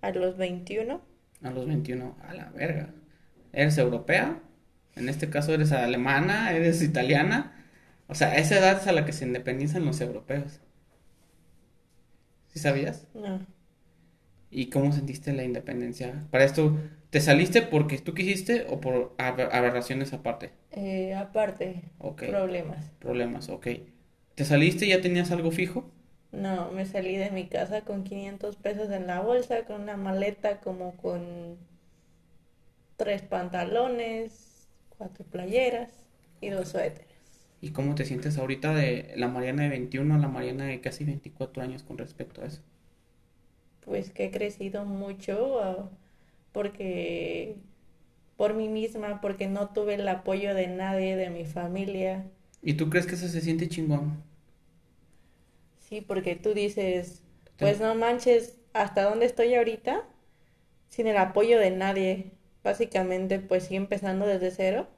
a 0.03 0.11
los 0.11 0.37
21. 0.37 1.01
A 1.43 1.51
los 1.51 1.67
21, 1.67 2.17
a 2.29 2.35
la 2.35 2.51
verga. 2.51 2.95
¿Eres 3.53 3.79
europea? 3.79 4.41
En 4.97 5.09
este 5.09 5.29
caso 5.31 5.53
eres 5.55 5.73
alemana, 5.73 6.53
eres 6.53 6.83
italiana. 6.83 7.65
O 8.09 8.15
sea, 8.15 8.37
esa 8.37 8.59
edad 8.59 8.79
es 8.81 8.87
a 8.87 8.93
la 8.93 9.05
que 9.07 9.13
se 9.13 9.25
independizan 9.27 9.85
los 9.85 10.01
europeos. 10.01 10.61
¿Sí 12.49 12.59
sabías? 12.59 13.07
No. 13.15 13.47
¿Y 14.51 14.67
cómo 14.71 14.93
sentiste 14.93 15.33
la 15.33 15.45
independencia? 15.45 16.27
Para 16.31 16.45
esto, 16.45 16.77
¿te 17.11 17.21
saliste 17.21 17.63
porque 17.63 17.99
tú 17.99 18.15
quisiste 18.15 18.67
o 18.69 18.81
por 18.81 19.17
ab- 19.17 19.49
aberraciones 19.53 20.13
aparte? 20.13 20.51
Eh, 20.73 21.15
aparte, 21.15 21.83
Ok. 21.99 22.25
problemas. 22.25 22.91
Problemas, 22.99 23.49
ok. 23.49 23.67
¿Te 24.35 24.45
saliste 24.45 24.87
y 24.87 24.91
ya 24.91 25.01
tenías 25.01 25.31
algo 25.31 25.51
fijo? 25.51 25.91
No, 26.33 26.71
me 26.71 26.87
salí 26.87 27.17
de 27.17 27.31
mi 27.31 27.49
casa 27.49 27.83
con 27.83 28.05
500 28.05 28.57
pesos 28.57 28.91
en 28.91 29.07
la 29.07 29.21
bolsa, 29.21 29.65
con 29.65 29.83
una 29.83 29.97
maleta 29.97 30.61
como 30.61 30.97
con 30.97 31.57
tres 32.97 33.23
pantalones, 33.23 34.69
cuatro 34.97 35.25
playeras 35.25 35.91
y 36.41 36.51
dos 36.51 36.69
suéteres. 36.69 37.09
¿Y 37.61 37.71
cómo 37.71 37.95
te 37.95 38.05
sientes 38.05 38.39
ahorita 38.39 38.75
de 38.75 39.13
la 39.17 39.29
Mariana 39.29 39.65
de 39.65 39.71
21 39.71 40.15
a 40.15 40.19
la 40.19 40.29
Mariana 40.29 40.67
de 40.67 40.81
casi 40.81 41.05
24 41.05 41.63
años 41.63 41.83
con 41.83 41.99
respecto 41.99 42.43
a 42.43 42.47
eso? 42.47 42.63
Pues 43.85 44.11
que 44.11 44.27
he 44.27 44.31
crecido 44.31 44.85
mucho 44.85 45.61
ah, 45.63 45.91
porque 46.53 47.57
por 48.37 48.55
mí 48.55 48.69
misma, 48.69 49.21
porque 49.21 49.49
no 49.49 49.71
tuve 49.71 49.95
el 49.95 50.09
apoyo 50.09 50.55
de 50.55 50.69
nadie 50.69 51.17
de 51.17 51.29
mi 51.29 51.45
familia. 51.45 52.25
¿Y 52.63 52.75
tú 52.75 52.89
crees 52.89 53.07
que 53.07 53.15
eso 53.17 53.29
se 53.29 53.41
siente 53.41 53.69
chingón? 53.69 54.23
Sí, 55.91 56.01
porque 56.01 56.37
tú 56.37 56.55
dices, 56.55 57.23
pues 57.59 57.81
no 57.81 57.95
manches, 57.95 58.57
hasta 58.73 59.03
dónde 59.05 59.27
estoy 59.27 59.55
ahorita 59.55 60.07
sin 60.89 61.07
el 61.09 61.17
apoyo 61.19 61.59
de 61.59 61.71
nadie. 61.73 62.33
Básicamente, 62.65 63.41
pues 63.41 63.65
sí, 63.67 63.77
empezando 63.77 64.27
desde 64.27 64.51
cero. 64.53 64.89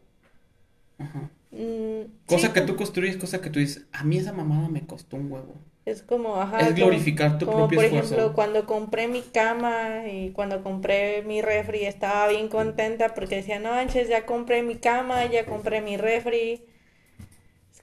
Ajá. 0.99 1.31
Mm, 1.53 2.05
Cosa 2.27 2.53
sí, 2.53 2.55
que 2.55 2.63
tú 2.63 2.77
construyes, 2.77 3.17
cosa 3.19 3.41
que 3.43 3.51
tú 3.51 3.59
dices, 3.61 3.87
a 3.93 4.05
mí 4.05 4.19
esa 4.19 4.33
mamada 4.33 4.69
me 4.71 4.87
costó 4.87 5.17
un 5.19 5.33
huevo. 5.33 5.55
Es 5.85 6.03
como, 6.03 6.37
ajá. 6.41 6.69
es 6.69 6.75
como- 6.77 6.77
glorificar 6.77 7.39
tu 7.39 7.51
como 7.51 7.51
propio 7.51 7.75
por 7.75 7.85
esfuerzo. 7.85 8.17
ejemplo, 8.17 8.35
cuando 8.35 8.67
compré 8.67 9.09
mi 9.09 9.23
cama 9.23 10.07
y 10.09 10.31
cuando 10.33 10.63
compré 10.63 11.23
mi 11.23 11.43
refri, 11.43 11.85
estaba 11.85 12.29
bien 12.29 12.49
contenta 12.49 13.15
porque 13.15 13.37
decía, 13.37 13.59
no 13.59 13.71
manches, 13.71 14.09
ya 14.09 14.25
compré 14.27 14.63
mi 14.63 14.77
cama, 14.77 15.27
ya 15.27 15.47
compré 15.47 15.81
mi 15.83 15.97
refri. 15.97 16.65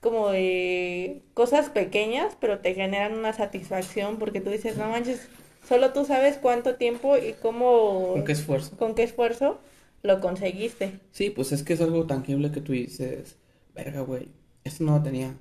Como 0.02 0.30
de 0.30 1.22
cosas 1.34 1.70
pequeñas, 1.70 2.38
pero 2.40 2.60
te 2.60 2.74
generan 2.74 3.18
una 3.18 3.34
satisfacción 3.34 4.18
porque 4.18 4.40
tú 4.42 4.50
dices, 4.50 4.78
no 4.78 4.88
manches, 4.90 5.28
solo 5.68 5.92
tú 5.92 6.06
sabes 6.06 6.38
cuánto 6.38 6.76
tiempo 6.76 7.18
y 7.18 7.34
cómo, 7.42 8.14
¿Con 8.14 8.24
qué 8.24 8.32
esfuerzo? 8.32 8.78
con 8.78 8.96
qué 8.96 9.04
esfuerzo 9.04 9.60
lo 10.02 10.22
conseguiste. 10.22 11.00
Sí, 11.12 11.30
pues 11.30 11.52
es 11.52 11.64
que 11.64 11.74
es 11.74 11.82
algo 11.82 12.06
tangible 12.08 12.52
que 12.52 12.62
tú 12.62 12.72
dices, 12.72 13.38
verga, 13.76 14.02
güey, 14.02 14.30
esto 14.64 14.84
no 14.84 14.98
lo 14.98 15.04
tenía. 15.04 15.36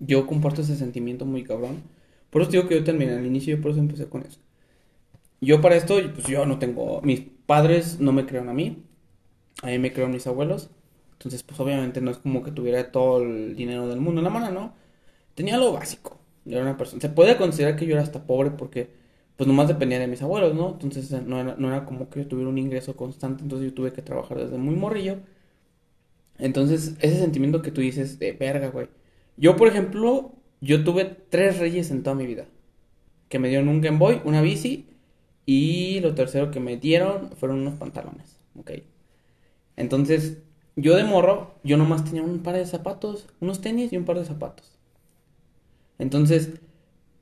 Yo 0.00 0.26
comparto 0.26 0.62
ese 0.62 0.76
sentimiento 0.76 1.24
muy 1.24 1.44
cabrón. 1.44 1.82
Por 2.30 2.42
eso 2.42 2.50
digo 2.50 2.66
que 2.66 2.74
yo 2.74 2.84
terminé 2.84 3.12
al 3.12 3.26
inicio, 3.26 3.56
yo 3.56 3.62
por 3.62 3.70
eso 3.70 3.80
empecé 3.80 4.08
con 4.08 4.22
eso. 4.22 4.40
Yo 5.40 5.60
para 5.60 5.76
esto, 5.76 5.96
pues 6.14 6.26
yo 6.26 6.46
no 6.46 6.58
tengo, 6.58 7.00
mis 7.02 7.20
padres 7.46 8.00
no 8.00 8.12
me 8.12 8.26
crearon 8.26 8.48
a 8.48 8.54
mí, 8.54 8.82
a 9.62 9.66
mí 9.66 9.78
me 9.78 9.92
crearon 9.92 10.12
mis 10.12 10.26
abuelos. 10.26 10.70
Entonces, 11.22 11.44
pues 11.44 11.60
obviamente 11.60 12.00
no 12.00 12.10
es 12.10 12.18
como 12.18 12.42
que 12.42 12.50
tuviera 12.50 12.90
todo 12.90 13.22
el 13.22 13.54
dinero 13.54 13.86
del 13.86 14.00
mundo 14.00 14.20
en 14.20 14.24
la 14.24 14.30
mano, 14.30 14.50
¿no? 14.50 14.74
Tenía 15.36 15.56
lo 15.56 15.72
básico. 15.72 16.18
Yo 16.44 16.56
era 16.56 16.64
una 16.64 16.76
persona, 16.76 17.00
se 17.00 17.08
puede 17.10 17.36
considerar 17.36 17.76
que 17.76 17.86
yo 17.86 17.92
era 17.92 18.02
hasta 18.02 18.26
pobre 18.26 18.50
porque 18.50 18.90
pues 19.36 19.46
nomás 19.46 19.68
dependía 19.68 20.00
de 20.00 20.08
mis 20.08 20.20
abuelos, 20.22 20.54
¿no? 20.54 20.70
Entonces 20.72 21.12
eh, 21.12 21.22
no 21.24 21.40
era, 21.40 21.54
no 21.56 21.68
era 21.68 21.84
como 21.84 22.10
que 22.10 22.20
yo 22.24 22.28
tuviera 22.28 22.50
un 22.50 22.58
ingreso 22.58 22.96
constante, 22.96 23.44
entonces 23.44 23.70
yo 23.70 23.74
tuve 23.74 23.92
que 23.92 24.02
trabajar 24.02 24.38
desde 24.38 24.58
muy 24.58 24.74
morrillo. 24.74 25.18
Entonces, 26.38 26.96
ese 27.00 27.18
sentimiento 27.20 27.62
que 27.62 27.70
tú 27.70 27.80
dices 27.80 28.18
de 28.18 28.32
verga, 28.32 28.68
güey. 28.68 28.88
Yo, 29.36 29.56
por 29.56 29.68
ejemplo, 29.68 30.32
yo 30.60 30.82
tuve 30.84 31.04
tres 31.04 31.58
reyes 31.58 31.90
en 31.92 32.02
toda 32.02 32.16
mi 32.16 32.26
vida. 32.26 32.46
Que 33.28 33.38
me 33.38 33.48
dieron 33.48 33.68
un 33.68 33.80
Game 33.80 33.98
Boy, 33.98 34.20
una 34.24 34.42
bici 34.42 34.88
y 35.46 36.00
lo 36.00 36.14
tercero 36.14 36.50
que 36.50 36.60
me 36.60 36.76
dieron 36.76 37.30
fueron 37.36 37.60
unos 37.60 37.74
pantalones, 37.74 38.38
¿ok? 38.58 38.72
Entonces, 39.76 40.38
yo 40.76 40.96
de 40.96 41.04
morro, 41.04 41.54
yo 41.64 41.76
nomás 41.76 42.04
tenía 42.04 42.22
un 42.22 42.42
par 42.42 42.56
de 42.56 42.66
zapatos, 42.66 43.28
unos 43.40 43.60
tenis 43.60 43.92
y 43.92 43.96
un 43.96 44.04
par 44.04 44.18
de 44.18 44.24
zapatos. 44.24 44.78
Entonces, 45.98 46.60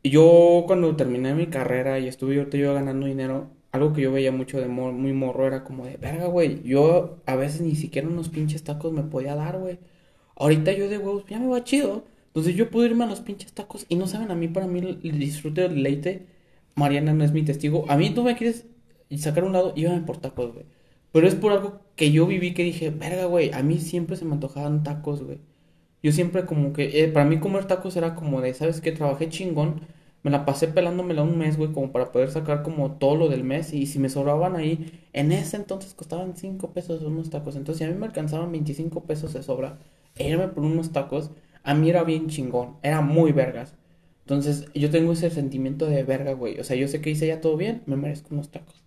yo 0.05 0.65
cuando 0.67 0.97
terminé 0.97 1.35
mi 1.35 1.49
carrera 1.49 1.99
y 1.99 2.09
estuve 2.09 2.37
yo, 2.37 2.49
yo 2.51 2.75
ganando 2.75 3.07
dinero, 3.07 3.51
algo 3.73 3.93
que 3.93 4.03
yo 4.03 4.13
veía 4.13 4.33
mucho 4.33 4.61
de 4.61 4.69
mor- 4.69 4.93
muy 4.93 5.13
morro 5.13 5.47
era 5.47 5.65
como 5.65 5.87
de, 5.87 5.97
verga, 5.99 6.27
güey, 6.27 6.63
yo 6.65 7.19
a 7.27 7.37
veces 7.37 7.61
ni 7.63 7.77
siquiera 7.77 8.09
unos 8.09 8.29
pinches 8.31 8.65
tacos 8.65 8.93
me 8.93 9.03
podía 9.05 9.35
dar, 9.35 9.59
güey. 9.59 9.79
Ahorita 10.37 10.73
yo 10.73 10.89
de 10.89 10.99
huevos, 10.99 11.25
ya 11.29 11.39
me 11.39 11.49
va 11.49 11.65
chido. 11.65 12.05
Entonces 12.29 12.57
yo 12.57 12.71
puedo 12.71 12.87
irme 12.87 13.05
a 13.05 13.09
los 13.09 13.21
pinches 13.21 13.53
tacos 13.55 13.87
y 13.89 13.97
no 13.97 14.07
saben 14.07 14.31
a 14.31 14.35
mí, 14.37 14.49
para 14.49 14.67
mí 14.67 14.81
el, 14.81 15.19
disfrute 15.19 15.63
del 15.63 15.75
deleite, 15.77 16.27
Mariana 16.77 17.13
no 17.15 17.25
es 17.25 17.33
mi 17.33 17.45
testigo. 17.45 17.87
A 17.89 17.97
mí 17.97 18.11
tú 18.15 18.23
me 18.25 18.37
quieres 18.37 18.67
sacar 19.19 19.45
un 19.45 19.53
lado, 19.53 19.75
llévame 19.75 20.03
por 20.03 20.19
tacos, 20.19 20.55
güey. 20.55 20.67
Pero 21.13 21.27
es 21.27 21.35
por 21.35 21.53
algo 21.53 21.81
que 21.97 22.13
yo 22.13 22.27
viví 22.27 22.55
que 22.55 22.65
dije, 22.65 22.91
verga, 22.91 23.25
güey, 23.27 23.51
a 23.53 23.63
mí 23.63 23.79
siempre 23.79 24.17
se 24.17 24.25
me 24.25 24.35
antojaban 24.35 24.83
tacos, 24.83 25.23
güey. 25.23 25.39
Yo 26.03 26.13
siempre 26.13 26.47
como 26.47 26.73
que, 26.73 27.03
eh, 27.05 27.09
para 27.09 27.27
mí 27.27 27.41
comer 27.41 27.67
tacos 27.67 27.97
era 27.97 28.15
como 28.15 28.41
de, 28.41 28.55
¿sabes 28.55 28.81
qué? 28.81 28.93
Trabajé 28.93 29.29
chingón, 29.29 29.83
me 30.23 30.31
la 30.31 30.45
pasé 30.45 30.69
pelándomela 30.69 31.23
un 31.23 31.39
mes, 31.39 31.57
güey, 31.57 31.73
como 31.73 31.93
para 31.93 32.13
poder 32.13 32.31
sacar 32.31 32.63
como 32.63 32.93
todo 32.93 33.17
lo 33.17 33.29
del 33.29 33.45
mes. 33.45 33.73
Y 33.73 33.87
si 33.87 33.99
me 33.99 34.09
sobraban 34.09 34.57
ahí, 34.57 34.93
en 35.13 35.33
ese 35.33 35.57
entonces 35.57 35.95
costaban 35.95 36.37
5 36.37 36.73
pesos 36.73 37.03
unos 37.03 37.31
tacos. 37.31 37.57
Entonces, 37.57 37.79
si 37.79 37.85
a 37.85 37.89
mí 37.95 37.99
me 37.99 38.07
alcanzaban 38.07 38.53
25 38.53 39.05
pesos 39.05 39.33
de 39.35 39.43
sobra, 39.43 39.79
e 40.17 40.29
irme 40.29 40.49
por 40.49 40.65
unos 40.65 40.93
tacos, 40.93 41.31
a 41.63 41.75
mí 41.75 41.91
era 41.91 42.05
bien 42.05 42.29
chingón, 42.29 42.77
era 42.83 43.01
muy 43.01 43.33
vergas. 43.33 43.75
Entonces, 44.23 44.67
yo 44.75 44.91
tengo 44.91 45.13
ese 45.13 45.31
sentimiento 45.31 45.87
de 45.87 46.03
verga, 46.05 46.33
güey. 46.35 46.59
O 46.61 46.65
sea, 46.65 46.77
yo 46.77 46.89
sé 46.89 47.01
que 47.01 47.11
hice 47.11 47.27
ya 47.27 47.41
todo 47.41 47.57
bien, 47.57 47.83
me 47.87 47.97
merezco 47.97 48.29
unos 48.35 48.51
tacos. 48.51 48.80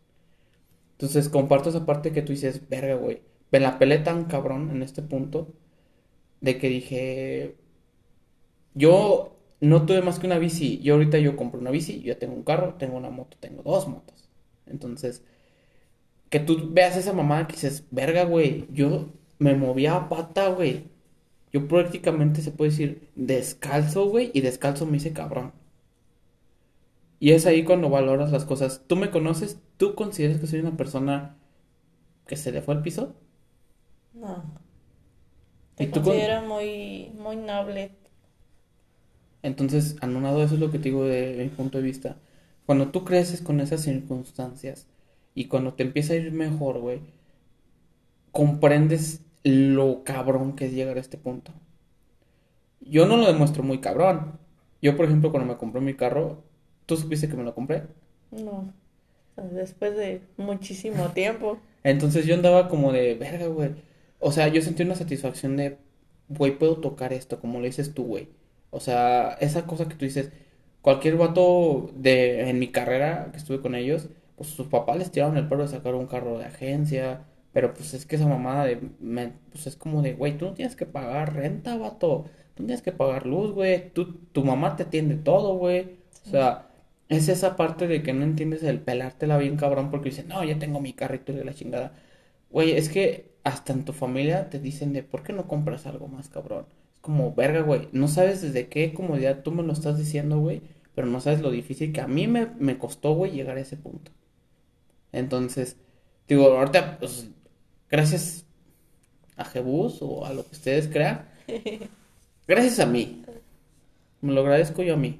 Entonces, 1.03 1.27
comparto 1.27 1.67
esa 1.67 1.85
parte 1.85 2.13
que 2.13 2.21
tú 2.21 2.31
dices, 2.31 2.69
verga, 2.69 2.95
güey. 2.95 3.21
Me 3.51 3.59
la 3.59 3.77
pelé 3.77 3.99
tan 3.99 4.23
cabrón 4.23 4.71
en 4.71 4.81
este 4.81 5.01
punto 5.01 5.53
de 6.39 6.57
que 6.57 6.69
dije, 6.69 7.57
yo 8.73 9.35
no 9.59 9.85
tuve 9.85 10.01
más 10.01 10.19
que 10.19 10.27
una 10.27 10.39
bici. 10.39 10.79
Yo 10.79 10.93
ahorita 10.93 11.17
yo 11.19 11.35
compro 11.35 11.59
una 11.59 11.71
bici, 11.71 12.01
yo 12.01 12.17
tengo 12.17 12.35
un 12.35 12.43
carro, 12.43 12.75
tengo 12.75 12.95
una 12.95 13.09
moto, 13.09 13.35
tengo 13.41 13.63
dos 13.63 13.89
motos. 13.89 14.29
Entonces, 14.65 15.23
que 16.29 16.39
tú 16.39 16.69
veas 16.71 16.95
esa 16.95 17.11
mamada 17.11 17.47
que 17.47 17.55
dices, 17.55 17.85
verga, 17.91 18.23
güey, 18.23 18.67
yo 18.71 19.09
me 19.39 19.55
movía 19.55 19.95
a 19.97 20.09
pata, 20.09 20.47
güey. 20.49 20.85
Yo 21.51 21.67
prácticamente 21.67 22.41
se 22.41 22.51
puede 22.51 22.71
decir 22.71 23.09
descalzo, 23.15 24.05
güey, 24.07 24.31
y 24.33 24.39
descalzo 24.39 24.85
me 24.85 24.97
hice 24.97 25.11
cabrón. 25.11 25.51
Y 27.23 27.31
es 27.31 27.45
ahí 27.45 27.63
cuando 27.63 27.89
valoras 27.89 28.31
las 28.33 28.45
cosas. 28.45 28.83
¿Tú 28.87 28.97
me 28.97 29.09
conoces? 29.09 29.59
¿Tú 29.77 29.95
consideras 29.95 30.39
que 30.39 30.47
soy 30.47 30.59
una 30.59 30.77
persona 30.77 31.37
que 32.27 32.37
se 32.37 32.51
le 32.51 32.61
fue 32.61 32.75
al 32.75 32.83
piso? 32.83 33.15
No. 34.13 34.43
¿Y 35.77 35.87
tú 35.87 36.01
con- 36.03 36.15
muy, 36.47 37.11
muy 37.17 37.35
noble. 37.35 37.91
Entonces, 39.43 39.95
anonado, 40.01 40.41
eso 40.43 40.55
es 40.55 40.59
lo 40.59 40.71
que 40.71 40.79
te 40.79 40.85
digo 40.85 41.05
de 41.05 41.35
mi 41.43 41.49
punto 41.49 41.77
de 41.77 41.83
vista. 41.83 42.17
Cuando 42.65 42.89
tú 42.89 43.03
creces 43.05 43.41
con 43.41 43.59
esas 43.59 43.81
circunstancias 43.81 44.87
y 45.35 45.45
cuando 45.47 45.73
te 45.73 45.83
empieza 45.83 46.13
a 46.13 46.17
ir 46.17 46.31
mejor, 46.31 46.79
güey, 46.79 47.01
comprendes 48.31 49.21
lo 49.45 50.03
cabrón 50.03 50.55
que 50.57 50.65
es 50.65 50.73
llegar 50.73 50.97
a 50.97 51.01
este 51.01 51.17
punto. 51.17 51.53
Yo 52.81 53.05
no 53.07 53.17
lo 53.17 53.25
demuestro 53.27 53.63
muy 53.63 53.79
cabrón. 53.79 54.39
Yo, 54.81 54.95
por 54.97 55.05
ejemplo, 55.05 55.31
cuando 55.31 55.51
me 55.53 55.57
compré 55.57 55.81
mi 55.81 55.95
carro, 55.95 56.43
¿tú 56.85 56.97
supiste 56.97 57.27
que 57.29 57.35
me 57.35 57.43
lo 57.43 57.55
compré? 57.55 57.83
No. 58.31 58.73
Después 59.37 59.95
de 59.97 60.21
muchísimo 60.37 61.09
tiempo. 61.13 61.59
Entonces 61.83 62.25
yo 62.25 62.35
andaba 62.35 62.69
como 62.69 62.91
de, 62.91 63.15
verga, 63.15 63.47
güey. 63.47 63.71
O 64.19 64.31
sea, 64.31 64.47
yo 64.47 64.61
sentí 64.61 64.83
una 64.83 64.95
satisfacción 64.95 65.57
de, 65.57 65.77
güey, 66.29 66.57
puedo 66.57 66.77
tocar 66.77 67.13
esto, 67.13 67.39
como 67.39 67.59
lo 67.59 67.65
dices 67.65 67.93
tú, 67.93 68.05
güey. 68.05 68.29
O 68.71 68.79
sea, 68.79 69.33
esa 69.41 69.65
cosa 69.67 69.87
que 69.87 69.95
tú 69.95 70.05
dices, 70.05 70.31
cualquier 70.81 71.17
vato 71.17 71.91
de, 71.95 72.49
en 72.49 72.59
mi 72.59 72.69
carrera 72.71 73.29
que 73.31 73.37
estuve 73.37 73.61
con 73.61 73.75
ellos, 73.75 74.09
pues 74.35 74.49
sus 74.49 74.67
papás 74.67 74.97
les 74.97 75.11
tiraron 75.11 75.37
el 75.37 75.47
paro 75.47 75.63
de 75.63 75.67
sacar 75.69 75.95
un 75.95 76.07
carro 76.07 76.37
de 76.39 76.45
agencia. 76.45 77.25
Pero 77.51 77.73
pues 77.73 77.93
es 77.93 78.05
que 78.05 78.15
esa 78.15 78.27
mamada 78.27 78.65
de, 78.65 78.79
me- 78.99 79.33
pues 79.51 79.67
es 79.67 79.75
como 79.75 80.01
de, 80.01 80.13
güey, 80.13 80.37
tú 80.37 80.45
no 80.45 80.53
tienes 80.53 80.75
que 80.75 80.85
pagar 80.87 81.35
renta, 81.35 81.77
vato. 81.77 82.25
Tú 82.55 82.63
no 82.63 82.67
tienes 82.67 82.81
que 82.81 82.91
pagar 82.93 83.25
luz, 83.27 83.51
güey. 83.53 83.89
Tú, 83.93 84.15
tu 84.31 84.43
mamá 84.43 84.75
te 84.75 84.83
atiende 84.83 85.15
todo, 85.15 85.55
güey. 85.57 85.97
O 86.25 86.29
sea, 86.29 86.69
es 87.09 87.29
esa 87.29 87.55
parte 87.55 87.87
de 87.87 88.03
que 88.03 88.13
no 88.13 88.23
entiendes 88.23 88.63
el 88.63 88.79
pelártela 88.81 89.37
bien 89.37 89.57
cabrón 89.57 89.91
porque 89.91 90.09
dicen, 90.09 90.27
no, 90.29 90.43
ya 90.43 90.59
tengo 90.59 90.79
mi 90.81 90.93
carrito 90.93 91.31
y 91.31 91.35
de 91.35 91.45
la 91.45 91.53
chingada. 91.53 91.93
Güey, 92.49 92.71
es 92.71 92.89
que 92.89 93.33
hasta 93.43 93.73
en 93.73 93.85
tu 93.85 93.93
familia 93.93 94.49
te 94.49 94.59
dicen 94.59 94.93
de, 94.93 95.03
¿por 95.03 95.23
qué 95.23 95.33
no 95.33 95.47
compras 95.47 95.85
algo 95.85 96.07
más 96.07 96.29
cabrón? 96.29 96.65
Es 96.93 96.99
como, 96.99 97.33
verga, 97.33 97.61
güey, 97.61 97.89
no 97.91 98.07
sabes 98.07 98.41
desde 98.41 98.67
qué 98.67 98.93
comodidad 98.93 99.43
tú 99.43 99.51
me 99.51 99.63
lo 99.63 99.73
estás 99.73 99.97
diciendo, 99.97 100.39
güey, 100.39 100.61
pero 100.95 101.07
no 101.07 101.19
sabes 101.21 101.41
lo 101.41 101.51
difícil 101.51 101.91
que 101.93 102.01
a 102.01 102.07
mí 102.07 102.27
me, 102.27 102.47
me 102.59 102.77
costó, 102.77 103.13
güey, 103.13 103.31
llegar 103.31 103.57
a 103.57 103.61
ese 103.61 103.77
punto. 103.77 104.11
Entonces, 105.11 105.77
digo, 106.27 106.47
ahorita, 106.57 106.99
pues, 106.99 107.29
gracias 107.89 108.45
a 109.35 109.45
Jebus 109.45 109.99
o 110.01 110.25
a 110.25 110.33
lo 110.33 110.43
que 110.45 110.51
ustedes 110.51 110.87
crean, 110.87 111.27
gracias 112.47 112.79
a 112.79 112.85
mí, 112.85 113.23
me 114.21 114.33
lo 114.33 114.41
agradezco 114.41 114.83
yo 114.83 114.93
a 114.95 114.97
mí, 114.97 115.19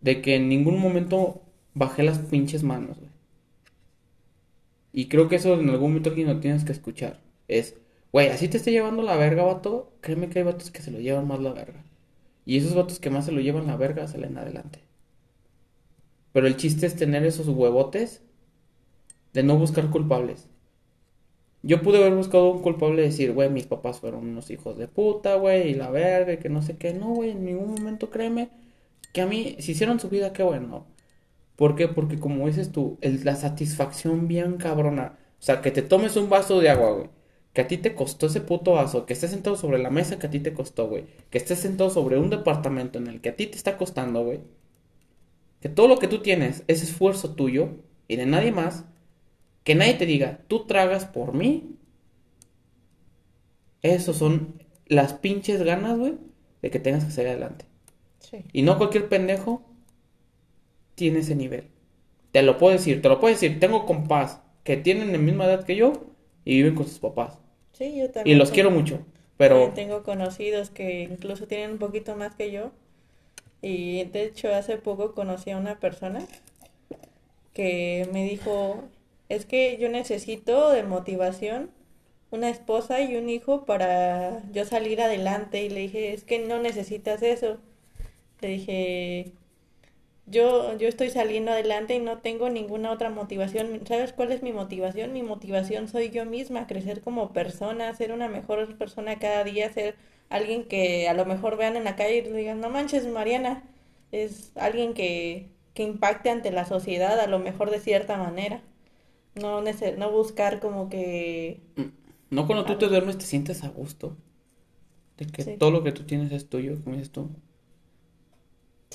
de 0.00 0.22
que 0.22 0.36
en 0.36 0.48
ningún 0.48 0.78
momento 0.78 1.42
bajé 1.74 2.02
las 2.02 2.18
pinches 2.18 2.62
manos, 2.62 2.98
güey. 2.98 3.10
Y 4.92 5.08
creo 5.08 5.28
que 5.28 5.36
eso 5.36 5.60
en 5.60 5.68
algún 5.68 5.90
momento 5.90 6.08
alguien 6.08 6.28
lo 6.28 6.40
tienes 6.40 6.64
que 6.64 6.72
escuchar. 6.72 7.20
Es, 7.48 7.76
güey, 8.12 8.28
así 8.28 8.48
te 8.48 8.56
esté 8.56 8.70
llevando 8.70 9.02
la 9.02 9.16
verga, 9.16 9.44
vato. 9.44 9.92
Créeme 10.00 10.30
que 10.30 10.38
hay 10.38 10.44
vatos 10.44 10.70
que 10.70 10.80
se 10.80 10.90
lo 10.90 10.98
llevan 11.00 11.28
más 11.28 11.40
la 11.40 11.52
verga. 11.52 11.84
Y 12.46 12.56
esos 12.56 12.74
vatos 12.74 12.98
que 12.98 13.10
más 13.10 13.26
se 13.26 13.32
lo 13.32 13.40
llevan 13.40 13.66
la 13.66 13.76
verga 13.76 14.08
salen 14.08 14.38
adelante. 14.38 14.80
Pero 16.32 16.46
el 16.46 16.56
chiste 16.56 16.86
es 16.86 16.96
tener 16.96 17.26
esos 17.26 17.48
huevotes 17.48 18.22
de 19.34 19.42
no 19.42 19.58
buscar 19.58 19.90
culpables. 19.90 20.48
Yo 21.62 21.82
pude 21.82 21.98
haber 21.98 22.14
buscado 22.14 22.50
un 22.52 22.62
culpable 22.62 23.02
y 23.02 23.06
decir, 23.06 23.32
güey, 23.32 23.50
mis 23.50 23.66
papás 23.66 24.00
fueron 24.00 24.26
unos 24.26 24.50
hijos 24.50 24.78
de 24.78 24.88
puta, 24.88 25.34
güey, 25.34 25.70
y 25.70 25.74
la 25.74 25.90
verga, 25.90 26.34
y 26.34 26.38
que 26.38 26.48
no 26.48 26.62
sé 26.62 26.78
qué. 26.78 26.94
No, 26.94 27.08
güey, 27.08 27.32
en 27.32 27.44
ningún 27.44 27.74
momento 27.74 28.08
créeme 28.08 28.48
que 29.16 29.22
a 29.22 29.26
mí, 29.26 29.56
si 29.60 29.72
hicieron 29.72 29.98
su 29.98 30.10
vida, 30.10 30.34
qué 30.34 30.42
bueno. 30.42 30.86
¿Por 31.56 31.74
qué? 31.74 31.88
Porque 31.88 32.18
como 32.20 32.46
dices 32.48 32.70
tú, 32.70 32.98
la 33.00 33.34
satisfacción 33.34 34.28
bien 34.28 34.58
cabrona. 34.58 35.18
O 35.40 35.42
sea, 35.42 35.62
que 35.62 35.70
te 35.70 35.80
tomes 35.80 36.16
un 36.16 36.28
vaso 36.28 36.60
de 36.60 36.68
agua, 36.68 36.92
güey. 36.92 37.08
Que 37.54 37.62
a 37.62 37.66
ti 37.66 37.78
te 37.78 37.94
costó 37.94 38.26
ese 38.26 38.42
puto 38.42 38.72
vaso. 38.72 39.06
Que 39.06 39.14
estés 39.14 39.30
sentado 39.30 39.56
sobre 39.56 39.78
la 39.78 39.88
mesa 39.88 40.18
que 40.18 40.26
a 40.26 40.30
ti 40.30 40.40
te 40.40 40.52
costó, 40.52 40.86
güey. 40.88 41.06
Que 41.30 41.38
estés 41.38 41.60
sentado 41.60 41.88
sobre 41.88 42.18
un 42.18 42.28
departamento 42.28 42.98
en 42.98 43.06
el 43.06 43.22
que 43.22 43.30
a 43.30 43.36
ti 43.36 43.46
te 43.46 43.56
está 43.56 43.78
costando, 43.78 44.22
güey. 44.22 44.40
que 45.60 45.68
todo 45.68 45.88
lo 45.88 45.98
que 45.98 46.08
tú 46.08 46.20
tienes 46.20 46.62
es 46.68 46.82
esfuerzo 46.82 47.34
tuyo 47.34 47.70
y 48.08 48.16
de 48.16 48.26
nadie 48.26 48.52
más, 48.52 48.84
que 49.64 49.74
nadie 49.74 49.94
te 49.94 50.06
diga, 50.06 50.40
tú 50.48 50.66
tragas 50.66 51.06
por 51.06 51.34
mí, 51.34 51.76
esos 53.82 54.16
son 54.18 54.62
las 54.86 55.14
pinches 55.14 55.62
ganas, 55.62 55.98
güey, 55.98 56.18
de 56.62 56.70
que 56.70 56.78
tengas 56.80 57.04
que 57.04 57.12
salir 57.12 57.30
adelante. 57.30 57.64
Sí. 58.28 58.44
Y 58.52 58.62
no 58.62 58.76
cualquier 58.76 59.08
pendejo 59.08 59.62
tiene 60.94 61.20
ese 61.20 61.34
nivel. 61.36 61.68
Te 62.32 62.42
lo 62.42 62.58
puedo 62.58 62.72
decir, 62.72 63.00
te 63.02 63.08
lo 63.08 63.20
puedo 63.20 63.32
decir. 63.34 63.60
Tengo 63.60 63.86
compás 63.86 64.40
que 64.64 64.76
tienen 64.76 65.12
la 65.12 65.18
misma 65.18 65.44
edad 65.44 65.64
que 65.64 65.76
yo 65.76 65.92
y 66.44 66.56
viven 66.56 66.74
con 66.74 66.86
sus 66.86 66.98
papás. 66.98 67.38
Sí, 67.72 67.94
yo 67.96 68.06
Y 68.06 68.08
también. 68.08 68.38
los 68.38 68.48
tengo- 68.48 68.54
quiero 68.54 68.70
mucho. 68.70 68.98
Pero 69.36 69.70
tengo 69.74 70.02
conocidos 70.02 70.70
que 70.70 71.02
incluso 71.02 71.46
tienen 71.46 71.72
un 71.72 71.78
poquito 71.78 72.16
más 72.16 72.34
que 72.34 72.50
yo. 72.50 72.72
Y 73.62 74.04
de 74.04 74.24
hecho 74.24 74.52
hace 74.54 74.76
poco 74.78 75.14
conocí 75.14 75.50
a 75.50 75.58
una 75.58 75.78
persona 75.78 76.26
que 77.52 78.08
me 78.12 78.24
dijo, 78.24 78.84
es 79.28 79.44
que 79.46 79.76
yo 79.78 79.88
necesito 79.88 80.70
de 80.70 80.82
motivación 80.82 81.70
una 82.30 82.50
esposa 82.50 83.00
y 83.00 83.16
un 83.16 83.28
hijo 83.30 83.64
para 83.64 84.42
yo 84.52 84.64
salir 84.64 85.00
adelante. 85.00 85.62
Y 85.64 85.68
le 85.70 85.80
dije, 85.80 86.12
es 86.12 86.24
que 86.24 86.38
no 86.38 86.60
necesitas 86.60 87.22
eso. 87.22 87.58
Le 88.40 88.48
dije, 88.48 89.32
yo, 90.26 90.76
yo 90.78 90.88
estoy 90.88 91.10
saliendo 91.10 91.52
adelante 91.52 91.94
y 91.94 92.00
no 92.00 92.18
tengo 92.18 92.50
ninguna 92.50 92.90
otra 92.92 93.10
motivación. 93.10 93.82
¿Sabes 93.86 94.12
cuál 94.12 94.32
es 94.32 94.42
mi 94.42 94.52
motivación? 94.52 95.12
Mi 95.12 95.22
motivación 95.22 95.88
soy 95.88 96.10
yo 96.10 96.24
misma, 96.26 96.66
crecer 96.66 97.00
como 97.02 97.32
persona, 97.32 97.94
ser 97.94 98.12
una 98.12 98.28
mejor 98.28 98.76
persona 98.78 99.18
cada 99.18 99.44
día, 99.44 99.72
ser 99.72 99.96
alguien 100.28 100.64
que 100.68 101.08
a 101.08 101.14
lo 101.14 101.24
mejor 101.26 101.56
vean 101.56 101.76
en 101.76 101.84
la 101.84 101.96
calle 101.96 102.18
y 102.18 102.22
digan, 102.32 102.60
no 102.60 102.70
manches, 102.70 103.06
Mariana, 103.06 103.64
es 104.12 104.52
alguien 104.56 104.94
que, 104.94 105.48
que 105.74 105.84
impacte 105.84 106.30
ante 106.30 106.50
la 106.52 106.64
sociedad, 106.64 107.20
a 107.20 107.26
lo 107.28 107.38
mejor 107.38 107.70
de 107.70 107.80
cierta 107.80 108.16
manera. 108.16 108.62
No, 109.34 109.62
no 109.62 110.10
buscar 110.10 110.60
como 110.60 110.88
que... 110.88 111.60
no 112.30 112.46
cuando 112.46 112.64
tú 112.64 112.78
te 112.78 112.88
duermes 112.88 113.18
te 113.18 113.24
sientes 113.24 113.64
a 113.64 113.68
gusto. 113.68 114.16
De 115.18 115.26
que 115.26 115.42
Sí. 115.44 115.56
todo 115.58 115.70
lo 115.70 115.82
que 115.82 115.92
tú 115.92 116.04
tienes 116.04 116.32
es 116.32 116.48
tuyo, 116.48 116.82
como 116.82 116.96
dices 116.96 117.12
tú. 117.12 117.28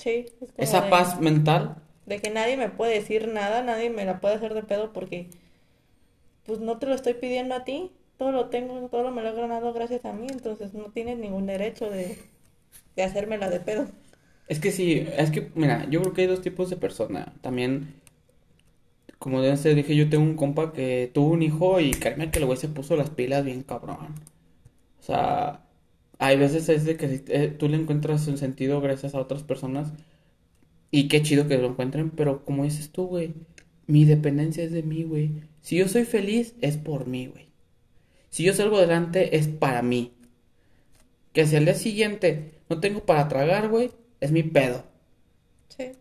Sí, 0.01 0.25
es 0.41 0.51
como 0.51 0.53
Esa 0.57 0.81
de- 0.81 0.89
paz 0.89 1.19
mental. 1.19 1.75
de 2.05 2.19
que 2.19 2.29
nadie 2.29 2.57
me 2.57 2.69
puede 2.69 2.95
decir 2.95 3.27
nada, 3.27 3.61
nadie 3.63 3.89
me 3.89 4.05
la 4.05 4.19
puede 4.19 4.35
hacer 4.35 4.53
de 4.53 4.63
pedo 4.63 4.91
porque 4.93 5.29
pues 6.45 6.59
no 6.59 6.77
te 6.79 6.85
lo 6.87 6.95
estoy 6.95 7.13
pidiendo 7.13 7.55
a 7.55 7.63
ti, 7.63 7.91
todo 8.17 8.31
lo 8.31 8.49
tengo, 8.49 8.87
todo 8.89 9.03
lo 9.03 9.11
me 9.11 9.21
lo 9.21 9.29
he 9.29 9.33
ganado 9.35 9.73
gracias 9.73 10.05
a 10.05 10.13
mí, 10.13 10.27
entonces 10.29 10.73
no 10.73 10.85
tienes 10.91 11.17
ningún 11.17 11.45
derecho 11.45 11.89
de, 11.89 12.17
de 12.95 13.03
hacérmela 13.03 13.49
de 13.49 13.59
pedo. 13.59 13.87
Es 14.47 14.59
que 14.59 14.71
sí, 14.71 15.07
es 15.17 15.31
que, 15.31 15.51
mira, 15.55 15.87
yo 15.89 16.01
creo 16.01 16.13
que 16.13 16.21
hay 16.21 16.27
dos 16.27 16.41
tipos 16.41 16.69
de 16.69 16.77
persona. 16.77 17.33
También, 17.41 17.95
como 19.19 19.43
ya 19.43 19.55
te 19.55 19.75
dije, 19.75 19.95
yo 19.95 20.09
tengo 20.09 20.23
un 20.23 20.35
compa 20.35 20.73
que 20.73 21.09
tuvo 21.13 21.29
un 21.29 21.43
hijo 21.43 21.79
y 21.79 21.91
créeme 21.91 22.31
que 22.31 22.39
el 22.39 22.45
güey 22.45 22.57
se 22.57 22.67
puso 22.67 22.95
las 22.95 23.09
pilas 23.11 23.45
bien 23.45 23.63
cabrón. 23.63 24.15
O 24.99 25.03
sea, 25.03 25.61
hay 26.21 26.37
veces 26.37 26.69
es 26.69 26.85
de 26.85 26.97
que 26.97 27.23
eh, 27.29 27.47
tú 27.47 27.67
le 27.67 27.77
encuentras 27.77 28.27
un 28.27 28.37
sentido 28.37 28.79
gracias 28.79 29.15
a 29.15 29.19
otras 29.19 29.41
personas 29.41 29.91
y 30.91 31.07
qué 31.07 31.23
chido 31.23 31.47
que 31.47 31.57
lo 31.57 31.69
encuentren, 31.69 32.11
pero 32.11 32.45
como 32.45 32.63
dices 32.63 32.91
tú, 32.91 33.07
güey, 33.07 33.33
mi 33.87 34.05
dependencia 34.05 34.63
es 34.63 34.71
de 34.71 34.83
mí, 34.83 35.01
güey. 35.01 35.31
Si 35.61 35.77
yo 35.77 35.87
soy 35.87 36.05
feliz, 36.05 36.53
es 36.61 36.77
por 36.77 37.07
mí, 37.07 37.25
güey. 37.25 37.47
Si 38.29 38.43
yo 38.43 38.53
salgo 38.53 38.77
adelante, 38.77 39.35
es 39.35 39.47
para 39.47 39.81
mí. 39.81 40.13
Que 41.33 41.47
si 41.47 41.55
al 41.55 41.65
día 41.65 41.73
siguiente 41.73 42.51
no 42.69 42.79
tengo 42.79 43.03
para 43.03 43.27
tragar, 43.27 43.69
güey, 43.69 43.89
es 44.19 44.31
mi 44.31 44.43
pedo. 44.43 44.83
Sí, 45.69 45.93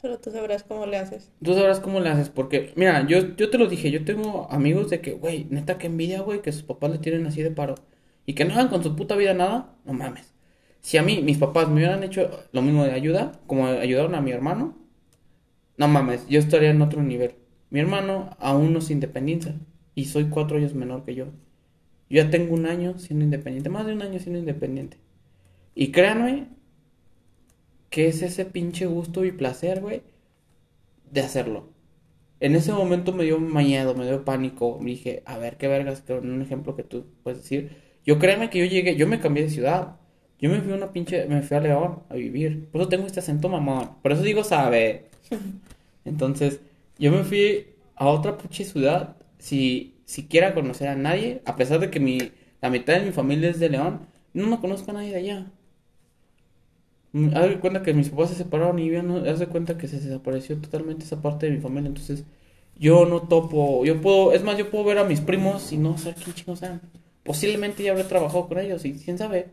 solo 0.00 0.18
tú 0.20 0.30
sabrás 0.30 0.62
cómo 0.62 0.86
le 0.86 0.96
haces. 0.96 1.32
Tú 1.44 1.52
sabrás 1.52 1.80
cómo 1.80 2.00
le 2.00 2.08
haces, 2.08 2.30
porque, 2.30 2.72
mira, 2.76 3.06
yo, 3.06 3.36
yo 3.36 3.50
te 3.50 3.58
lo 3.58 3.66
dije, 3.66 3.90
yo 3.90 4.06
tengo 4.06 4.50
amigos 4.50 4.88
de 4.88 5.02
que, 5.02 5.12
güey, 5.12 5.44
neta 5.50 5.76
que 5.76 5.88
envidia, 5.88 6.22
güey, 6.22 6.40
que 6.40 6.52
sus 6.52 6.62
papás 6.62 6.92
le 6.92 6.98
tienen 6.98 7.26
así 7.26 7.42
de 7.42 7.50
paro. 7.50 7.74
Y 8.26 8.34
que 8.34 8.44
no 8.44 8.54
hagan 8.54 8.68
con 8.68 8.82
su 8.82 8.96
puta 8.96 9.16
vida 9.16 9.34
nada, 9.34 9.74
no 9.84 9.92
mames. 9.92 10.34
Si 10.80 10.98
a 10.98 11.02
mí, 11.02 11.22
mis 11.22 11.38
papás 11.38 11.68
me 11.68 11.76
hubieran 11.76 12.02
hecho 12.02 12.30
lo 12.52 12.62
mismo 12.62 12.84
de 12.84 12.92
ayuda, 12.92 13.40
como 13.46 13.66
ayudaron 13.66 14.14
a 14.14 14.20
mi 14.20 14.32
hermano, 14.32 14.76
no 15.76 15.88
mames, 15.88 16.26
yo 16.28 16.38
estaría 16.38 16.70
en 16.70 16.82
otro 16.82 17.02
nivel. 17.02 17.34
Mi 17.70 17.80
hermano 17.80 18.36
aún 18.38 18.72
no 18.72 18.80
se 18.80 18.92
independiza 18.92 19.54
y 19.94 20.06
soy 20.06 20.26
cuatro 20.26 20.58
años 20.58 20.74
menor 20.74 21.04
que 21.04 21.14
yo. 21.14 21.26
Yo 22.08 22.22
ya 22.22 22.30
tengo 22.30 22.54
un 22.54 22.66
año 22.66 22.98
siendo 22.98 23.24
independiente, 23.24 23.68
más 23.68 23.86
de 23.86 23.94
un 23.94 24.02
año 24.02 24.18
siendo 24.20 24.38
independiente. 24.38 24.98
Y 25.74 25.90
créanme 25.90 26.48
que 27.90 28.08
es 28.08 28.22
ese 28.22 28.44
pinche 28.44 28.86
gusto 28.86 29.24
y 29.24 29.32
placer, 29.32 29.80
güey, 29.80 30.02
de 31.10 31.20
hacerlo. 31.20 31.68
En 32.40 32.54
ese 32.54 32.72
momento 32.72 33.12
me 33.12 33.24
dio 33.24 33.40
miedo, 33.40 33.94
me 33.94 34.06
dio 34.06 34.24
pánico. 34.24 34.78
Me 34.80 34.90
dije, 34.90 35.22
a 35.26 35.38
ver, 35.38 35.56
qué 35.56 35.68
vergas, 35.68 36.02
que 36.02 36.12
un 36.12 36.42
ejemplo 36.42 36.76
que 36.76 36.82
tú 36.82 37.06
puedes 37.22 37.42
decir. 37.42 37.85
Yo 38.06 38.18
créeme 38.18 38.50
que 38.50 38.58
yo 38.60 38.64
llegué, 38.66 38.96
yo 38.96 39.06
me 39.08 39.20
cambié 39.20 39.44
de 39.44 39.50
ciudad. 39.50 39.96
Yo 40.40 40.50
me 40.50 40.60
fui 40.60 40.72
a 40.72 40.76
una 40.76 40.92
pinche, 40.92 41.26
me 41.28 41.42
fui 41.42 41.56
a 41.56 41.60
León 41.60 42.02
a 42.10 42.14
vivir. 42.14 42.68
Por 42.70 42.80
eso 42.82 42.90
tengo 42.90 43.06
este 43.06 43.20
acento 43.20 43.48
mamón. 43.48 43.90
Por 44.02 44.12
eso 44.12 44.22
digo 44.22 44.44
sabe. 44.44 45.06
Entonces, 46.04 46.60
yo 46.98 47.12
me 47.12 47.24
fui 47.24 47.66
a 47.96 48.08
otra 48.08 48.36
pinche 48.38 48.64
ciudad 48.64 49.16
si 49.38 49.94
siquiera 50.04 50.54
conocer 50.54 50.88
a 50.88 50.96
nadie, 50.96 51.42
a 51.46 51.56
pesar 51.56 51.80
de 51.80 51.90
que 51.90 52.00
mi, 52.00 52.18
la 52.60 52.70
mitad 52.70 52.94
de 52.94 53.06
mi 53.06 53.12
familia 53.12 53.50
es 53.50 53.58
de 53.60 53.70
León, 53.70 54.06
no 54.34 54.46
me 54.48 54.60
conozco 54.60 54.90
a 54.92 54.94
nadie 54.94 55.10
de 55.10 55.16
allá. 55.18 55.52
Mm, 57.12 57.34
Haz 57.36 57.48
de 57.48 57.60
cuenta 57.60 57.82
que 57.82 57.94
mis 57.94 58.10
papás 58.10 58.30
se 58.30 58.36
separaron 58.36 58.78
y 58.78 58.90
yo 58.90 59.02
no, 59.02 59.16
haz 59.28 59.38
de 59.38 59.46
cuenta 59.48 59.78
que 59.78 59.88
se 59.88 60.00
desapareció 60.00 60.60
totalmente 60.60 61.04
esa 61.04 61.22
parte 61.22 61.46
de 61.46 61.52
mi 61.52 61.60
familia, 61.60 61.88
entonces 61.88 62.24
yo 62.76 63.06
no 63.06 63.22
topo, 63.28 63.84
yo 63.84 64.00
puedo, 64.00 64.32
es 64.32 64.42
más, 64.44 64.58
yo 64.58 64.70
puedo 64.70 64.84
ver 64.84 64.98
a 64.98 65.04
mis 65.04 65.20
primos 65.20 65.72
y 65.72 65.78
no 65.78 65.96
sé 65.98 66.14
quién 66.14 66.34
chingos 66.34 66.58
sean. 66.60 66.80
Posiblemente 67.26 67.82
ya 67.82 67.92
habré 67.92 68.04
trabajado 68.04 68.48
con 68.48 68.58
ellos 68.58 68.84
y 68.86 68.94
quién 68.94 69.18
sabe. 69.18 69.48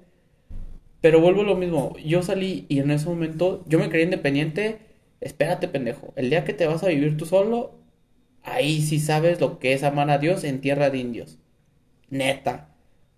Pero 1.01 1.19
vuelvo 1.21 1.41
a 1.41 1.45
lo 1.45 1.55
mismo, 1.55 1.95
yo 2.05 2.23
salí 2.23 2.65
y 2.69 2.79
en 2.79 2.91
ese 2.91 3.07
momento 3.07 3.63
yo 3.67 3.79
me 3.79 3.89
creí 3.89 4.03
independiente. 4.05 4.79
Espérate, 5.21 5.67
pendejo. 5.67 6.13
El 6.15 6.29
día 6.29 6.45
que 6.45 6.53
te 6.53 6.67
vas 6.67 6.83
a 6.83 6.87
vivir 6.89 7.17
tú 7.17 7.25
solo, 7.25 7.79
ahí 8.43 8.81
sí 8.81 8.99
sabes 8.99 9.41
lo 9.41 9.59
que 9.59 9.73
es 9.73 9.83
amar 9.83 10.09
a 10.11 10.17
Dios 10.19 10.43
en 10.45 10.61
tierra 10.61 10.89
de 10.89 10.99
indios. 10.99 11.39
Neta. 12.09 12.75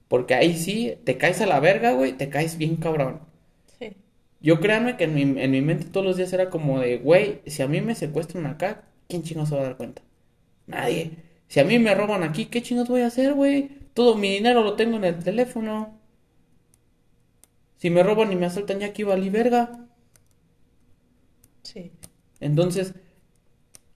Porque 0.08 0.36
ahí 0.36 0.56
sí 0.58 0.98
te 1.06 1.18
caes 1.18 1.42
a 1.42 1.48
la 1.48 1.60
verga, 1.60 1.94
güey, 1.94 2.14
te 2.14 2.30
caes 2.30 2.58
bien 2.58 2.78
cabrón. 2.78 3.22
Sí, 3.80 3.98
Yo 4.42 4.60
créanme 4.60 4.98
que 4.98 5.06
en 5.06 5.16
mi, 5.16 5.22
en 5.24 5.52
mi 5.52 5.62
mente 5.62 5.86
todos 5.86 6.06
los 6.06 6.18
días 6.18 6.34
era 6.34 6.50
como 6.50 6.80
de, 6.80 6.98
güey, 7.00 7.42
si 7.48 7.62
a 7.64 7.68
mí 7.68 7.82
me 7.82 7.96
secuestran 7.96 8.46
acá, 8.48 8.86
¿quién 9.08 9.24
chingados 9.24 9.50
se 9.50 9.56
va 9.56 9.62
a 9.62 9.66
dar 9.66 9.78
cuenta? 9.78 10.02
Nadie. 10.68 11.12
Si 11.48 11.60
a 11.60 11.66
mí 11.66 11.80
me 11.80 11.96
roban 11.96 12.24
aquí, 12.24 12.46
¿qué 12.48 12.62
chingados 12.62 12.90
voy 12.90 13.02
a 13.02 13.08
hacer, 13.08 13.34
güey? 13.34 13.70
Todo 13.96 14.14
mi 14.16 14.30
dinero 14.30 14.62
lo 14.64 14.76
tengo 14.76 14.98
en 14.98 15.06
el 15.06 15.24
teléfono. 15.24 16.00
Si 17.78 17.90
me 17.90 18.04
roban 18.04 18.34
y 18.34 18.36
me 18.36 18.48
asaltan 18.48 18.80
ya 18.82 18.88
aquí 18.88 19.04
valí 19.04 19.30
verga. 19.30 19.88
sí. 21.64 21.92
Entonces, 22.40 22.94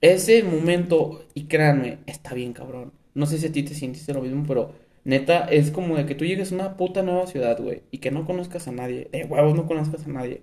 ese 0.00 0.42
momento, 0.42 1.24
y 1.34 1.44
créanme, 1.44 1.98
está 2.06 2.34
bien 2.34 2.52
cabrón. 2.52 2.92
No 3.14 3.26
sé 3.26 3.38
si 3.38 3.46
a 3.46 3.52
ti 3.52 3.62
te 3.62 3.74
sintiste 3.74 4.14
lo 4.14 4.22
mismo, 4.22 4.44
pero 4.46 4.72
neta, 5.04 5.46
es 5.46 5.70
como 5.70 5.96
de 5.96 6.06
que 6.06 6.14
tú 6.14 6.24
llegues 6.24 6.52
a 6.52 6.54
una 6.54 6.76
puta 6.76 7.02
nueva 7.02 7.26
ciudad, 7.26 7.60
güey, 7.60 7.82
y 7.90 7.98
que 7.98 8.10
no 8.10 8.24
conozcas 8.26 8.68
a 8.68 8.72
nadie. 8.72 9.08
De 9.12 9.24
huevos 9.24 9.54
no 9.56 9.66
conozcas 9.66 10.06
a 10.06 10.10
nadie. 10.10 10.42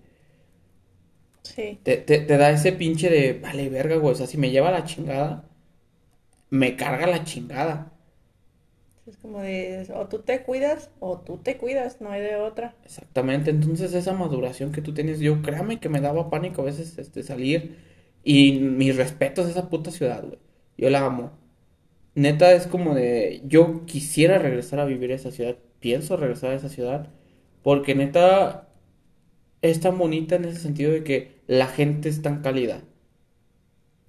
Sí, 1.43 1.79
Te, 1.83 1.97
te, 1.97 2.19
te 2.19 2.37
da 2.37 2.51
ese 2.51 2.71
pinche 2.73 3.09
de, 3.09 3.33
vale, 3.39 3.69
verga, 3.69 3.95
güey. 3.97 4.13
O 4.13 4.15
sea, 4.15 4.27
si 4.27 4.37
me 4.37 4.51
lleva 4.51 4.69
la 4.71 4.83
chingada, 4.85 5.49
me 6.49 6.75
carga 6.75 7.07
la 7.07 7.23
chingada. 7.23 7.91
Es 9.07 9.17
como 9.17 9.41
de, 9.41 9.87
o 9.95 10.07
tú 10.07 10.19
te 10.19 10.43
cuidas 10.43 10.89
o 10.99 11.19
tú 11.19 11.37
te 11.37 11.57
cuidas, 11.57 12.01
no 12.01 12.11
hay 12.11 12.21
de 12.21 12.35
otra. 12.37 12.75
Exactamente. 12.83 13.49
Entonces, 13.51 13.93
esa 13.93 14.13
maduración 14.13 14.71
que 14.71 14.81
tú 14.81 14.93
tienes, 14.93 15.19
yo 15.19 15.41
créame 15.41 15.79
que 15.79 15.89
me 15.89 15.99
daba 16.01 16.29
pánico 16.29 16.61
a 16.61 16.65
veces 16.65 16.97
este, 16.97 17.23
salir. 17.23 17.77
Y 18.23 18.59
mis 18.59 18.95
respetos 18.95 19.45
a 19.47 19.49
esa 19.51 19.69
puta 19.69 19.91
ciudad, 19.91 20.23
güey. 20.25 20.39
Yo 20.77 20.89
la 20.89 21.05
amo. 21.05 21.31
Neta, 22.15 22.53
es 22.53 22.67
como 22.67 22.95
de, 22.95 23.43
yo 23.45 23.85
quisiera 23.85 24.39
regresar 24.39 24.79
a 24.79 24.85
vivir 24.85 25.11
a 25.11 25.15
esa 25.15 25.31
ciudad. 25.31 25.57
Pienso 25.81 26.17
regresar 26.17 26.51
a 26.51 26.55
esa 26.55 26.69
ciudad. 26.69 27.09
Porque 27.63 27.95
neta, 27.95 28.69
es 29.61 29.81
tan 29.81 29.97
bonita 29.99 30.35
en 30.37 30.45
ese 30.45 30.59
sentido 30.61 30.91
de 30.93 31.03
que 31.03 31.41
la 31.47 31.67
gente 31.67 32.09
es 32.09 32.21
tan 32.23 32.41
cálida. 32.43 32.83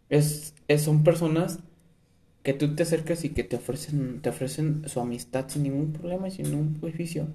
Es, 0.08 0.54
es- 0.68 0.82
son 0.82 1.04
personas 1.04 1.60
que 2.42 2.54
tú 2.54 2.74
te 2.74 2.82
acercas 2.84 3.24
y 3.24 3.30
que 3.30 3.44
te 3.44 3.56
ofrecen, 3.56 4.20
te 4.22 4.30
ofrecen 4.30 4.82
su 4.88 5.00
amistad 5.00 5.46
sin 5.48 5.64
ningún 5.64 5.92
problema 5.92 6.28
y 6.28 6.32
sin 6.32 6.50
ningún 6.50 6.74
prejuicio. 6.80 7.28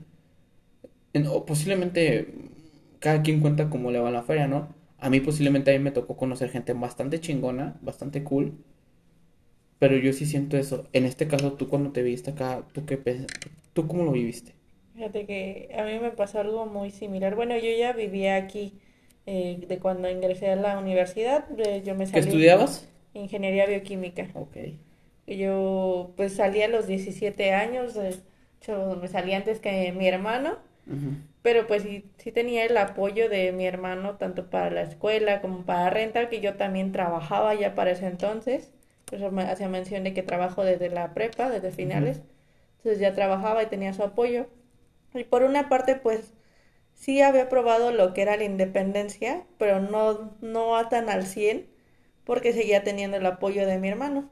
En- 1.14 1.28
o 1.28 1.46
posiblemente 1.46 2.04
cada 3.00 3.22
quien 3.24 3.40
cuenta 3.42 3.70
cómo 3.70 3.92
le 3.92 4.00
va 4.00 4.12
la 4.12 4.24
feria, 4.24 4.48
¿no? 4.48 4.70
A 5.00 5.10
mí 5.10 5.20
posiblemente 5.20 5.72
a 5.74 5.78
mí 5.78 5.84
me 5.84 5.92
tocó 5.92 6.16
conocer 6.18 6.50
gente 6.50 6.74
bastante 6.74 7.20
chingona, 7.20 7.78
bastante 7.82 8.24
cool. 8.24 8.54
Pero 9.78 9.98
yo 9.98 10.14
sí 10.14 10.26
siento 10.26 10.58
eso. 10.58 10.88
En 10.94 11.06
este 11.06 11.28
caso, 11.28 11.54
tú 11.54 11.70
cuando 11.70 11.92
te 11.92 12.02
viste 12.02 12.32
acá, 12.32 12.68
¿tú 12.74 12.88
qué 12.88 12.98
¿Tú 13.74 13.88
cómo 13.88 14.04
lo 14.04 14.12
viviste? 14.12 14.56
Fíjate 14.94 15.26
que 15.26 15.70
a 15.78 15.84
mí 15.84 16.00
me 16.00 16.12
pasó 16.12 16.40
algo 16.40 16.66
muy 16.66 16.92
similar. 16.92 17.36
Bueno, 17.36 17.56
yo 17.58 17.70
ya 17.78 17.94
vivía 17.94 18.36
aquí, 18.38 18.80
eh, 19.26 19.60
de 19.68 19.80
cuando 19.80 20.10
ingresé 20.10 20.50
a 20.52 20.56
la 20.56 20.78
universidad. 20.80 21.48
yo 21.84 21.96
me 21.96 22.06
¿Qué 22.12 22.20
salí 22.20 22.22
estudiabas? 22.22 22.88
ingeniería 23.14 23.66
bioquímica. 23.68 24.28
Ok. 24.34 24.58
Yo 25.28 26.14
pues 26.18 26.36
salí 26.36 26.62
a 26.62 26.68
los 26.68 26.88
17 26.88 27.54
años, 27.54 27.98
me 29.02 29.08
salí 29.08 29.34
antes 29.34 29.60
que 29.60 29.92
mi 29.94 30.08
hermano, 30.08 30.58
pero 31.42 31.68
pues 31.68 31.84
sí, 31.84 32.06
sí 32.18 32.32
tenía 32.32 32.66
el 32.66 32.78
apoyo 32.78 33.30
de 33.30 33.52
mi 33.52 33.66
hermano 33.68 34.18
tanto 34.18 34.50
para 34.50 34.70
la 34.72 34.82
escuela 34.84 35.42
como 35.42 35.66
para 35.66 35.90
renta, 35.90 36.30
que 36.30 36.42
yo 36.42 36.56
también 36.56 36.92
trabajaba 36.92 37.54
ya 37.56 37.76
para 37.76 37.92
ese 37.92 38.08
entonces. 38.08 38.72
Por 39.06 39.20
eso 39.20 39.32
me 39.32 39.44
hacía 39.44 39.70
mención 39.70 40.04
de 40.04 40.14
que 40.14 40.24
trabajo 40.24 40.64
desde 40.64 40.90
la 40.90 41.14
prepa, 41.14 41.50
desde 41.50 41.72
finales. 41.72 42.22
Entonces 42.78 43.00
ya 43.00 43.14
trabajaba 43.14 43.64
y 43.64 43.68
tenía 43.68 43.94
su 43.94 44.04
apoyo. 44.04 44.48
Y 45.14 45.24
por 45.26 45.44
una 45.44 45.70
parte 45.70 45.96
pues 45.96 46.34
sí 46.94 47.22
había 47.22 47.50
probado 47.50 47.92
lo 47.92 48.14
que 48.14 48.22
era 48.24 48.38
la 48.38 48.44
independencia, 48.46 49.46
pero 49.58 49.80
no, 49.80 50.36
no 50.42 50.78
a 50.78 50.90
tan 50.90 51.10
al 51.10 51.26
100 51.26 51.68
porque 52.26 52.54
seguía 52.54 52.84
teniendo 52.84 53.18
el 53.18 53.26
apoyo 53.26 53.68
de 53.68 53.80
mi 53.80 53.90
hermano. 53.90 54.30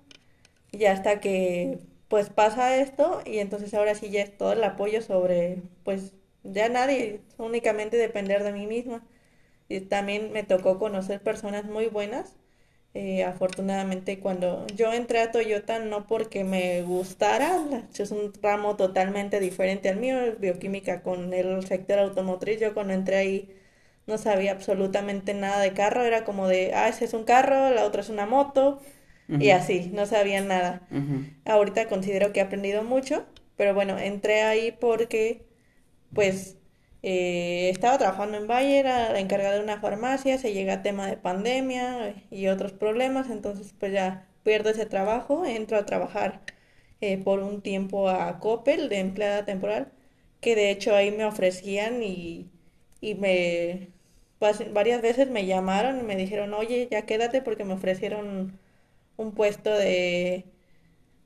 Y 0.72 0.86
hasta 0.86 1.20
que 1.20 1.80
pues 2.08 2.30
pasa 2.30 2.78
esto 2.78 3.22
y 3.26 3.40
entonces 3.40 3.74
ahora 3.74 3.96
sí 3.96 4.10
ya 4.10 4.22
es 4.22 4.38
todo 4.38 4.54
el 4.54 4.64
apoyo 4.64 5.02
sobre 5.02 5.62
pues 5.84 6.14
ya 6.44 6.70
nadie, 6.70 7.22
únicamente 7.38 7.98
depender 7.98 8.44
de 8.44 8.54
mí 8.54 8.68
misma. 8.68 9.04
Y 9.70 9.82
también 9.82 10.32
me 10.34 10.44
tocó 10.44 10.80
conocer 10.80 11.22
personas 11.24 11.66
muy 11.66 11.88
buenas. 11.88 12.36
Eh, 12.94 13.24
afortunadamente 13.24 14.20
cuando 14.20 14.68
yo 14.76 14.94
entré 14.94 15.22
a 15.22 15.32
Toyota 15.32 15.80
no 15.80 16.08
porque 16.08 16.44
me 16.44 16.82
gustara, 16.84 17.88
es 17.98 18.12
un 18.12 18.34
ramo 18.42 18.76
totalmente 18.78 19.40
diferente 19.40 19.90
al 19.90 19.98
mío, 19.98 20.18
bioquímica 20.40 21.02
con 21.04 21.34
el 21.34 21.66
sector 21.68 22.00
automotriz. 22.00 22.60
Yo 22.60 22.74
cuando 22.74 22.94
entré 22.94 23.18
ahí 23.18 23.50
no 24.08 24.18
sabía 24.18 24.52
absolutamente 24.54 25.34
nada 25.34 25.60
de 25.62 25.74
carro, 25.74 26.04
era 26.04 26.24
como 26.26 26.48
de, 26.48 26.74
ah, 26.76 26.90
ese 26.90 27.06
es 27.06 27.14
un 27.14 27.24
carro, 27.24 27.70
la 27.72 27.86
otra 27.86 28.02
es 28.02 28.10
una 28.10 28.26
moto 28.26 28.80
y 29.40 29.52
así, 29.52 29.92
no 29.94 30.06
sabía 30.06 30.42
nada. 30.42 30.88
Ahorita 31.46 31.88
considero 31.90 32.34
que 32.34 32.40
he 32.40 32.44
aprendido 32.44 32.84
mucho, 32.84 33.26
pero 33.58 33.74
bueno, 33.74 33.98
entré 34.00 34.44
ahí 34.44 34.72
porque, 34.72 35.46
pues, 36.14 36.58
eh, 37.04 37.70
estaba 37.70 37.98
trabajando 37.98 38.38
en 38.38 38.48
Valle, 38.48 38.80
era 38.80 39.12
la 39.14 39.20
encargada 39.20 39.56
de 39.56 39.64
una 39.64 39.80
farmacia, 39.82 40.38
se 40.38 40.54
llega 40.54 40.74
a 40.76 40.82
tema 40.84 41.08
de 41.08 41.18
pandemia 41.18 42.16
y 42.32 42.48
otros 42.48 42.74
problemas, 42.74 43.30
entonces 43.30 43.74
pues 43.80 43.92
ya 43.94 44.28
pierdo 44.44 44.70
ese 44.70 44.86
trabajo, 44.86 45.46
entro 45.46 45.78
a 45.78 45.86
trabajar 45.86 46.42
eh, 47.02 47.18
por 47.18 47.40
un 47.40 47.62
tiempo 47.62 48.10
a 48.10 48.40
Coppel 48.40 48.90
de 48.90 49.00
empleada 49.00 49.46
temporal, 49.46 49.92
que 50.42 50.56
de 50.56 50.72
hecho 50.72 50.96
ahí 50.96 51.12
me 51.12 51.26
ofrecían 51.26 52.04
y, 52.04 52.52
y 53.02 53.16
me 53.16 53.90
pas- 54.40 54.72
varias 54.74 55.02
veces 55.02 55.30
me 55.30 55.46
llamaron 55.46 56.00
y 56.00 56.04
me 56.04 56.16
dijeron, 56.16 56.54
oye, 56.54 56.88
ya 56.92 57.04
quédate 57.06 57.42
porque 57.42 57.66
me 57.66 57.74
ofrecieron 57.74 58.60
un 59.22 59.34
puesto 59.34 59.72
de 59.72 60.46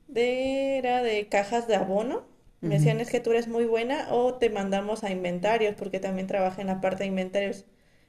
de, 0.08 0.78
era 0.78 1.02
de 1.02 1.28
cajas 1.28 1.66
de 1.68 1.76
abono. 1.76 2.24
Me 2.66 2.76
decían, 2.76 3.00
es 3.00 3.10
que 3.10 3.20
tú 3.20 3.30
eres 3.30 3.48
muy 3.48 3.64
buena 3.66 4.08
o 4.10 4.34
te 4.34 4.50
mandamos 4.50 5.04
a 5.04 5.10
inventarios, 5.10 5.74
porque 5.76 6.00
también 6.00 6.26
trabajé 6.26 6.62
en 6.62 6.66
la 6.68 6.80
parte 6.80 7.04
de 7.04 7.08
inventarios. 7.08 7.64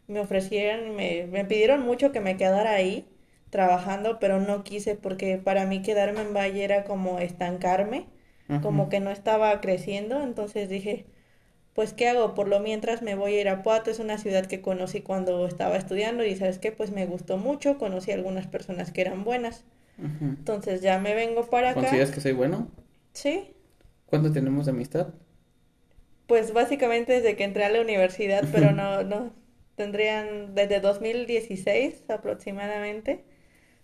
Me 0.07 0.19
ofrecieron, 0.19 0.95
me, 0.95 1.27
me 1.27 1.45
pidieron 1.45 1.81
mucho 1.81 2.11
que 2.11 2.21
me 2.21 2.37
quedara 2.37 2.71
ahí 2.71 3.07
trabajando, 3.49 4.19
pero 4.19 4.39
no 4.39 4.63
quise 4.63 4.95
porque 4.95 5.37
para 5.37 5.65
mí 5.65 5.81
quedarme 5.81 6.21
en 6.21 6.33
Valle 6.33 6.63
era 6.63 6.83
como 6.85 7.19
estancarme, 7.19 8.07
como 8.59 8.89
que 8.89 8.99
no 8.99 9.11
estaba 9.11 9.61
creciendo, 9.61 10.21
entonces 10.23 10.69
dije, 10.69 11.05
pues 11.73 11.93
¿qué 11.93 12.09
hago? 12.09 12.33
Por 12.35 12.47
lo 12.49 12.59
mientras 12.59 13.01
me 13.01 13.15
voy 13.15 13.35
a 13.35 13.41
Irapuato, 13.41 13.91
es 13.91 13.99
una 13.99 14.17
ciudad 14.17 14.45
que 14.47 14.61
conocí 14.61 15.01
cuando 15.01 15.45
estaba 15.47 15.77
estudiando 15.77 16.25
y 16.25 16.35
¿sabes 16.35 16.59
qué? 16.59 16.71
Pues 16.73 16.91
me 16.91 17.05
gustó 17.05 17.37
mucho, 17.37 17.77
conocí 17.77 18.11
a 18.11 18.15
algunas 18.15 18.47
personas 18.47 18.91
que 18.91 19.01
eran 19.01 19.23
buenas. 19.23 19.65
Entonces 19.97 20.81
ya 20.81 20.99
me 20.99 21.15
vengo 21.15 21.49
para 21.49 21.71
acá. 21.71 21.81
¿Consideras 21.81 22.11
que 22.11 22.21
soy 22.21 22.31
bueno? 22.33 22.69
Sí, 23.13 23.53
¿Cuánto 24.07 24.31
tenemos 24.31 24.65
de 24.65 24.71
amistad? 24.71 25.13
pues 26.27 26.53
básicamente 26.53 27.13
desde 27.13 27.35
que 27.35 27.43
entré 27.43 27.63
a 27.65 27.69
la 27.69 27.81
universidad, 27.81 28.45
pero 28.51 28.71
no, 28.71 29.03
no, 29.03 29.33
tendrían 29.75 30.55
desde 30.55 30.79
2016 30.79 32.09
aproximadamente, 32.09 33.23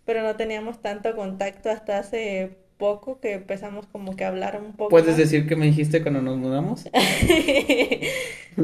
pero 0.05 0.23
no 0.23 0.35
teníamos 0.35 0.81
tanto 0.81 1.15
contacto 1.15 1.69
hasta 1.69 1.99
hace 1.99 2.57
poco 2.77 3.19
que 3.21 3.33
empezamos 3.33 3.87
como 3.87 4.15
que 4.15 4.25
a 4.25 4.29
hablar 4.29 4.59
un 4.61 4.73
poco 4.73 4.89
¿Puedes 4.89 5.09
más. 5.09 5.17
decir 5.17 5.47
qué 5.47 5.55
me 5.55 5.67
dijiste 5.67 6.01
cuando 6.01 6.21
nos 6.21 6.37
mudamos? 6.37 6.85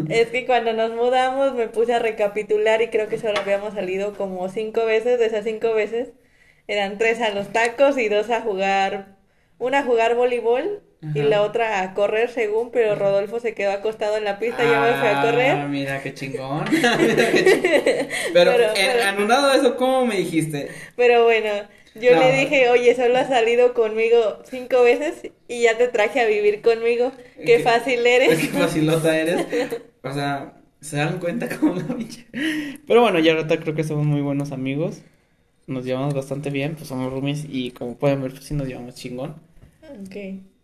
Es 0.10 0.28
que 0.30 0.46
cuando 0.46 0.74
nos 0.74 0.94
mudamos 0.94 1.54
me 1.56 1.68
puse 1.68 1.94
a 1.94 2.00
recapitular 2.00 2.82
y 2.82 2.90
creo 2.90 3.08
que 3.08 3.18
solo 3.18 3.40
habíamos 3.40 3.74
salido 3.74 4.14
como 4.16 4.48
cinco 4.50 4.86
veces, 4.86 5.20
de 5.20 5.26
esas 5.26 5.44
cinco 5.46 5.74
veces 5.74 6.12
eran 6.70 6.98
tres 6.98 7.20
a 7.22 7.32
los 7.32 7.52
tacos 7.52 7.98
y 7.98 8.08
dos 8.10 8.30
a 8.30 8.42
jugar, 8.42 9.18
una 9.58 9.80
a 9.80 9.84
jugar 9.84 10.16
voleibol 10.16 10.82
y 11.16 11.22
la 11.22 11.42
otra 11.44 11.82
a 11.82 11.94
correr 11.94 12.30
según, 12.30 12.72
pero 12.72 12.94
Rodolfo 12.96 13.40
se 13.40 13.54
quedó 13.54 13.72
acostado 13.72 14.18
en 14.18 14.26
la 14.26 14.38
pista 14.38 14.64
y 14.64 14.68
yo 14.68 14.80
me 14.82 14.94
fui 14.94 15.08
a 15.08 15.20
Ah, 15.22 15.26
correr. 15.26 15.58
mira 15.70 16.02
qué 16.04 16.14
chingón. 16.14 16.66
Mira 16.70 17.32
qué 17.32 17.44
chingón. 17.46 18.08
Pero, 18.34 18.52
Pero- 18.52 18.64
en- 18.68 18.74
pero- 18.76 19.04
anulado 19.04 19.54
eso, 19.54 19.76
¿cómo 19.78 20.06
me 20.06 20.18
dijiste? 20.18 20.68
Pero 20.98 21.24
bueno, 21.24 21.50
yo 21.96 22.16
No. 22.16 22.20
le 22.22 22.34
dije, 22.34 22.70
oye, 22.70 22.94
solo 22.96 23.18
has 23.18 23.30
salido 23.30 23.74
conmigo 23.74 24.44
cinco 24.50 24.84
veces 24.84 25.32
y 25.48 25.62
ya 25.64 25.78
te 25.78 25.88
traje 25.88 26.20
a 26.20 26.26
vivir 26.26 26.62
conmigo. 26.62 27.14
Qué 27.38 27.46
Qué- 27.46 27.60
fácil 27.60 28.06
eres. 28.06 28.38
Qué 28.38 28.48
facilota 28.48 29.18
eres. 29.18 29.46
O 30.04 30.14
sea, 30.14 30.54
se 30.82 30.96
dan 30.98 31.20
cuenta 31.20 31.48
como 31.58 31.76
la 31.76 31.84
pinche. 31.96 32.26
Pero 32.88 33.02
bueno, 33.02 33.20
ya 33.20 33.34
ahorita 33.34 33.58
creo 33.60 33.76
que 33.76 33.84
somos 33.84 34.06
muy 34.06 34.22
buenos 34.22 34.52
amigos. 34.54 35.02
Nos 35.70 35.86
llevamos 35.86 36.14
bastante 36.14 36.50
bien, 36.50 36.76
pues 36.76 36.88
somos 36.88 37.12
roomies 37.12 37.46
y 37.48 37.72
como 37.72 37.96
pueden 37.96 38.22
ver, 38.22 38.32
pues 38.32 38.44
sí 38.46 38.54
nos 38.54 38.68
llevamos 38.68 38.96
chingón. 38.96 39.36
Ok. 39.84 40.16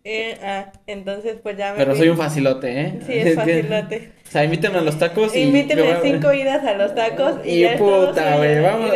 Eh, 0.08 0.38
ah, 0.43 0.72
entonces 0.86 1.38
pues 1.41 1.58
ya 1.58 1.72
me 1.72 1.78
Pero 1.80 1.91
fui. 1.91 1.99
soy 2.01 2.10
un 2.10 2.18
facilote, 2.18 2.80
¿eh? 2.82 2.99
Sí, 3.08 3.14
es 3.14 3.36
facilote. 3.41 4.12
O 4.28 4.32
sea, 4.32 4.43
invítame 4.43 4.78
a 4.78 4.82
los 4.82 4.99
tacos 4.99 5.36
y... 5.36 5.39
Invíteme 5.41 5.82
yo 5.82 5.88
voy 5.88 5.95
a- 5.95 6.01
cinco 6.01 6.34
idas 6.34 6.64
a 6.64 6.74
los 6.74 6.93
tacos 6.93 7.39
y, 7.45 7.49
Y 7.49 7.60
ya 7.62 7.78
puta, 7.78 8.38
güey, 8.38 8.62
vamos. 8.62 8.91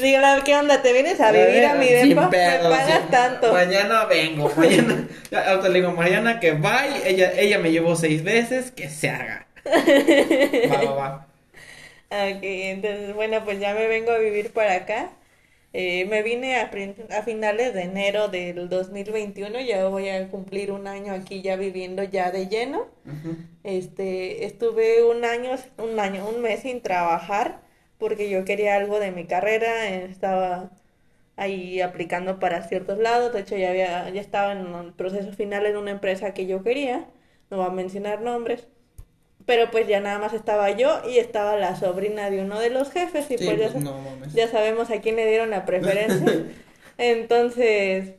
Dígale, 0.00 0.42
¿qué 0.44 0.56
onda? 0.56 0.80
¿Te 0.82 0.92
vienes 0.92 1.20
a 1.20 1.32
vivir 1.32 1.64
a 1.64 1.74
mi 1.74 1.86
depa? 1.88 2.28
¿Me 2.28 2.58
pagas 2.58 3.00
sin- 3.02 3.10
tanto? 3.10 3.52
Mañana 3.52 4.04
vengo, 4.06 4.52
mañana. 4.56 5.08
Ya, 5.30 5.50
ahorita 5.50 5.68
le 5.70 5.80
digo, 5.80 5.92
Mariana, 5.92 6.38
que 6.40 6.52
bye. 6.52 7.02
Ella, 7.06 7.32
ella 7.38 7.58
me 7.58 7.70
llevó 7.72 7.96
seis 7.96 8.22
veces, 8.22 8.70
que 8.70 8.88
se 8.90 9.10
haga. 9.10 9.46
Va, 10.70 10.82
va, 10.84 10.94
va. 10.94 11.26
Ok, 12.10 12.38
entonces, 12.42 13.14
bueno, 13.14 13.44
pues 13.44 13.60
ya 13.60 13.74
me 13.74 13.86
vengo 13.86 14.10
a 14.12 14.18
vivir 14.18 14.50
para 14.52 14.74
acá. 14.76 15.10
Eh, 15.72 16.06
me 16.06 16.22
vine 16.22 16.56
a, 16.56 16.70
a 17.18 17.22
finales 17.22 17.74
de 17.74 17.82
enero 17.82 18.28
del 18.28 18.68
2021, 18.68 19.60
ya 19.60 19.86
voy 19.88 20.08
a 20.08 20.28
cumplir 20.30 20.72
un 20.72 20.86
año 20.86 21.12
aquí 21.12 21.42
ya 21.42 21.56
viviendo 21.56 22.02
ya 22.04 22.30
de 22.30 22.48
lleno. 22.48 22.86
Este, 23.64 24.46
estuve 24.46 25.04
un 25.04 25.24
año, 25.24 25.52
un 25.78 26.00
año, 26.00 26.28
un 26.28 26.42
mes 26.42 26.60
sin 26.62 26.82
trabajar 26.82 27.62
porque 27.98 28.30
yo 28.30 28.44
quería 28.44 28.76
algo 28.76 29.00
de 29.00 29.12
mi 29.12 29.26
carrera, 29.26 29.88
estaba 29.90 30.70
ahí 31.36 31.80
aplicando 31.80 32.38
para 32.38 32.62
ciertos 32.68 32.98
lados, 32.98 33.32
de 33.32 33.40
hecho 33.40 33.56
ya 33.56 33.70
había, 33.70 34.08
ya 34.10 34.20
estaba 34.20 34.52
en 34.52 34.66
un 34.66 34.92
proceso 34.94 35.32
final 35.32 35.66
en 35.66 35.76
una 35.76 35.90
empresa 35.92 36.34
que 36.34 36.46
yo 36.46 36.62
quería, 36.62 37.06
no 37.50 37.58
voy 37.58 37.66
a 37.66 37.70
mencionar 37.70 38.20
nombres, 38.22 38.68
pero 39.48 39.70
pues 39.70 39.88
ya 39.88 39.98
nada 40.00 40.18
más 40.18 40.34
estaba 40.34 40.72
yo 40.72 41.00
y 41.08 41.16
estaba 41.16 41.56
la 41.56 41.74
sobrina 41.74 42.28
de 42.28 42.42
uno 42.42 42.60
de 42.60 42.68
los 42.68 42.90
jefes 42.90 43.30
y 43.30 43.38
Sí, 43.38 43.46
pues 43.46 43.58
ya, 43.58 43.70
no 43.80 43.96
ya 44.34 44.46
sabemos 44.46 44.90
a 44.90 45.00
quién 45.00 45.16
le 45.16 45.26
dieron 45.26 45.48
la 45.48 45.64
preferencia. 45.64 46.44
Entonces, 46.98 48.16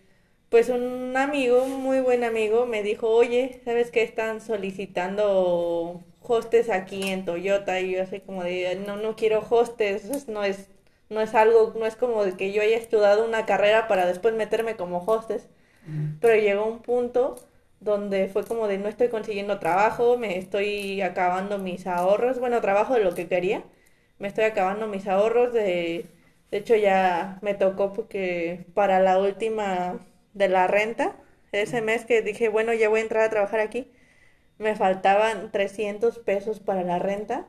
pues 0.50 0.70
un 0.70 1.16
amigo, 1.16 1.62
un 1.62 1.84
muy 1.84 2.00
buen 2.00 2.24
amigo, 2.24 2.66
me 2.66 2.82
dijo, 2.82 3.10
oye, 3.10 3.62
¿sabes 3.64 3.92
qué 3.92 4.02
están 4.02 4.42
solicitando 4.42 6.02
hostes 6.24 6.72
aquí 6.72 7.10
en 7.10 7.26
Toyota? 7.26 7.80
Y 7.80 7.92
yo 7.92 8.02
así 8.02 8.22
como 8.22 8.44
de, 8.44 8.82
no, 8.88 8.98
no 8.98 9.16
quiero 9.16 9.46
hostes, 9.48 10.28
no 10.28 10.44
es, 10.44 10.68
no 11.10 11.22
es 11.22 11.36
algo, 11.36 11.76
no 11.78 11.86
es 11.86 11.96
como 11.96 12.26
de 12.26 12.38
que 12.38 12.54
yo 12.54 12.64
haya 12.64 12.78
estudiado 12.78 13.24
una 13.24 13.46
carrera 13.46 13.88
para 13.88 14.08
después 14.08 14.34
meterme 14.34 14.76
como 14.76 14.98
hostes. 15.06 15.48
Pero 16.22 16.42
llegó 16.42 16.66
un 16.66 16.80
punto 16.80 17.36
donde 17.80 18.28
fue 18.30 18.46
como 18.46 18.68
de 18.68 18.78
no 18.78 18.90
estoy 18.90 19.10
consiguiendo 19.10 19.60
trabajo, 19.60 20.18
me 20.18 20.38
estoy 20.38 21.02
acabando 21.02 21.58
mis 21.60 21.88
ahorros, 21.88 22.40
bueno, 22.40 22.62
trabajo 22.62 22.94
de 22.96 23.04
lo 23.04 23.16
que 23.16 23.28
quería, 23.28 23.64
me 24.20 24.28
estoy 24.28 24.46
acabando 24.46 24.88
mis 24.88 25.08
ahorros, 25.08 25.54
de, 25.54 26.06
de 26.52 26.58
hecho 26.58 26.76
ya 26.76 27.40
me 27.42 27.54
tocó 27.56 27.94
porque 27.94 28.66
para 28.74 29.00
la 29.00 29.20
última 29.20 30.00
de 30.34 30.50
la 30.50 30.68
renta, 30.68 31.16
ese 31.52 31.82
mes 31.82 32.06
que 32.06 32.22
dije, 32.22 32.50
bueno, 32.50 32.74
ya 32.74 32.90
voy 32.90 33.00
a 33.00 33.04
entrar 33.04 33.24
a 33.24 33.30
trabajar 33.30 33.60
aquí, 33.62 33.92
me 34.60 34.76
faltaban 34.76 35.52
300 35.52 36.20
pesos 36.20 36.60
para 36.60 36.84
la 36.84 37.00
renta. 37.00 37.48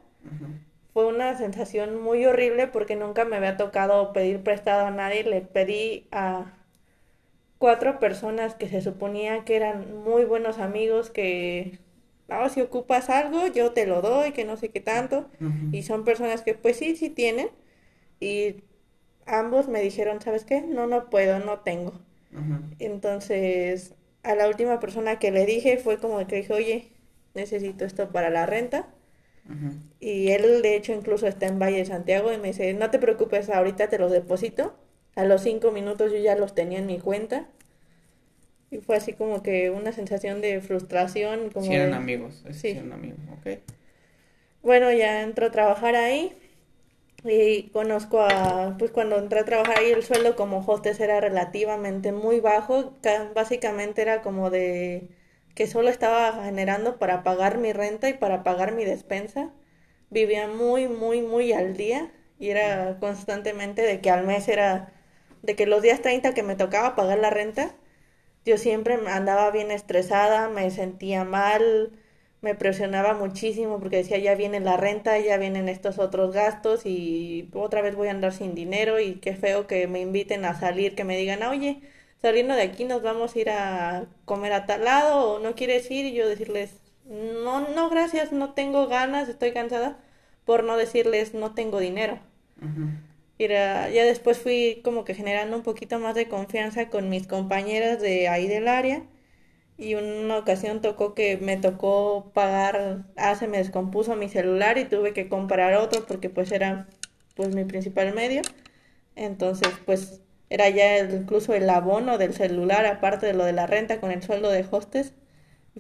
Fue 0.93 1.07
una 1.07 1.37
sensación 1.39 2.01
muy 2.03 2.26
horrible 2.26 2.66
porque 2.68 2.97
nunca 2.97 3.24
me 3.24 3.37
había 3.37 3.57
tocado 3.57 4.12
pedir 4.12 4.43
prestado 4.43 4.87
a 4.87 4.91
nadie. 4.91 5.24
Le 5.24 5.41
pedí 5.43 6.09
a 6.12 6.53
cuatro 7.61 8.01
personas 8.01 8.57
que 8.57 8.69
se 8.71 8.81
suponía 8.83 9.45
que 9.45 9.57
eran 9.57 10.03
muy 10.03 10.25
buenos 10.25 10.59
amigos, 10.59 11.11
que 11.11 11.79
no, 12.29 12.49
si 12.49 12.63
ocupas 12.63 13.11
algo, 13.11 13.47
yo 13.49 13.73
te 13.73 13.87
lo 13.87 14.03
doy, 14.03 14.33
que 14.33 14.47
no 14.47 14.57
sé 14.57 14.71
qué 14.71 14.81
tanto. 14.81 15.29
Y 15.71 15.83
son 15.85 16.05
personas 16.05 16.43
que 16.43 16.55
pues 16.55 16.79
sí, 16.79 16.97
sí 16.97 17.11
tienen. 17.11 17.51
Y 18.21 18.57
ambos 19.27 19.69
me 19.69 19.83
dijeron, 19.83 20.21
¿sabes 20.23 20.45
qué? 20.45 20.63
No, 20.63 20.87
no 20.87 21.11
puedo, 21.11 21.39
no 21.41 21.61
tengo. 21.61 22.01
Entonces, 22.79 23.95
a 24.23 24.35
la 24.35 24.49
última 24.49 24.81
persona 24.81 25.19
que 25.19 25.31
le 25.31 25.47
dije 25.47 25.79
fue 25.79 25.99
como 25.99 26.27
que 26.27 26.37
dije, 26.37 26.53
oye, 26.55 26.93
necesito 27.35 27.85
esto 27.85 28.11
para 28.13 28.31
la 28.31 28.47
renta. 28.47 28.89
Y 30.01 30.31
él, 30.31 30.63
de 30.63 30.77
hecho, 30.77 30.93
incluso 30.93 31.27
está 31.27 31.47
en 31.47 31.59
Valle 31.59 31.79
de 31.79 31.85
Santiago 31.85 32.33
y 32.33 32.39
me 32.39 32.49
dice, 32.49 32.75
no 32.75 32.91
te 32.91 32.99
preocupes, 32.99 33.51
ahorita 33.51 33.89
te 33.89 33.99
los 33.99 34.11
deposito. 34.11 34.75
A 35.17 35.25
los 35.25 35.43
cinco 35.43 35.71
minutos 35.73 36.13
yo 36.13 36.19
ya 36.19 36.37
los 36.37 36.55
tenía 36.55 36.79
en 36.81 36.87
mi 36.87 36.99
cuenta. 37.01 37.47
Y 38.71 38.79
fue 38.79 38.97
así 38.97 39.13
como 39.13 39.43
que 39.43 39.69
una 39.71 39.93
sensación 39.93 40.41
de 40.41 40.61
frustración, 40.63 41.51
como 41.51 41.67
Si 41.67 41.75
eran 41.75 41.93
de- 41.93 41.95
amigos, 41.95 42.43
esos 42.49 42.57
Sí. 42.57 42.73
sí 42.73 42.79
eran 42.79 42.93
amigos, 42.93 43.21
ok. 43.39 43.47
Bueno, 44.63 44.93
ya 44.93 45.23
entró 45.23 45.47
a 45.47 45.51
trabajar 45.51 45.95
ahí 45.97 46.37
y 47.25 47.71
conozco 47.71 48.21
a, 48.23 48.77
pues 48.79 48.91
cuando 48.93 49.19
entré 49.19 49.41
a 49.41 49.45
trabajar 49.47 49.79
ahí 49.79 49.91
el 49.93 50.03
sueldo 50.05 50.37
como 50.37 50.61
hostess 50.67 51.01
era 51.01 51.21
relativamente 51.21 52.13
muy 52.13 52.41
bajo, 52.41 52.95
ca- 53.03 53.33
básicamente 53.35 54.03
era 54.03 54.23
como 54.23 54.51
de 54.51 55.09
que 55.55 55.67
solo 55.67 55.91
estaba 55.91 56.45
generando 56.45 56.99
para 56.99 57.23
pagar 57.25 57.59
mi 57.59 57.73
renta 57.73 58.09
y 58.09 58.15
para 58.15 58.45
pagar 58.45 58.73
mi 58.75 58.85
despensa. 58.85 59.51
Vivía 60.11 60.49
muy, 60.49 60.89
muy, 60.89 61.23
muy 61.23 61.53
al 61.53 61.77
día 61.77 62.13
y 62.39 62.51
era 62.51 62.99
constantemente 63.01 63.83
de 63.83 64.01
que 64.01 64.11
al 64.11 64.27
mes 64.27 64.49
era, 64.49 64.93
de 65.43 65.57
que 65.57 65.66
los 65.66 65.82
días 65.82 66.03
30 66.03 66.34
que 66.34 66.43
me 66.43 66.57
tocaba 66.57 66.97
pagar 66.97 67.18
la 67.18 67.30
renta, 67.30 67.74
yo 68.45 68.57
siempre 68.59 68.95
andaba 69.09 69.51
bien 69.51 69.70
estresada, 69.70 70.49
me 70.49 70.70
sentía 70.70 71.24
mal, 71.24 71.93
me 72.41 72.55
presionaba 72.55 73.14
muchísimo 73.14 73.78
porque 73.80 73.99
decía, 73.99 74.18
ya 74.18 74.34
viene 74.34 74.61
la 74.61 74.76
renta, 74.76 75.18
ya 75.18 75.36
vienen 75.36 75.68
estos 75.68 75.99
otros 75.99 76.32
gastos 76.32 76.86
y 76.86 77.51
otra 77.55 77.82
vez 77.82 77.95
voy 77.97 78.09
a 78.09 78.12
andar 78.12 78.32
sin 78.32 78.55
dinero 78.55 78.99
y 79.01 79.16
qué 79.16 79.34
feo 79.36 79.66
que 79.66 79.86
me 79.86 80.01
inviten 80.01 80.45
a 80.45 80.59
salir, 80.59 80.95
que 80.95 81.05
me 81.05 81.16
digan, 81.16 81.43
oye, 81.43 81.82
saliendo 82.22 82.55
de 82.55 82.62
aquí 82.62 82.84
nos 82.84 83.03
vamos 83.03 83.34
a 83.36 83.38
ir 83.38 83.51
a 83.51 84.07
comer 84.24 84.53
a 84.53 84.66
tal 84.66 84.84
lado 84.84 85.34
o 85.34 85.38
no 85.38 85.55
quieres 85.55 85.91
ir 85.91 86.07
y 86.07 86.12
yo 86.14 86.28
decirles, 86.28 86.80
no, 87.07 87.68
no, 87.74 87.91
gracias, 87.91 88.32
no 88.32 88.55
tengo 88.55 88.86
ganas, 88.88 89.28
estoy 89.28 89.53
cansada, 89.53 89.99
por 90.45 90.64
no 90.64 90.76
decirles, 90.76 91.34
no 91.34 91.55
tengo 91.55 91.78
dinero. 91.78 92.18
Era, 93.41 93.91
ya 93.91 94.05
después 94.05 94.38
fui 94.38 94.82
como 94.84 95.05
que 95.05 95.14
generando 95.14 95.57
un 95.57 95.64
poquito 95.64 95.99
más 95.99 96.14
de 96.14 96.28
confianza 96.28 96.91
con 96.91 97.09
mis 97.11 97.26
compañeras 97.26 98.01
de 98.01 98.28
ahí 98.28 98.49
del 98.49 98.68
área 98.68 99.05
y 99.78 99.95
una 99.97 100.38
ocasión 100.38 100.80
tocó 100.82 101.14
que 101.14 101.38
me 101.38 101.57
tocó 101.59 102.30
pagar, 102.34 103.07
ah, 103.16 103.34
se 103.36 103.49
me 103.49 103.59
descompuso 103.59 104.16
mi 104.16 104.28
celular 104.28 104.78
y 104.78 104.84
tuve 104.86 105.14
que 105.14 105.28
comprar 105.28 105.74
otro 105.74 106.07
porque 106.07 106.30
pues 106.30 106.53
era 106.53 106.88
pues 107.36 107.55
mi 107.55 107.64
principal 107.64 108.14
medio. 108.14 108.43
Entonces 109.16 109.68
pues 109.86 110.20
era 110.51 110.68
ya 110.70 110.97
el- 110.99 111.14
incluso 111.14 111.55
el 111.55 111.68
abono 111.70 112.18
del 112.18 112.34
celular 112.34 112.86
aparte 112.86 113.26
de 113.26 113.34
lo 113.34 113.45
de 113.45 113.53
la 113.53 113.66
renta 113.66 114.01
con 114.01 114.11
el 114.11 114.22
sueldo 114.22 114.51
de 114.51 114.66
hostes. 114.70 115.12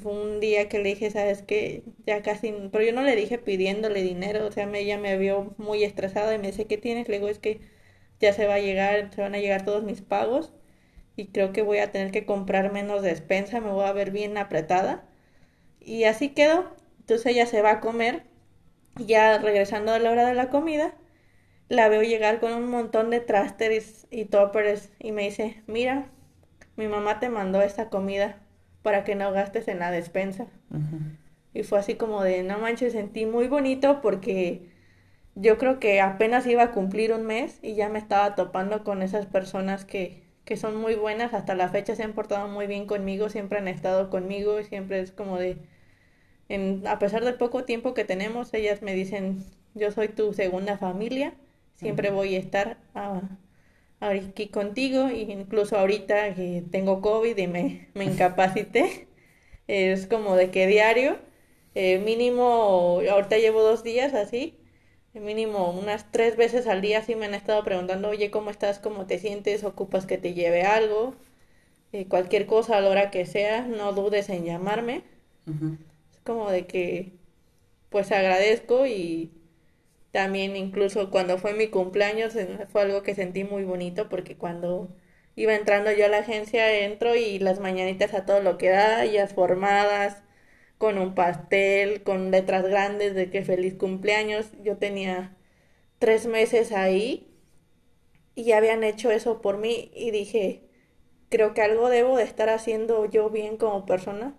Fue 0.00 0.12
un 0.12 0.40
día 0.40 0.68
que 0.68 0.78
le 0.78 0.90
dije, 0.90 1.10
sabes 1.10 1.42
que 1.42 1.82
ya 2.06 2.22
casi, 2.22 2.52
pero 2.72 2.84
yo 2.84 2.92
no 2.92 3.02
le 3.02 3.16
dije 3.16 3.38
pidiéndole 3.38 4.02
dinero, 4.02 4.46
o 4.46 4.52
sea, 4.52 4.68
ella 4.74 4.98
me 4.98 5.16
vio 5.18 5.54
muy 5.58 5.84
estresada 5.84 6.34
y 6.34 6.38
me 6.38 6.48
dice, 6.48 6.66
¿qué 6.66 6.78
tienes? 6.78 7.08
Le 7.08 7.16
digo, 7.16 7.28
es 7.28 7.38
que 7.38 7.60
ya 8.20 8.32
se 8.32 8.46
va 8.46 8.54
a 8.54 8.60
llegar, 8.60 9.12
se 9.14 9.22
van 9.22 9.34
a 9.34 9.38
llegar 9.38 9.64
todos 9.64 9.84
mis 9.84 10.00
pagos 10.02 10.52
y 11.16 11.28
creo 11.28 11.52
que 11.52 11.62
voy 11.62 11.78
a 11.78 11.92
tener 11.92 12.12
que 12.12 12.26
comprar 12.26 12.72
menos 12.72 13.02
despensa, 13.02 13.60
me 13.60 13.70
voy 13.70 13.84
a 13.84 13.92
ver 13.92 14.10
bien 14.12 14.38
apretada. 14.38 15.04
Y 15.80 16.04
así 16.04 16.30
quedó. 16.30 16.74
Entonces 17.00 17.26
ella 17.26 17.46
se 17.46 17.62
va 17.62 17.72
a 17.72 17.80
comer, 17.80 18.24
ya 18.96 19.38
regresando 19.38 19.92
a 19.92 19.98
la 19.98 20.10
hora 20.12 20.26
de 20.26 20.34
la 20.34 20.50
comida, 20.50 20.94
la 21.68 21.88
veo 21.88 22.02
llegar 22.02 22.40
con 22.40 22.52
un 22.54 22.68
montón 22.70 23.10
de 23.10 23.20
trastes 23.20 24.06
y 24.10 24.26
toppers 24.26 24.90
y 25.00 25.12
me 25.12 25.24
dice, 25.24 25.62
mira, 25.66 26.10
mi 26.76 26.88
mamá 26.88 27.20
te 27.20 27.28
mandó 27.30 27.62
esta 27.62 27.90
comida 27.90 28.40
para 28.82 29.04
que 29.04 29.14
no 29.14 29.32
gastes 29.32 29.68
en 29.68 29.78
la 29.78 29.90
despensa. 29.90 30.46
Y 31.52 31.62
fue 31.64 31.78
así 31.78 31.94
como 31.96 32.22
de, 32.22 32.42
no 32.42 32.58
manches, 32.58 32.92
sentí 32.92 33.26
muy 33.26 33.48
bonito 33.48 34.00
porque 34.00 34.70
yo 35.34 35.58
creo 35.58 35.80
que 35.80 36.00
apenas 36.00 36.46
iba 36.46 36.62
a 36.64 36.72
cumplir 36.72 37.12
un 37.12 37.24
mes 37.26 37.58
y 37.62 37.74
ya 37.74 37.88
me 37.88 37.98
estaba 37.98 38.34
topando 38.34 38.84
con 38.84 39.02
esas 39.02 39.26
personas 39.26 39.84
que, 39.84 40.22
que 40.44 40.56
son 40.56 40.76
muy 40.76 40.94
buenas, 40.94 41.34
hasta 41.34 41.54
la 41.54 41.68
fecha 41.68 41.94
se 41.96 42.02
han 42.02 42.12
portado 42.12 42.48
muy 42.48 42.66
bien 42.66 42.86
conmigo, 42.86 43.28
siempre 43.28 43.58
han 43.58 43.68
estado 43.68 44.10
conmigo 44.10 44.60
y 44.60 44.64
siempre 44.64 45.00
es 45.00 45.12
como 45.12 45.38
de, 45.38 45.58
en, 46.48 46.86
a 46.86 46.98
pesar 46.98 47.24
del 47.24 47.34
poco 47.36 47.64
tiempo 47.64 47.94
que 47.94 48.04
tenemos, 48.04 48.52
ellas 48.54 48.82
me 48.82 48.94
dicen, 48.94 49.44
yo 49.74 49.90
soy 49.92 50.08
tu 50.08 50.32
segunda 50.34 50.76
familia, 50.78 51.34
siempre 51.76 52.10
voy 52.10 52.34
a 52.36 52.38
estar 52.38 52.78
ah, 52.94 53.22
aquí 54.00 54.48
contigo, 54.48 55.10
y 55.10 55.30
incluso 55.30 55.78
ahorita 55.78 56.34
que 56.34 56.64
tengo 56.70 57.00
COVID 57.00 57.36
y 57.36 57.46
me, 57.46 57.88
me 57.94 58.04
incapacité, 58.04 59.08
es 59.66 60.06
como 60.06 60.36
de 60.36 60.50
que 60.50 60.66
diario, 60.66 61.18
eh, 61.74 61.98
mínimo, 61.98 63.00
ahorita 63.10 63.38
llevo 63.38 63.62
dos 63.62 63.84
días 63.84 64.14
así, 64.14 64.56
mínimo 65.14 65.70
unas 65.72 66.10
tres 66.12 66.36
veces 66.36 66.66
al 66.66 66.80
día 66.80 67.02
sí 67.02 67.14
me 67.16 67.26
han 67.26 67.34
estado 67.34 67.62
preguntando, 67.64 68.08
oye, 68.08 68.30
¿cómo 68.30 68.50
estás? 68.50 68.78
¿Cómo 68.78 69.06
te 69.06 69.18
sientes? 69.18 69.64
¿Ocupas 69.64 70.06
que 70.06 70.18
te 70.18 70.34
lleve 70.34 70.62
algo? 70.62 71.14
Eh, 71.92 72.06
cualquier 72.06 72.46
cosa 72.46 72.76
a 72.76 72.80
la 72.80 72.88
hora 72.90 73.10
que 73.10 73.26
sea, 73.26 73.62
no 73.62 73.92
dudes 73.92 74.28
en 74.28 74.44
llamarme. 74.44 75.02
Ajá. 75.46 75.76
Es 76.12 76.20
como 76.24 76.50
de 76.50 76.66
que, 76.66 77.12
pues 77.90 78.12
agradezco 78.12 78.86
y 78.86 79.32
también 80.12 80.56
incluso 80.56 81.10
cuando 81.10 81.38
fue 81.38 81.54
mi 81.54 81.68
cumpleaños 81.68 82.34
eh, 82.36 82.66
fue 82.72 82.82
algo 82.82 83.02
que 83.02 83.14
sentí 83.14 83.44
muy 83.44 83.64
bonito 83.64 84.08
porque 84.08 84.36
cuando 84.36 84.88
iba 85.36 85.54
entrando 85.54 85.92
yo 85.92 86.06
a 86.06 86.08
la 86.08 86.18
agencia 86.18 86.84
entro 86.84 87.16
y 87.16 87.38
las 87.38 87.60
mañanitas 87.60 88.14
a 88.14 88.26
todo 88.26 88.40
lo 88.42 88.58
que 88.58 88.70
da, 88.70 89.04
ellas 89.04 89.32
formadas, 89.34 90.22
con 90.80 90.98
un 90.98 91.14
pastel, 91.14 92.02
con 92.02 92.30
letras 92.30 92.64
grandes 92.64 93.14
de 93.14 93.30
que 93.30 93.44
feliz 93.44 93.74
cumpleaños. 93.74 94.46
Yo 94.62 94.78
tenía 94.78 95.36
tres 95.98 96.26
meses 96.26 96.72
ahí 96.72 97.28
y 98.34 98.44
ya 98.44 98.56
habían 98.58 98.84
hecho 98.84 99.10
eso 99.10 99.42
por 99.42 99.58
mí 99.58 99.90
y 99.94 100.10
dije, 100.10 100.62
creo 101.28 101.54
que 101.54 101.62
algo 101.62 101.90
debo 101.90 102.16
de 102.16 102.24
estar 102.24 102.48
haciendo 102.48 103.04
yo 103.06 103.30
bien 103.30 103.56
como 103.58 103.86
persona 103.86 104.34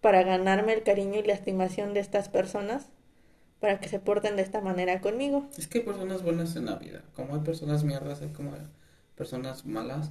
para 0.00 0.22
ganarme 0.22 0.72
el 0.72 0.84
cariño 0.84 1.20
y 1.20 1.24
la 1.24 1.34
estimación 1.34 1.94
de 1.94 2.00
estas 2.00 2.28
personas 2.28 2.90
para 3.62 3.78
que 3.78 3.88
se 3.88 4.00
porten 4.00 4.34
de 4.34 4.42
esta 4.42 4.60
manera 4.60 5.00
conmigo. 5.00 5.48
Es 5.56 5.68
que 5.68 5.78
hay 5.78 5.84
personas 5.84 6.24
buenas 6.24 6.56
en 6.56 6.66
la 6.66 6.74
vida, 6.74 7.04
como 7.14 7.36
hay 7.36 7.42
personas 7.42 7.84
mierdas, 7.84 8.20
hay 8.20 8.30
como 8.30 8.50
personas 9.16 9.64
malas. 9.64 10.10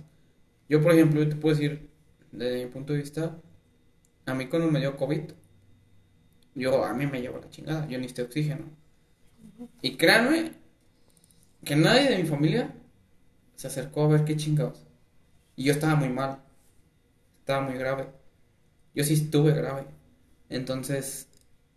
Yo, 0.70 0.82
por 0.82 0.94
ejemplo, 0.94 1.22
yo 1.22 1.28
te 1.28 1.36
puedo 1.36 1.54
decir, 1.54 1.90
desde 2.32 2.64
mi 2.64 2.72
punto 2.72 2.94
de 2.94 3.00
vista, 3.00 3.38
a 4.26 4.34
mí 4.34 4.48
cuando 4.48 4.72
me 4.72 4.80
dio 4.80 4.96
COVID, 4.96 5.34
yo, 6.56 6.86
a 6.86 6.94
mí 6.94 7.06
me 7.08 7.22
llevó 7.22 7.40
la 7.40 7.50
chingada, 7.50 7.86
yo 7.90 7.98
necesité 7.98 8.22
oxígeno. 8.22 8.64
Y 9.82 9.98
créanme 9.98 10.54
que 11.66 11.76
nadie 11.76 12.10
de 12.10 12.20
mi 12.20 12.30
familia 12.30 12.74
se 13.58 13.68
acercó 13.68 14.06
a 14.06 14.08
ver 14.08 14.24
qué 14.24 14.38
chingados. 14.38 14.88
Y 15.58 15.66
yo 15.66 15.74
estaba 15.74 15.96
muy 15.96 16.08
mal, 16.08 16.40
estaba 17.40 17.68
muy 17.68 17.78
grave. 17.78 18.08
Yo 18.96 19.04
sí 19.04 19.16
estuve 19.16 19.52
grave. 19.52 19.88
Entonces, 20.48 21.28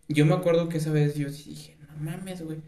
yo 0.07 0.25
me 0.25 0.33
acuerdo 0.35 0.69
que 0.69 0.77
esa 0.77 0.91
vez 0.91 1.15
yo 1.15 1.29
dije, 1.29 1.77
no 1.79 1.97
mames, 1.97 2.41
güey. 2.41 2.61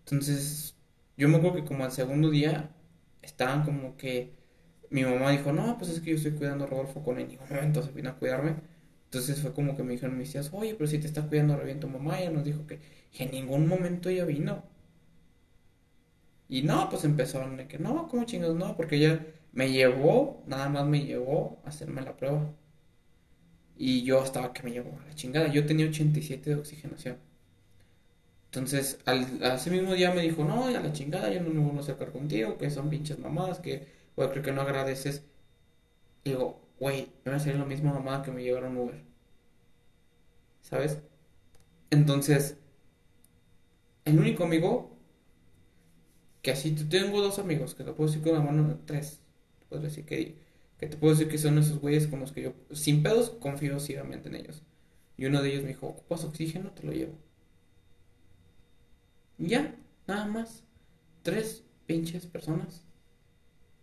Entonces, 0.00 0.76
yo 1.16 1.28
me 1.28 1.36
acuerdo 1.36 1.56
que 1.56 1.64
como 1.64 1.84
al 1.84 1.92
segundo 1.92 2.30
día 2.30 2.70
estaban 3.22 3.64
como 3.64 3.96
que 3.96 4.34
mi 4.90 5.04
mamá 5.04 5.30
dijo, 5.30 5.52
no, 5.52 5.78
pues 5.78 5.90
es 5.90 6.00
que 6.00 6.10
yo 6.10 6.16
estoy 6.16 6.32
cuidando 6.32 6.64
a 6.64 6.66
Rodolfo 6.68 7.02
con 7.02 7.18
el 7.18 7.30
hijo, 7.32 7.44
entonces 7.50 7.94
vino 7.94 8.10
a 8.10 8.16
cuidarme. 8.18 8.56
Entonces 9.06 9.40
fue 9.40 9.52
como 9.54 9.76
que 9.76 9.82
me 9.84 9.92
dijeron 9.92 10.18
mis 10.18 10.32
tías, 10.32 10.50
oye, 10.52 10.74
pero 10.74 10.88
si 10.88 10.98
te 10.98 11.06
está 11.06 11.22
cuidando 11.22 11.56
re 11.56 11.64
bien 11.66 11.80
tu 11.80 11.88
mamá, 11.88 12.20
ella 12.20 12.30
nos 12.30 12.44
dijo 12.44 12.66
que, 12.66 12.80
que 13.12 13.24
en 13.24 13.30
ningún 13.32 13.66
momento 13.68 14.08
ella 14.08 14.24
vino. 14.24 14.62
Y 16.48 16.62
no, 16.62 16.88
pues 16.90 17.04
empezaron 17.04 17.56
de 17.56 17.66
que 17.68 17.78
no, 17.78 18.08
¿cómo 18.08 18.24
chingados 18.24 18.56
no? 18.56 18.76
Porque 18.76 18.96
ella 18.96 19.26
me 19.52 19.70
llevó, 19.70 20.42
nada 20.46 20.68
más 20.68 20.86
me 20.86 21.04
llevó 21.04 21.60
a 21.64 21.68
hacerme 21.68 22.02
la 22.02 22.16
prueba. 22.16 22.50
Y 23.78 24.02
yo 24.04 24.24
estaba 24.24 24.52
que 24.52 24.62
me 24.64 24.72
llevó 24.72 24.98
a 25.00 25.06
la 25.06 25.14
chingada. 25.14 25.48
Yo 25.48 25.66
tenía 25.66 25.86
87 25.86 26.50
de 26.50 26.56
oxigenación. 26.56 27.18
Entonces, 28.46 29.00
al, 29.04 29.42
a 29.42 29.54
ese 29.56 29.70
mismo 29.70 29.92
día 29.94 30.12
me 30.14 30.22
dijo, 30.22 30.44
no, 30.44 30.70
ya 30.70 30.80
la 30.80 30.92
chingada, 30.92 31.30
yo 31.32 31.40
no 31.42 31.50
me 31.50 31.60
voy 31.60 31.76
a 31.76 31.80
acercar 31.80 32.10
contigo, 32.12 32.56
que 32.56 32.70
son 32.70 32.88
pinches 32.90 33.18
mamadas, 33.18 33.58
que, 33.60 33.86
güey, 34.16 34.30
creo 34.30 34.42
que 34.42 34.52
no 34.52 34.62
agradeces. 34.62 35.24
Y 36.24 36.30
digo, 36.30 36.60
güey, 36.80 37.08
me 37.24 37.30
va 37.32 37.36
a 37.36 37.40
salir 37.40 37.56
lo 37.58 37.66
mismo 37.66 37.92
mamada 37.94 38.22
que 38.24 38.32
me 38.32 38.42
llevaron 38.42 38.76
Uber. 38.76 39.00
¿Sabes? 40.62 40.98
Entonces, 41.90 42.56
el 44.04 44.18
único 44.18 44.44
amigo 44.44 44.96
que 46.42 46.50
así, 46.52 46.72
te- 46.74 46.84
tengo 46.84 47.20
dos 47.22 47.38
amigos, 47.38 47.74
que 47.74 47.84
te 47.84 47.92
puedo 47.92 48.08
decir 48.10 48.22
con 48.22 48.34
la 48.34 48.40
mano, 48.40 48.78
tres, 48.86 49.20
puedo 49.68 49.82
decir 49.82 50.04
que, 50.04 50.38
que 50.78 50.86
te 50.86 50.96
puedo 50.96 51.14
decir 51.14 51.28
que 51.28 51.38
son 51.38 51.58
esos 51.58 51.80
güeyes 51.80 52.06
con 52.06 52.20
los 52.20 52.32
que 52.32 52.42
yo, 52.42 52.54
sin 52.72 53.02
pedos, 53.02 53.30
confío 53.30 53.78
ciegamente 53.80 54.28
en 54.28 54.36
ellos. 54.36 54.62
Y 55.16 55.26
uno 55.26 55.42
de 55.42 55.50
ellos 55.50 55.62
me 55.62 55.68
dijo, 55.68 55.86
¿ocupas 55.86 56.24
oxígeno? 56.24 56.70
Te 56.70 56.84
lo 56.84 56.92
llevo. 56.92 57.14
Y 59.38 59.48
ya, 59.48 59.76
nada 60.06 60.26
más. 60.26 60.64
Tres 61.22 61.64
pinches 61.86 62.26
personas. 62.26 62.84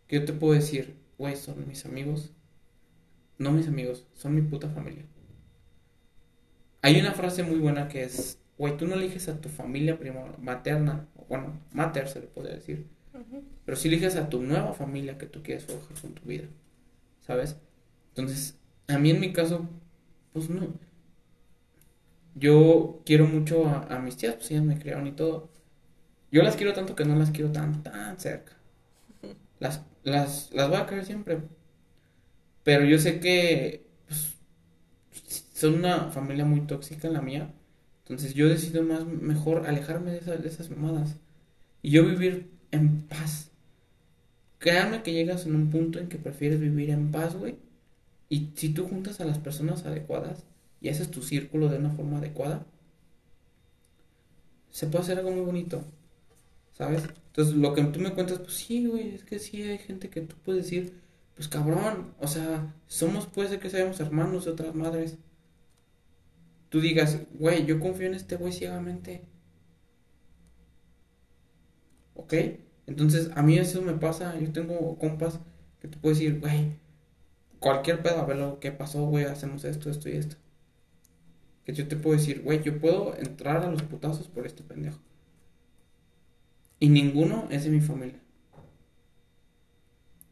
Que 0.08 0.18
yo 0.18 0.26
te 0.26 0.34
puedo 0.34 0.54
decir, 0.54 0.96
güey, 1.18 1.36
son 1.36 1.68
mis 1.68 1.86
amigos. 1.86 2.32
No 3.38 3.52
mis 3.52 3.68
amigos, 3.68 4.06
son 4.14 4.36
mi 4.36 4.42
puta 4.42 4.70
familia. 4.70 5.06
Hay 6.84 7.00
una 7.00 7.12
frase 7.14 7.44
muy 7.44 7.60
buena 7.60 7.88
que 7.88 8.04
es, 8.04 8.40
güey, 8.58 8.76
tú 8.76 8.88
no 8.88 8.96
eliges 8.96 9.28
a 9.30 9.40
tu 9.40 9.50
familia 9.50 10.00
primo, 10.00 10.36
materna, 10.40 11.08
o 11.16 11.26
bueno, 11.26 11.60
mater 11.72 12.08
se 12.08 12.22
le 12.22 12.28
puede 12.28 12.56
decir, 12.56 12.88
pero 13.66 13.78
sí 13.78 13.88
eliges 13.88 14.16
a 14.16 14.30
tu 14.30 14.42
nueva 14.42 14.74
familia 14.74 15.18
que 15.18 15.28
tú 15.28 15.44
quieres 15.44 15.66
forjar 15.66 16.00
con 16.02 16.14
tu 16.14 16.28
vida, 16.28 16.48
¿sabes? 17.32 17.58
Entonces, 18.10 18.58
a 18.88 18.98
mí 19.00 19.12
en 19.12 19.20
mi 19.22 19.34
caso, 19.34 19.70
pues 20.34 20.50
no. 20.50 20.68
Yo 22.36 23.02
quiero 23.06 23.26
mucho 23.28 23.68
a, 23.68 24.00
mis 24.00 24.18
tías, 24.18 24.36
pues 24.36 24.52
ellas 24.52 24.64
me 24.64 24.80
criaron 24.80 25.08
y 25.08 25.12
todo. 25.12 25.50
Yo 26.32 26.44
las 26.44 26.56
quiero 26.58 26.74
tanto 26.74 26.96
que 26.96 27.06
no 27.06 27.16
las 27.18 27.32
quiero 27.32 27.52
tan, 27.52 27.84
tan 27.84 28.20
cerca. 28.20 28.54
Las, 29.60 29.82
las, 30.04 30.50
las 30.52 30.70
voy 30.70 30.78
a 30.78 30.86
querer 30.88 31.06
siempre. 31.06 31.40
Pero 32.64 32.86
yo 32.86 32.98
sé 33.00 33.20
que 33.20 33.86
pues, 34.08 34.36
son 35.54 35.76
una 35.76 36.12
familia 36.12 36.46
muy 36.46 36.62
tóxica 36.62 37.10
la 37.10 37.22
mía. 37.22 37.54
Entonces 38.04 38.34
yo 38.34 38.50
decido 38.50 38.84
más 38.84 39.06
mejor 39.06 39.68
alejarme 39.68 40.12
de, 40.12 40.18
esa- 40.20 40.38
de 40.38 40.48
esas 40.48 40.70
mamadas. 40.70 41.18
Y 41.84 41.92
yo 41.92 42.06
vivir 42.06 42.52
en 42.72 43.04
paz. 43.04 43.51
Créanme 44.62 45.02
que 45.02 45.12
llegas 45.12 45.48
en 45.48 45.56
un 45.56 45.72
punto 45.72 45.98
en 45.98 46.08
que 46.08 46.20
prefieres 46.20 46.60
vivir 46.60 46.92
en 46.92 47.12
paz, 47.12 47.36
güey. 47.36 47.56
Y 48.30 48.52
si 48.56 48.70
tú 48.70 48.88
juntas 48.88 49.20
a 49.20 49.26
las 49.26 49.40
personas 49.40 49.88
adecuadas 49.88 50.44
y 50.80 50.90
haces 50.90 51.10
tu 51.10 51.24
círculo 51.24 51.68
de 51.68 51.80
una 51.80 51.90
forma 51.90 52.20
adecuada, 52.20 52.64
se 54.70 54.86
puede 54.86 55.04
hacer 55.04 55.18
algo 55.18 55.32
muy 55.32 55.42
bonito. 55.42 55.84
¿Sabes? 56.74 57.06
Entonces, 57.30 57.56
lo 57.56 57.74
que 57.74 57.84
tú 57.86 58.00
me 58.00 58.14
cuentas, 58.14 58.38
pues 58.38 58.54
sí, 58.54 58.86
güey, 58.86 59.16
es 59.16 59.24
que 59.24 59.40
sí 59.40 59.64
hay 59.64 59.80
gente 59.80 60.10
que 60.12 60.22
tú 60.22 60.36
puedes 60.46 60.66
decir, 60.66 60.94
pues 61.36 61.48
cabrón, 61.48 62.14
o 62.20 62.28
sea, 62.28 62.72
somos, 62.86 63.26
puede 63.26 63.50
ser 63.50 63.60
que 63.60 63.72
seamos 63.72 64.00
hermanos 64.00 64.46
de 64.46 64.52
otras 64.52 64.76
madres. 64.76 65.18
Tú 66.70 66.82
digas, 66.82 67.18
güey, 67.34 67.66
yo 67.66 67.80
confío 67.80 68.06
en 68.06 68.14
este 68.14 68.36
güey 68.36 68.54
ciegamente. 68.54 69.24
¿Ok? 72.14 72.34
Entonces, 72.88 73.32
a 73.36 73.42
mí 73.42 73.58
eso 73.58 73.82
me 73.82 73.94
pasa, 73.94 74.38
yo 74.40 74.52
tengo 74.52 74.98
compas 74.98 75.40
que 75.80 75.88
te 75.88 75.98
puedo 75.98 76.16
decir, 76.16 76.40
güey, 76.40 76.74
cualquier 77.60 78.02
pedo, 78.02 78.20
a 78.20 78.26
ver 78.26 78.38
lo 78.38 78.60
que 78.60 78.72
pasó, 78.72 79.06
güey, 79.06 79.26
hacemos 79.26 79.64
esto, 79.66 79.90
esto 79.90 80.10
y 80.10 80.14
esto. 80.14 80.36
Que 81.66 81.74
yo 81.74 81.88
te 81.88 81.96
puedo 81.96 82.18
decir, 82.18 82.42
güey, 82.42 82.62
yo 82.64 82.80
puedo 82.80 83.16
entrar 83.18 83.64
a 83.64 83.72
los 83.72 83.84
putazos 83.84 84.28
por 84.28 84.46
este 84.46 84.64
pendejo. 84.64 85.00
Y 86.80 86.90
ninguno 86.90 87.48
es 87.52 87.64
de 87.64 87.70
mi 87.70 87.80
familia. 87.80 88.20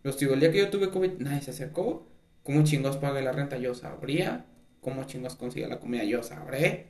Los 0.02 0.18
digo, 0.18 0.34
el 0.34 0.40
día 0.40 0.52
que 0.52 0.58
yo 0.58 0.70
tuve 0.70 0.90
COVID, 0.90 1.20
nadie 1.20 1.42
se 1.42 1.52
acercó. 1.52 2.08
¿Cómo 2.44 2.64
chingos 2.64 2.98
pague 2.98 3.22
la 3.22 3.32
renta? 3.32 3.58
Yo 3.58 3.76
sabría. 3.76 4.46
¿Cómo 4.82 5.04
chingos 5.04 5.36
consigue 5.36 5.68
la 5.68 5.80
comida? 5.80 6.04
Yo 6.06 6.24
sabré. 6.24 6.88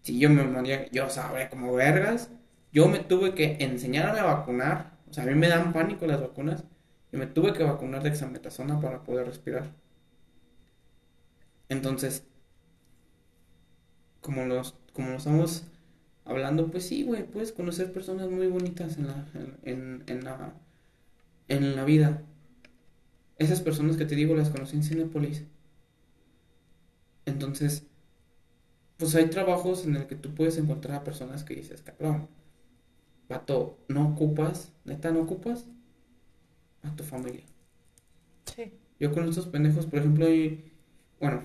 Si 0.00 0.18
yo 0.18 0.30
me 0.30 0.44
moría, 0.44 0.90
yo 0.90 1.10
sabré 1.10 1.50
como 1.50 1.74
vergas. 1.74 2.30
Yo 2.72 2.88
me 2.88 2.98
tuve 3.00 3.34
que 3.34 3.56
enseñarme 3.60 4.20
a 4.20 4.24
vacunar. 4.24 4.98
O 5.10 5.12
sea, 5.12 5.24
a 5.24 5.26
mí 5.26 5.34
me 5.34 5.48
dan 5.48 5.72
pánico 5.72 6.06
las 6.06 6.20
vacunas. 6.20 6.64
Y 7.12 7.16
me 7.16 7.26
tuve 7.26 7.52
que 7.52 7.64
vacunar 7.64 8.02
de 8.02 8.10
exametasona 8.10 8.80
para 8.80 9.04
poder 9.04 9.26
respirar. 9.26 9.72
Entonces, 11.68 12.24
como 14.20 14.44
los, 14.44 14.74
como 14.92 15.10
lo 15.10 15.16
estamos 15.16 15.64
hablando, 16.24 16.70
pues 16.70 16.86
sí, 16.86 17.04
güey, 17.04 17.24
puedes 17.24 17.52
conocer 17.52 17.92
personas 17.92 18.28
muy 18.30 18.46
bonitas 18.48 18.98
en 18.98 19.06
la, 19.08 19.26
en, 19.34 19.56
en, 19.64 20.04
en 20.06 20.24
la, 20.24 20.54
en 21.48 21.76
la 21.76 21.84
vida. 21.84 22.22
Esas 23.38 23.60
personas 23.62 23.96
que 23.96 24.04
te 24.04 24.14
digo 24.14 24.34
las 24.34 24.50
conocí 24.50 24.76
en 24.76 24.82
Cinepolis. 24.82 25.44
Entonces, 27.26 27.86
pues 28.96 29.14
hay 29.14 29.26
trabajos 29.30 29.84
en 29.84 29.96
el 29.96 30.06
que 30.06 30.16
tú 30.16 30.34
puedes 30.34 30.58
encontrar 30.58 30.96
a 30.96 31.04
personas 31.04 31.44
que 31.44 31.54
dices, 31.54 31.82
cabrón, 31.82 32.28
vato, 33.28 33.78
no 33.88 34.08
ocupas, 34.08 34.72
neta, 34.84 35.10
no 35.12 35.20
ocupas 35.22 35.66
a 36.82 36.94
tu 36.96 37.04
familia. 37.04 37.44
Sí. 38.44 38.72
Yo 38.98 39.12
con 39.12 39.28
estos 39.28 39.46
pendejos, 39.46 39.86
por 39.86 39.98
ejemplo, 40.00 40.28
y, 40.30 40.72
bueno, 41.20 41.44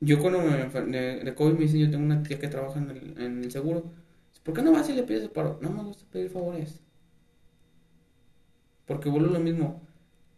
yo 0.00 0.18
cuando 0.20 0.40
me 0.40 0.64
enfer- 0.64 0.90
de, 1.24 1.34
COVID 1.34 1.52
me 1.54 1.60
dicen, 1.60 1.80
yo 1.80 1.90
tengo 1.90 2.04
una 2.04 2.22
tía 2.22 2.38
que 2.38 2.48
trabaja 2.48 2.78
en 2.80 2.90
el, 2.90 3.20
en 3.22 3.44
el 3.44 3.50
seguro. 3.50 3.92
¿Por 4.42 4.54
qué 4.54 4.62
no 4.62 4.72
vas 4.72 4.88
y 4.88 4.94
le 4.94 5.02
pides 5.02 5.24
el 5.24 5.30
paro? 5.30 5.58
No 5.62 5.70
me 5.70 5.82
gusta 5.82 6.04
pedir 6.10 6.30
favores. 6.30 6.80
Porque 8.86 9.08
vuelvo 9.08 9.32
lo 9.32 9.40
mismo. 9.40 9.82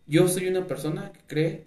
Yo 0.06 0.28
soy 0.28 0.48
una 0.48 0.66
persona 0.66 1.12
que 1.12 1.20
cree 1.26 1.66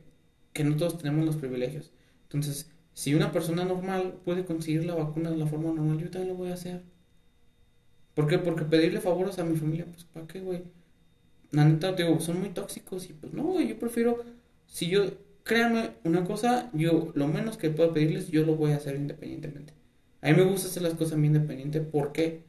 que 0.54 0.64
no 0.64 0.76
todos 0.78 0.98
tenemos 0.98 1.26
los 1.26 1.38
privilegios. 1.38 1.92
Entonces, 2.24 2.72
si 2.94 3.16
una 3.16 3.32
persona 3.32 3.66
normal 3.66 4.20
puede 4.26 4.46
conseguir 4.46 4.86
la 4.86 4.96
vacuna 4.96 5.32
de 5.32 5.38
la 5.38 5.48
forma 5.48 5.72
normal, 5.74 5.98
yo 6.00 6.10
también 6.12 6.34
lo 6.34 6.38
voy 6.38 6.50
a 6.52 6.54
hacer. 6.56 6.84
¿Por 8.16 8.28
qué? 8.28 8.40
Porque 8.40 8.64
pedirle 8.64 9.02
favores 9.02 9.38
a 9.40 9.44
mi 9.44 9.56
familia, 9.58 9.86
pues, 9.86 10.06
¿para 10.06 10.26
qué, 10.26 10.40
güey? 10.40 10.64
La 11.52 11.66
neta, 11.66 11.92
digo, 11.92 12.20
son 12.20 12.40
muy 12.40 12.50
tóxicos 12.50 13.10
y 13.10 13.14
pues 13.14 13.34
no, 13.34 13.44
güey, 13.44 13.68
yo 13.68 13.78
prefiero, 13.78 14.24
si 14.66 14.88
yo, 14.88 15.06
créanme 15.44 15.92
una 16.04 16.24
cosa, 16.24 16.70
yo 16.74 17.12
lo 17.14 17.28
menos 17.28 17.58
que 17.58 17.70
puedo 17.70 17.94
pedirles, 17.94 18.30
yo 18.30 18.46
lo 18.46 18.56
voy 18.56 18.72
a 18.72 18.78
hacer 18.78 18.96
independientemente. 18.96 19.74
A 20.22 20.32
mí 20.32 20.34
me 20.34 20.44
gusta 20.44 20.68
hacer 20.68 20.82
las 20.82 20.96
cosas 20.96 21.14
a 21.14 21.18
mí 21.18 21.28
independiente, 21.28 21.82
¿por 21.82 22.12
qué? 22.12 22.44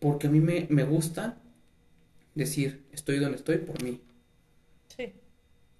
Porque 0.00 0.26
a 0.26 0.30
mí 0.30 0.40
me, 0.40 0.66
me 0.68 0.84
gusta 0.84 1.38
decir, 2.34 2.84
estoy 2.92 3.18
donde 3.18 3.38
estoy 3.38 3.58
por 3.58 3.82
mí. 3.82 4.00
Sí. 4.96 5.12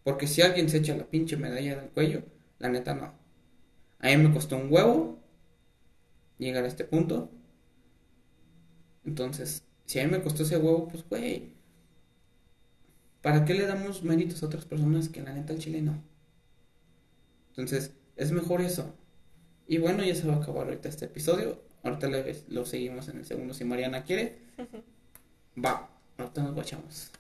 Porque 0.03 0.27
si 0.27 0.41
alguien 0.41 0.69
se 0.69 0.79
echa 0.79 0.97
la 0.97 1.05
pinche 1.05 1.37
medalla 1.37 1.81
del 1.81 1.91
cuello, 1.91 2.23
la 2.59 2.69
neta 2.69 2.95
no. 2.95 3.13
A 3.99 4.09
mí 4.09 4.17
me 4.17 4.33
costó 4.33 4.57
un 4.57 4.73
huevo 4.73 5.19
llegar 6.39 6.65
a 6.65 6.69
este 6.69 6.85
punto. 6.85 7.31
Entonces, 9.05 9.63
si 9.87 10.01
a 10.01 10.05
mí 10.05 10.11
me 10.11 10.23
costó 10.23 10.43
ese 10.43 10.57
huevo, 10.57 10.89
pues 10.89 11.05
güey, 11.09 11.53
¿para 13.23 13.45
qué 13.45 13.55
le 13.55 13.67
damos 13.67 14.03
méritos 14.03 14.43
a 14.43 14.47
otras 14.47 14.65
personas 14.65 15.09
que 15.09 15.23
la 15.23 15.33
neta 15.33 15.53
el 15.53 15.59
chile 15.59 15.83
no? 15.83 16.03
Entonces, 17.51 17.93
es 18.17 18.33
mejor 18.33 18.61
eso. 18.61 18.95
Y 19.69 19.79
bueno, 19.79 20.05
ya 20.05 20.15
se 20.15 20.27
va 20.27 20.35
a 20.35 20.37
acabar 20.39 20.67
ahorita 20.67 20.89
este 20.89 21.07
episodio. 21.07 21.63
Ahorita 21.83 22.09
le- 22.09 22.43
lo 22.49 22.67
seguimos 22.67 23.09
en 23.09 23.19
el 23.19 23.25
segundo 23.27 23.55
si 23.55 23.65
Mariana 23.65 24.05
quiere. 24.05 24.39
Va, 25.65 25.89
ahorita 26.19 26.43
nos 26.43 26.55
guachamos. 26.55 27.11